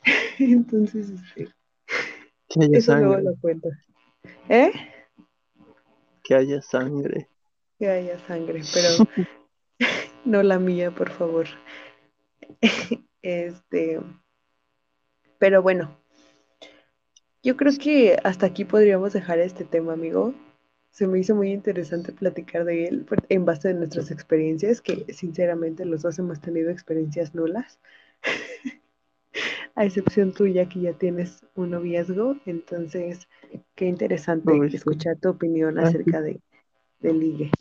Entonces, 0.39 1.13
este, 1.35 2.77
eso 2.77 2.95
luego 2.95 3.17
lo 3.17 3.35
cuento. 3.35 3.69
¿Eh? 4.49 4.71
Que 6.25 6.35
haya 6.35 6.61
sangre. 6.61 7.29
Que 7.77 7.87
haya 7.89 8.19
sangre, 8.27 8.61
pero 8.73 8.89
no 10.25 10.43
la 10.43 10.59
mía, 10.59 10.91
por 10.91 11.11
favor. 11.11 11.47
Este, 13.27 13.99
pero 15.39 15.63
bueno, 15.63 15.97
yo 17.41 17.57
creo 17.57 17.71
que 17.79 18.19
hasta 18.23 18.45
aquí 18.45 18.65
podríamos 18.65 19.13
dejar 19.13 19.39
este 19.39 19.63
tema, 19.63 19.93
amigo. 19.93 20.35
Se 20.91 21.07
me 21.07 21.17
hizo 21.17 21.33
muy 21.33 21.51
interesante 21.51 22.11
platicar 22.11 22.65
de 22.65 22.85
él 22.85 23.07
en 23.29 23.45
base 23.45 23.69
a 23.69 23.73
nuestras 23.73 24.11
experiencias, 24.11 24.79
que 24.79 25.11
sinceramente 25.11 25.85
los 25.85 26.03
dos 26.03 26.19
hemos 26.19 26.39
tenido 26.39 26.69
experiencias 26.69 27.33
nulas, 27.33 27.79
a 29.75 29.85
excepción 29.85 30.31
tuya 30.31 30.69
que 30.69 30.81
ya 30.81 30.93
tienes 30.93 31.43
un 31.55 31.71
noviazgo. 31.71 32.37
Entonces, 32.45 33.27
qué 33.75 33.85
interesante 33.85 34.51
sí. 34.69 34.75
escuchar 34.75 35.17
tu 35.17 35.29
opinión 35.29 35.77
Ah, 35.79 35.87
sí. 35.87 35.87
acerca 35.97 36.21
de, 36.21 36.41
de 36.99 37.13
ligue. 37.13 37.51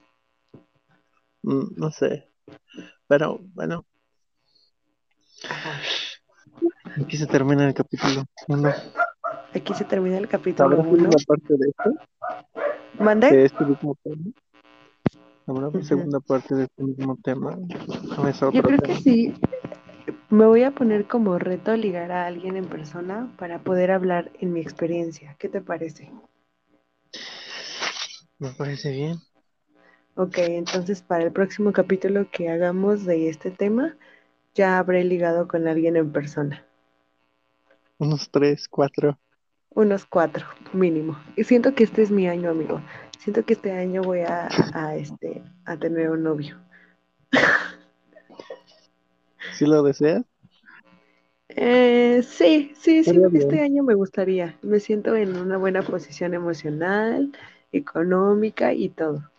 Mm, 1.43 1.74
no 1.76 1.91
sé. 1.91 2.30
Pero 3.07 3.41
bueno, 3.55 3.85
aquí 6.97 7.16
se 7.16 7.26
termina 7.26 7.66
el 7.66 7.74
capítulo 7.74 8.24
uno. 8.49 8.70
Aquí 9.53 9.74
se 9.74 9.85
termina 9.85 10.18
el 10.18 10.28
capítulo 10.28 10.66
¿Habrá 10.68 10.82
1. 10.82 10.97
segunda 10.97 11.16
parte 11.26 11.55
de 11.57 11.68
esto? 11.68 11.91
¿Mande? 12.99 13.30
De 13.30 13.45
este 13.45 13.64
mismo 13.64 13.97
tema. 14.03 14.24
¿Habrá 15.47 15.68
Ujú. 15.68 15.82
segunda 15.82 16.20
parte 16.20 16.55
de 16.55 16.64
este 16.64 16.82
mismo 16.82 17.18
tema? 17.22 17.59
¿O 18.18 18.26
es 18.26 18.41
Yo 18.41 18.51
creo 18.62 18.78
que 18.78 18.87
tema? 18.87 19.01
sí. 19.01 19.35
Me 20.35 20.47
voy 20.47 20.64
a 20.64 20.72
poner 20.72 21.07
como 21.07 21.39
reto 21.39 21.76
ligar 21.76 22.11
a 22.11 22.26
alguien 22.26 22.57
en 22.57 22.64
persona 22.64 23.32
para 23.39 23.61
poder 23.61 23.93
hablar 23.93 24.32
en 24.41 24.53
mi 24.53 24.61
experiencia. 24.61 25.37
¿Qué 25.39 25.49
te 25.49 25.61
parece? 25.61 26.11
Me 28.41 28.51
parece 28.51 28.91
bien. 28.91 29.18
Ok, 30.16 30.39
entonces 30.39 31.03
para 31.03 31.22
el 31.22 31.30
próximo 31.30 31.72
capítulo 31.72 32.26
que 32.32 32.49
hagamos 32.49 33.05
de 33.05 33.28
este 33.28 33.53
tema, 33.53 33.97
ya 34.57 34.78
habré 34.78 35.05
ligado 35.05 35.47
con 35.47 35.68
alguien 35.68 35.95
en 35.95 36.11
persona. 36.11 36.66
Unos 37.99 38.28
tres, 38.28 38.66
cuatro. 38.66 39.16
Unos 39.70 40.05
cuatro, 40.05 40.45
mínimo. 40.72 41.16
Y 41.37 41.45
siento 41.45 41.76
que 41.76 41.85
este 41.85 42.03
es 42.03 42.11
mi 42.11 42.26
año, 42.26 42.51
amigo. 42.51 42.80
Siento 43.20 43.45
que 43.45 43.53
este 43.53 43.70
año 43.70 44.03
voy 44.03 44.22
a, 44.22 44.49
a, 44.72 44.97
este, 44.97 45.45
a 45.64 45.76
tener 45.76 46.11
un 46.11 46.24
novio. 46.24 46.59
¿Sí 49.57 49.67
lo 49.67 49.83
deseas? 49.83 50.25
Eh, 51.49 52.23
sí, 52.23 52.73
sí, 52.77 53.05
sí, 53.05 53.17
este 53.35 53.57
bien. 53.57 53.65
año 53.65 53.83
me 53.85 53.95
gustaría. 53.95 54.59
Me 54.63 54.81
siento 54.81 55.15
en 55.15 55.37
una 55.37 55.57
buena 55.57 55.83
posición 55.83 56.35
emocional, 56.35 57.33
económica 57.73 58.73
y 58.73 58.89
todo. 58.89 59.31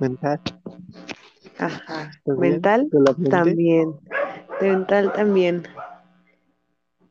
Mental, 0.00 0.40
Ajá. 1.58 2.10
Mental 2.38 2.88
también. 3.30 3.94
Mental 4.60 5.12
también. 5.12 5.62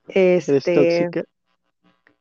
¿Eres 0.08 0.66
Este, 0.66 0.74
tóxica? 0.76 1.24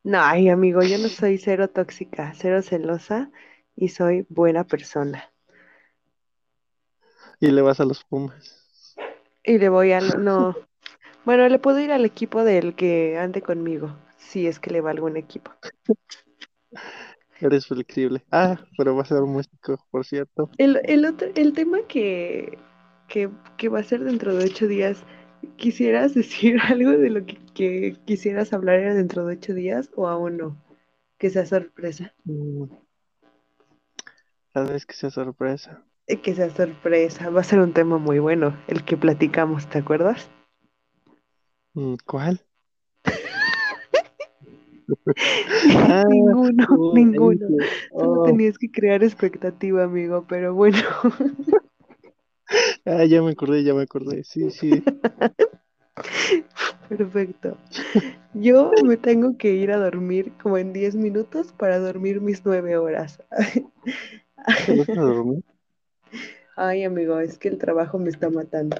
no, 0.03 0.19
ay, 0.21 0.49
amigo, 0.49 0.81
yo 0.81 0.97
no 0.97 1.09
soy 1.09 1.37
cero 1.37 1.69
tóxica, 1.69 2.33
cero 2.35 2.61
celosa 2.61 3.31
y 3.75 3.89
soy 3.89 4.25
buena 4.29 4.63
persona. 4.63 5.30
Y 7.41 7.51
le 7.51 7.61
vas 7.61 7.81
a 7.81 7.85
los 7.85 8.05
Pumas. 8.05 8.95
Y 9.43 9.57
le 9.59 9.69
voy 9.69 9.91
a, 9.91 10.01
no, 10.01 10.55
bueno, 11.25 11.47
le 11.49 11.59
puedo 11.59 11.79
ir 11.79 11.91
al 11.91 12.05
equipo 12.05 12.43
del 12.43 12.75
que 12.75 13.17
ande 13.19 13.41
conmigo, 13.41 13.95
si 14.17 14.47
es 14.47 14.59
que 14.59 14.71
le 14.71 14.81
va 14.81 14.91
algún 14.91 15.17
equipo. 15.17 15.51
Eres 17.41 17.67
flexible. 17.67 18.23
Ah, 18.31 18.57
pero 18.77 18.95
va 18.95 19.01
a 19.01 19.05
ser 19.05 19.21
músico, 19.23 19.77
por 19.91 20.05
cierto. 20.05 20.49
El, 20.57 20.79
el 20.85 21.05
otro, 21.05 21.27
el 21.35 21.51
tema 21.53 21.79
que, 21.87 22.57
que, 23.09 23.29
que 23.57 23.69
va 23.69 23.79
a 23.79 23.83
ser 23.83 24.03
dentro 24.03 24.33
de 24.33 24.45
ocho 24.45 24.67
días, 24.67 25.03
¿quisieras 25.57 26.13
decir 26.15 26.57
algo 26.61 26.91
de 26.91 27.09
lo 27.09 27.25
que, 27.25 27.37
que 27.53 27.97
quisieras 28.05 28.53
hablar 28.53 28.93
dentro 28.93 29.25
de 29.25 29.35
ocho 29.35 29.53
días 29.53 29.89
o 29.95 30.07
aún 30.07 30.37
no? 30.37 30.57
Que 31.17 31.29
sea 31.29 31.45
sorpresa. 31.45 32.13
Mm, 32.25 32.65
Tal 34.53 34.67
vez 34.69 34.85
que 34.85 34.93
sea 34.93 35.09
sorpresa. 35.09 35.83
Que 36.19 36.35
sea 36.35 36.49
sorpresa. 36.49 37.29
Va 37.29 37.41
a 37.41 37.43
ser 37.43 37.59
un 37.59 37.73
tema 37.73 37.97
muy 37.97 38.19
bueno, 38.19 38.57
el 38.67 38.83
que 38.83 38.97
platicamos, 38.97 39.67
¿te 39.67 39.79
acuerdas? 39.79 40.29
Mm, 41.73 41.95
¿Cuál? 42.05 42.41
Ah, 45.73 46.03
ninguno, 46.09 46.65
oh, 46.69 46.93
ninguno. 46.93 47.47
ese. 47.47 47.69
Solo 47.89 48.21
Oh, 48.21 48.25
tenías 48.25 48.57
que 48.57 48.69
crear 48.69 49.03
expectativa, 49.03 49.83
amigo, 49.83 50.25
pero 50.27 50.53
bueno. 50.53 50.79
ah, 52.85 53.05
ya 53.05 53.21
me 53.21 53.31
acordé, 53.31 53.63
ya 53.63 53.73
me 53.73 53.83
acordé. 53.83 54.23
Sí, 54.25 54.51
sí. 54.51 54.83
Perfecto. 56.89 57.57
Yo 58.33 58.71
me 58.83 58.97
tengo 58.97 59.37
que 59.37 59.53
ir 59.53 59.71
a 59.71 59.77
dormir 59.77 60.33
como 60.41 60.57
en 60.57 60.73
10 60.73 60.95
minutos 60.95 61.53
para 61.53 61.79
dormir 61.79 62.19
mis 62.19 62.45
9 62.45 62.77
horas. 62.77 63.23
¿Te 64.65 64.75
gusta 64.75 64.99
dormir? 64.99 65.43
Ay, 66.55 66.83
amigo, 66.83 67.19
es 67.19 67.37
que 67.37 67.47
el 67.49 67.57
trabajo 67.57 67.97
me 67.99 68.09
está 68.09 68.29
matando. 68.29 68.77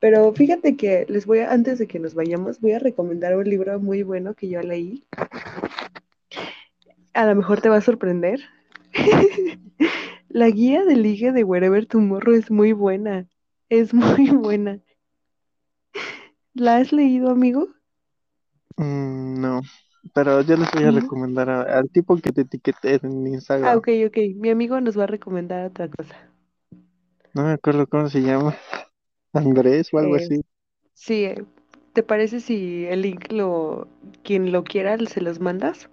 Pero 0.00 0.32
fíjate 0.34 0.76
que 0.76 1.06
les 1.08 1.26
voy 1.26 1.40
a, 1.40 1.52
antes 1.52 1.78
de 1.78 1.86
que 1.86 1.98
nos 1.98 2.14
vayamos, 2.14 2.60
voy 2.60 2.72
a 2.72 2.78
recomendar 2.78 3.36
un 3.36 3.44
libro 3.48 3.78
muy 3.80 4.02
bueno 4.02 4.34
que 4.34 4.48
yo 4.48 4.60
leí. 4.62 5.04
A 7.14 7.24
lo 7.26 7.34
mejor 7.34 7.60
te 7.60 7.68
va 7.70 7.76
a 7.76 7.80
sorprender. 7.80 8.40
La 10.28 10.48
guía 10.50 10.84
de 10.84 10.96
ligue 10.96 11.32
de 11.32 11.44
Wherever 11.44 11.86
Tomorrow 11.86 12.34
es 12.34 12.50
muy 12.50 12.72
buena. 12.72 13.28
Es 13.68 13.94
muy 13.94 14.30
buena. 14.32 14.80
¿La 16.54 16.78
has 16.78 16.92
leído, 16.92 17.28
amigo? 17.28 17.68
Mm, 18.76 19.40
no, 19.40 19.60
pero 20.14 20.40
yo 20.42 20.56
les 20.56 20.70
voy 20.72 20.84
a 20.84 20.90
recomendar 20.92 21.48
a- 21.50 21.78
al 21.78 21.90
tipo 21.90 22.16
que 22.18 22.32
te 22.32 22.42
etiqueté 22.42 23.00
en 23.02 23.26
Ah, 23.62 23.76
Instagram. 23.76 23.76
ok, 23.76 23.88
ok. 24.08 24.16
Mi 24.36 24.50
amigo 24.50 24.78
nos 24.80 24.98
va 24.98 25.04
a 25.04 25.06
recomendar 25.06 25.64
otra 25.66 25.88
cosa. 25.88 26.31
No 27.34 27.44
me 27.44 27.52
acuerdo 27.52 27.86
cómo 27.86 28.08
se 28.08 28.22
llama. 28.22 28.56
Andrés 29.34 29.88
o 29.92 29.98
algo 29.98 30.14
Eh, 30.14 30.16
así. 30.16 30.42
sí, 30.94 31.24
eh, 31.24 31.44
¿te 31.94 32.02
parece 32.02 32.40
si 32.40 32.86
el 32.86 33.02
link 33.02 33.32
lo, 33.32 33.88
quien 34.24 34.52
lo 34.52 34.64
quiera, 34.64 34.98
se 35.06 35.20
los 35.20 35.40
mandas? 35.40 35.88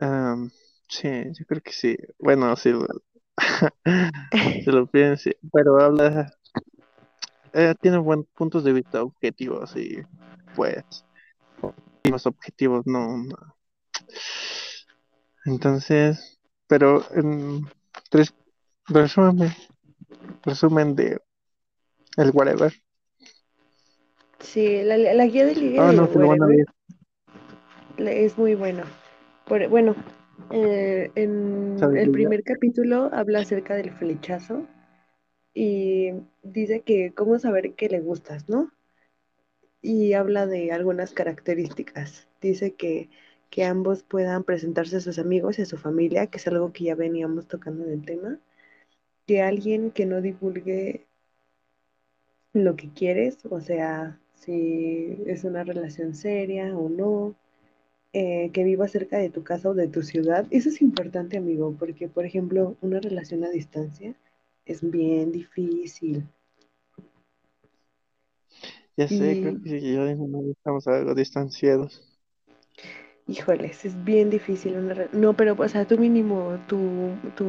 Am, 0.00 0.50
sí, 0.88 1.08
yo 1.38 1.46
creo 1.46 1.60
que 1.62 1.72
sí. 1.72 1.96
Bueno, 2.18 2.54
sí, 2.56 2.72
se 4.64 4.72
lo 4.72 4.86
piden, 4.86 5.16
sí. 5.18 5.32
Pero 5.52 5.80
habla, 5.80 6.30
eh, 7.52 7.74
tiene 7.80 7.98
buenos 7.98 8.26
puntos 8.34 8.64
de 8.64 8.72
vista 8.72 9.02
objetivos 9.02 9.74
y 9.76 10.02
pues 10.52 10.82
los 12.04 12.26
objetivos 12.26 12.86
no, 12.86 13.18
no. 13.18 13.36
Entonces, 15.46 16.38
pero 16.66 17.04
en 17.12 17.62
tres 18.10 18.34
resumen, 18.88 19.50
resumen 20.44 20.94
de 20.94 21.18
el 22.16 22.30
whatever. 22.32 22.72
Sí, 24.40 24.82
la, 24.82 24.96
la 24.96 25.26
guía 25.26 25.46
de 25.46 25.56
ligue 25.56 25.80
Ah, 25.80 25.92
no, 25.92 26.06
la- 27.96 28.12
es 28.12 28.36
muy 28.38 28.54
bueno. 28.54 28.84
Por- 29.46 29.68
bueno, 29.68 29.94
eh, 30.50 31.10
en 31.14 31.76
¿Sabes 31.78 32.04
el 32.04 32.10
primer 32.10 32.42
capítulo 32.42 33.10
habla 33.12 33.40
acerca 33.40 33.74
del 33.74 33.90
flechazo 33.92 34.66
y 35.54 36.12
dice 36.42 36.82
que 36.82 37.12
cómo 37.14 37.38
saber 37.38 37.74
que 37.74 37.88
le 37.88 38.00
gustas, 38.00 38.48
¿no? 38.48 38.72
Y 39.82 40.14
habla 40.14 40.46
de 40.48 40.72
algunas 40.72 41.12
características. 41.12 42.26
Dice 42.40 42.72
que, 42.74 43.08
que 43.50 43.64
ambos 43.64 44.02
puedan 44.02 44.42
presentarse 44.42 44.96
a 44.96 45.00
sus 45.00 45.18
amigos 45.20 45.58
y 45.58 45.62
a 45.62 45.66
su 45.66 45.76
familia, 45.76 46.26
que 46.26 46.38
es 46.38 46.46
algo 46.48 46.72
que 46.72 46.84
ya 46.84 46.96
veníamos 46.96 47.46
tocando 47.46 47.84
en 47.84 47.92
el 47.92 48.04
tema. 48.04 48.38
Que 49.26 49.42
alguien 49.42 49.90
que 49.90 50.06
no 50.06 50.20
divulgue 50.22 51.06
lo 52.54 52.74
que 52.74 52.88
quieres, 52.90 53.44
o 53.50 53.60
sea, 53.60 54.18
si 54.34 55.18
es 55.26 55.44
una 55.44 55.62
relación 55.62 56.14
seria 56.14 56.74
o 56.76 56.88
no, 56.88 57.34
eh, 58.12 58.50
que 58.52 58.64
viva 58.64 58.88
cerca 58.88 59.18
de 59.18 59.30
tu 59.30 59.42
casa 59.44 59.70
o 59.70 59.74
de 59.74 59.88
tu 59.88 60.02
ciudad. 60.02 60.46
Eso 60.50 60.68
es 60.70 60.82
importante, 60.82 61.36
amigo, 61.36 61.74
porque, 61.78 62.08
por 62.08 62.24
ejemplo, 62.26 62.76
una 62.82 63.00
relación 63.00 63.44
a 63.44 63.50
distancia 63.50 64.14
es 64.66 64.88
bien 64.90 65.32
difícil. 65.32 66.24
Ya 68.96 69.08
sé, 69.08 69.38
creo 69.40 69.54
que 69.60 69.68
sí, 69.80 69.92
yo 69.94 70.06
y 70.08 70.50
estamos 70.52 70.86
algo 70.88 71.14
distanciados. 71.14 72.02
híjoles, 73.26 73.84
es 73.84 74.04
bien 74.04 74.30
difícil. 74.30 74.76
Una 74.76 74.94
re- 74.94 75.08
no, 75.12 75.34
pero, 75.34 75.54
o 75.58 75.68
sea, 75.68 75.84
tú 75.86 75.98
mínimo, 75.98 76.58
tu, 76.68 76.78
tu 77.36 77.44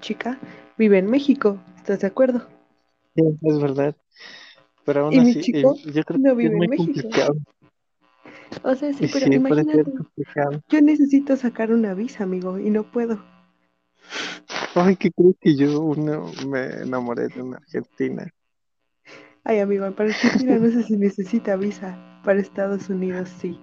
chica 0.00 0.38
vive 0.78 0.98
en 0.98 1.10
México, 1.10 1.58
¿estás 1.76 2.00
de 2.00 2.06
acuerdo? 2.06 2.46
Sí, 3.16 3.22
es 3.42 3.60
verdad. 3.60 3.96
Pero 4.84 5.06
aún 5.06 5.16
Y 5.16 5.20
mi 5.20 5.34
así, 5.34 5.40
eh, 5.52 5.64
chico 5.64 5.76
yo 5.94 6.04
creo 6.04 6.20
no 6.20 6.34
que 6.40 6.46
es 6.48 6.52
vive 6.52 6.56
en 6.58 6.58
muy 6.58 6.68
México. 6.68 7.08
complicado. 7.08 7.34
O 8.64 8.74
sea, 8.74 8.92
sí, 8.92 9.06
pero 9.06 9.26
sí, 9.26 9.34
imagínate, 9.34 9.92
yo 10.68 10.80
necesito 10.80 11.36
sacar 11.36 11.72
una 11.72 11.94
visa, 11.94 12.24
amigo, 12.24 12.58
y 12.58 12.70
no 12.70 12.84
puedo. 12.90 13.22
Ay, 14.74 14.96
¿qué 14.96 15.10
crees 15.12 15.36
que 15.40 15.56
yo 15.56 15.80
uno, 15.80 16.30
me 16.46 16.82
enamoré 16.82 17.28
de 17.28 17.42
una 17.42 17.56
argentina? 17.58 18.28
Ay, 19.44 19.60
amigo, 19.60 19.90
para 19.94 20.10
Argentina 20.10 20.58
no 20.58 20.70
sé 20.70 20.82
si 20.82 20.96
necesita 20.96 21.56
visa. 21.56 21.98
Para 22.24 22.40
Estados 22.40 22.88
Unidos 22.88 23.28
sí. 23.40 23.58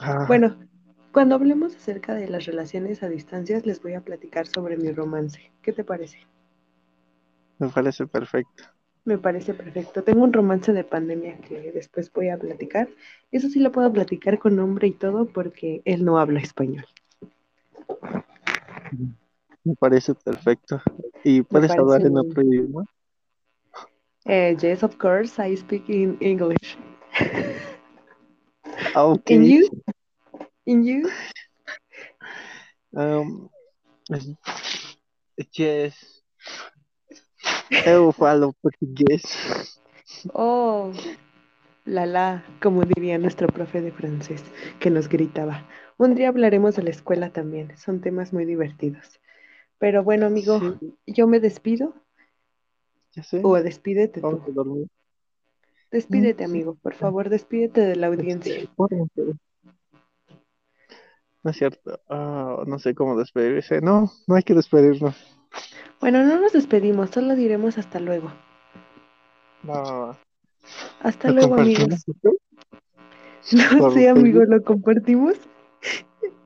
Ah, 0.00 0.26
Bueno, 0.26 0.56
cuando 1.12 1.34
hablemos 1.34 1.74
acerca 1.74 2.14
de 2.14 2.28
las 2.28 2.46
relaciones 2.46 3.02
a 3.02 3.08
distancias, 3.08 3.66
les 3.66 3.82
voy 3.82 3.94
a 3.94 4.00
platicar 4.00 4.46
sobre 4.46 4.76
mi 4.76 4.92
romance. 4.92 5.52
¿Qué 5.62 5.72
te 5.72 5.84
parece? 5.84 6.18
me 7.58 7.68
parece 7.68 8.06
perfecto. 8.06 8.64
Me 9.04 9.18
parece 9.18 9.54
perfecto. 9.54 10.02
Tengo 10.02 10.22
un 10.22 10.32
romance 10.32 10.72
de 10.72 10.84
pandemia 10.84 11.38
que 11.38 11.72
después 11.72 12.12
voy 12.12 12.28
a 12.28 12.38
platicar. 12.38 12.88
Eso 13.32 13.48
sí 13.48 13.58
lo 13.58 13.72
puedo 13.72 13.92
platicar 13.92 14.38
con 14.38 14.56
nombre 14.56 14.86
y 14.86 14.92
todo 14.92 15.26
porque 15.26 15.82
él 15.84 16.04
no 16.04 16.18
habla 16.18 16.40
español. 16.40 16.84
Me 19.64 19.74
parece 19.76 20.14
perfecto. 20.14 20.82
¿Y 21.24 21.42
puedes 21.42 21.70
hablar 21.70 22.02
en 22.02 22.18
otro 22.18 22.42
idioma? 22.42 22.84
Eh, 24.26 24.56
yes, 24.60 24.82
of 24.82 24.96
course, 24.98 25.38
I 25.42 25.56
speak 25.56 25.88
in 25.88 26.18
English. 26.20 26.76
Ah, 28.94 29.06
ok. 29.06 29.22
In 29.30 29.44
you? 29.44 29.68
In 30.68 30.84
you? 30.84 31.08
Um, 32.92 33.48
yes. 35.56 36.22
Eu 37.86 38.12
falo 38.12 38.52
portugués. 38.60 39.80
Oh, 40.34 40.92
la 41.86 42.04
la, 42.04 42.44
como 42.60 42.84
diría 42.84 43.16
nuestro 43.16 43.48
profe 43.48 43.80
de 43.80 43.92
francés, 43.92 44.44
que 44.78 44.90
nos 44.90 45.08
gritaba. 45.08 45.66
Un 45.96 46.14
día 46.14 46.28
hablaremos 46.28 46.76
de 46.76 46.82
la 46.82 46.90
escuela 46.90 47.32
también, 47.32 47.74
son 47.78 48.02
temas 48.02 48.34
muy 48.34 48.44
divertidos. 48.44 49.20
Pero 49.78 50.04
bueno, 50.04 50.26
amigo, 50.26 50.60
Sí, 50.60 50.94
yo 51.06 51.26
me 51.26 51.40
despido 51.40 51.94
ya 53.12 53.22
sé. 53.22 53.40
o 53.42 53.54
despídete 53.54 54.20
tú. 54.20 54.86
Despídete, 55.90 56.44
amigo, 56.44 56.74
por 56.74 56.92
favor, 56.92 57.30
despídete 57.30 57.80
de 57.80 57.96
la 57.96 58.08
audiencia. 58.08 58.68
No 61.42 61.50
es 61.50 61.56
cierto. 61.56 62.00
Ah, 62.08 62.62
no 62.66 62.78
sé 62.78 62.94
cómo 62.94 63.18
despedirse. 63.18 63.80
No, 63.80 64.10
no 64.26 64.34
hay 64.36 64.42
que 64.42 64.54
despedirnos. 64.54 65.16
Bueno, 66.00 66.24
no 66.24 66.40
nos 66.40 66.52
despedimos, 66.52 67.10
solo 67.10 67.34
diremos 67.36 67.78
hasta 67.78 68.00
luego. 68.00 68.32
No, 69.62 70.18
Hasta 71.00 71.28
¿lo 71.28 71.34
luego, 71.34 71.54
compartimos? 71.54 71.94
amigos. 71.94 72.04
No 73.52 73.90
sé, 73.92 74.08
amigo. 74.08 74.44
¿lo 74.44 74.62
compartimos? 74.62 75.36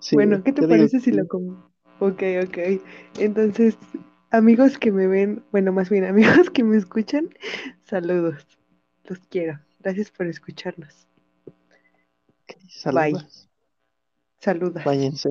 Sí, 0.01 0.17
Bueno, 0.17 0.43
¿qué 0.45 0.53
te 0.53 0.67
digo 0.67 0.69
parece 0.69 1.01
si 1.01 1.11
lo 1.11 1.23
sí. 1.23 1.29
com... 1.29 1.63
Ok, 2.01 2.23
ok. 2.47 2.59
Entonces, 3.19 3.77
amigos 4.31 4.79
que 4.79 4.93
me 4.93 5.07
ven, 5.07 5.43
bueno, 5.53 5.73
más 5.73 5.91
bien 5.91 6.05
amigos 6.07 6.51
que 6.51 6.65
me 6.65 6.77
escuchan, 6.77 7.31
saludos. 7.85 8.47
Los 9.05 9.19
quiero. 9.29 9.59
Gracias 9.81 10.11
por 10.11 10.27
escucharnos. 10.27 11.07
Bye. 12.91 13.13
Váyanse. 14.85 15.31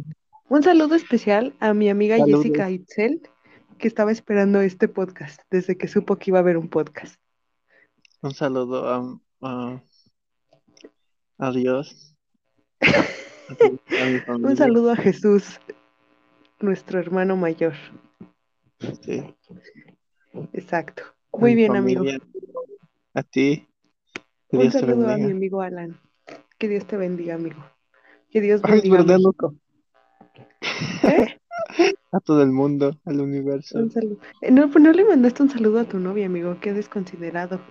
Un 0.49 0.64
saludo 0.64 0.95
especial 0.95 1.53
a 1.59 1.74
mi 1.74 1.89
amiga 1.89 2.18
Saludos. 2.18 2.43
Jessica 2.43 2.70
Itzel, 2.70 3.22
que 3.78 3.88
estaba 3.88 4.12
esperando 4.12 4.62
este 4.62 4.88
podcast 4.88 5.41
desde 5.49 5.78
que 5.78 5.88
supo 5.88 6.18
que 6.18 6.32
iba 6.32 6.39
a 6.39 6.41
haber 6.41 6.57
un 6.57 6.70
podcast. 6.70 7.16
Un 8.22 8.34
saludo 8.34 8.88
a, 8.88 9.20
a, 9.41 9.84
a 11.38 11.51
Dios, 11.51 12.16
a, 12.82 14.34
Un 14.36 14.55
saludo 14.55 14.91
a 14.91 14.95
Jesús, 14.95 15.59
nuestro 16.59 16.99
hermano 16.99 17.36
mayor. 17.36 17.74
Sí, 19.01 19.24
Exacto. 20.53 21.03
Muy 21.34 21.51
mi 21.51 21.55
bien, 21.55 21.76
amigo. 21.76 22.03
familia, 22.03 22.22
a 23.14 23.24
ti. 23.24 23.68
Que 24.49 24.57
Un 24.57 24.62
Dios 24.64 24.74
te 24.74 24.80
saludo 24.82 25.09
a 25.09 25.18
mi 25.18 25.32
amigo 25.32 25.62
Alan. 25.62 25.99
Que 26.57 26.68
Dios 26.68 26.86
te 26.86 26.97
bendiga, 26.97 27.36
amigo. 27.36 27.64
Que 28.32 28.41
Dios 28.41 28.61
Ay, 28.63 28.73
bendiga 28.73 28.95
a 28.95 28.97
verdad, 28.99 29.17
no. 29.19 29.27
México. 29.29 29.55
¿Eh? 31.03 31.38
A 32.13 32.19
todo 32.19 32.43
el 32.43 32.51
mundo, 32.51 32.97
al 33.05 33.21
universo. 33.21 33.79
Un 33.79 33.89
saludo. 33.89 34.17
Eh, 34.41 34.51
No, 34.51 34.69
pues 34.69 34.84
no 34.84 34.91
le 34.91 35.05
mandaste 35.05 35.43
un 35.43 35.49
saludo 35.49 35.79
a 35.79 35.86
tu 35.86 35.97
novia, 35.97 36.25
amigo. 36.25 36.57
Qué 36.59 36.73
desconsiderado. 36.73 37.61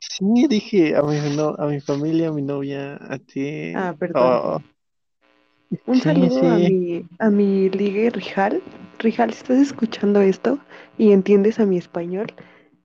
Sí, 0.00 0.46
dije 0.48 0.96
a 0.96 1.02
mi, 1.02 1.16
no, 1.36 1.54
a 1.58 1.66
mi 1.66 1.80
familia, 1.80 2.28
a 2.28 2.32
mi 2.32 2.40
novia, 2.40 2.96
a 2.96 3.18
ti. 3.18 3.72
Ah, 3.74 3.94
perdón. 3.98 4.22
Oh, 4.22 4.60
Un 5.86 5.96
sí, 5.96 6.00
saludo 6.00 6.50
a 6.50 6.56
mi, 6.56 7.04
a 7.18 7.30
mi 7.30 7.68
ligue 7.68 8.08
Rijal. 8.10 8.62
Rijal, 9.00 9.32
si 9.32 9.42
estás 9.42 9.58
escuchando 9.58 10.22
esto 10.22 10.58
y 10.96 11.12
entiendes 11.12 11.60
a 11.60 11.66
mi 11.66 11.76
español, 11.76 12.32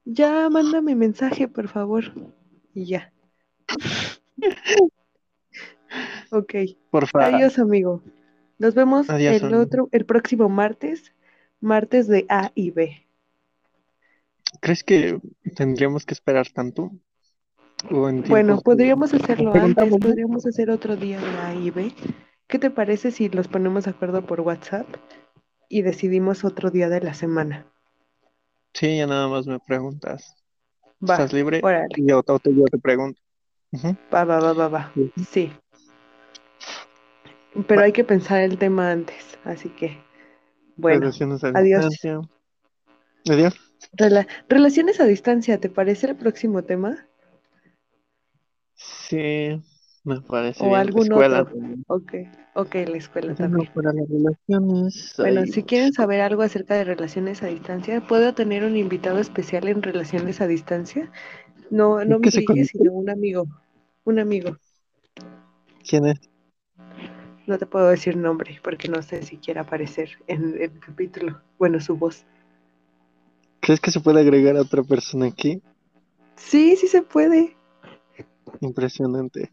ya 0.05 0.49
mándame 0.49 0.95
mensaje, 0.95 1.47
por 1.47 1.69
favor. 1.69 2.11
Y 2.73 2.85
ya. 2.87 3.13
Ok. 6.31 6.53
Porfa, 6.89 7.25
Adiós, 7.25 7.59
amigo. 7.59 8.01
Nos 8.59 8.75
vemos 8.75 9.09
adiós. 9.09 9.35
el 9.41 9.43
amigo. 9.45 9.61
otro, 9.61 9.89
el 9.91 10.05
próximo 10.05 10.49
martes, 10.49 11.13
martes 11.61 12.07
de 12.07 12.25
A 12.29 12.51
y 12.55 12.71
B. 12.71 13.05
¿Crees 14.61 14.83
que 14.83 15.19
tendríamos 15.55 16.05
que 16.05 16.13
esperar 16.13 16.47
tanto? 16.49 16.91
¿O 17.91 18.07
en 18.07 18.21
Bueno, 18.21 18.55
de- 18.57 18.61
podríamos 18.61 19.13
hacerlo 19.13 19.53
antes, 19.53 19.97
podríamos 19.97 20.45
hacer 20.45 20.69
otro 20.69 20.95
día 20.95 21.19
de 21.19 21.37
A 21.37 21.53
y 21.55 21.69
B. 21.69 21.91
¿Qué 22.47 22.59
te 22.59 22.69
parece 22.69 23.11
si 23.11 23.29
los 23.29 23.47
ponemos 23.47 23.85
de 23.85 23.91
acuerdo 23.91 24.25
por 24.25 24.41
WhatsApp 24.41 24.87
y 25.69 25.81
decidimos 25.81 26.45
otro 26.45 26.69
día 26.69 26.87
de 26.89 27.01
la 27.01 27.13
semana? 27.13 27.65
Sí, 28.73 28.97
ya 28.97 29.07
nada 29.07 29.27
más 29.27 29.47
me 29.47 29.59
preguntas. 29.59 30.35
Va, 31.01 31.13
¿Estás 31.15 31.33
libre? 31.33 31.61
órale. 31.63 31.89
Y 31.97 32.07
yo, 32.07 32.23
yo 32.25 32.65
te 32.65 32.77
pregunto. 32.77 33.19
Va, 34.13 34.23
va, 34.23 34.39
va, 34.39 34.53
va, 34.53 34.67
va. 34.67 34.93
Sí. 35.29 35.51
Pero 37.67 37.81
hay 37.83 37.91
que 37.93 38.03
pensar 38.03 38.41
el 38.41 38.57
tema 38.57 38.91
antes, 38.91 39.37
así 39.43 39.69
que, 39.69 39.97
bueno, 40.77 41.07
Relaciones 41.07 41.43
a 41.43 41.51
adiós. 41.53 41.85
distancia. 41.87 42.21
Adiós. 43.31 43.55
Rela- 43.97 44.27
relaciones 44.49 44.99
a 44.99 45.05
distancia, 45.05 45.59
¿te 45.59 45.67
parece 45.67 46.05
el 46.05 46.15
próximo 46.15 46.63
tema? 46.63 47.07
Sí, 48.75 49.61
me 50.03 50.21
parece 50.21 50.67
¿O 50.67 50.67
bien. 50.67 50.83
algún 50.83 51.13
Escuela 51.13 51.43
otro? 51.43 51.45
también. 51.45 51.83
Ok, 51.87 52.13
ok, 52.55 52.73
la 52.87 52.97
escuela 52.97 53.35
también. 53.35 53.71
para 53.73 53.93
las 53.93 54.07
relaciones 54.09 55.15
Bueno, 55.17 55.47
si 55.47 55.63
quieren 55.63 55.91
saber 55.91 56.21
algo 56.21 56.43
acerca 56.43 56.75
de 56.75 56.83
relaciones 56.83 57.41
a 57.41 57.47
distancia, 57.47 57.99
¿puedo 58.01 58.35
tener 58.35 58.63
un 58.63 58.77
invitado 58.77 59.17
especial 59.19 59.67
en 59.67 59.81
relaciones 59.81 60.39
a 60.39 60.45
distancia? 60.47 61.11
No, 61.71 62.05
no 62.05 62.17
¿Es 62.17 62.21
que 62.21 62.31
se 62.31 62.41
Miguel, 62.41 62.45
conecta? 62.45 62.83
sino 62.83 62.93
un 62.93 63.09
amigo. 63.09 63.45
Un 64.05 64.19
amigo. 64.19 64.57
¿Quién 65.87 66.05
es? 66.07 66.19
No 67.45 67.57
te 67.57 67.65
puedo 67.65 67.89
decir 67.89 68.15
nombre 68.15 68.59
porque 68.63 68.87
no 68.87 69.01
sé 69.01 69.21
si 69.23 69.37
quiere 69.37 69.59
aparecer 69.59 70.09
en 70.27 70.61
el 70.61 70.79
capítulo. 70.79 71.41
Bueno, 71.59 71.79
su 71.79 71.97
voz. 71.97 72.25
¿Crees 73.59 73.79
que 73.79 73.91
se 73.91 73.99
puede 73.99 74.21
agregar 74.21 74.57
a 74.57 74.61
otra 74.61 74.83
persona 74.83 75.27
aquí? 75.27 75.61
Sí, 76.35 76.75
sí 76.75 76.87
se 76.87 77.01
puede. 77.01 77.55
Impresionante. 78.61 79.49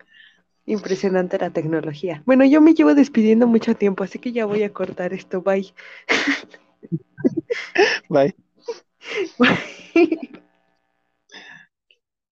Impresionante 0.66 1.38
la 1.38 1.50
tecnología. 1.50 2.22
Bueno, 2.26 2.44
yo 2.44 2.60
me 2.60 2.74
llevo 2.74 2.94
despidiendo 2.94 3.46
mucho 3.46 3.74
tiempo, 3.74 4.04
así 4.04 4.18
que 4.18 4.32
ya 4.32 4.46
voy 4.46 4.62
a 4.62 4.72
cortar 4.72 5.12
esto. 5.12 5.42
Bye. 5.42 5.72
Bye. 8.08 8.34
Bye. 9.38 10.30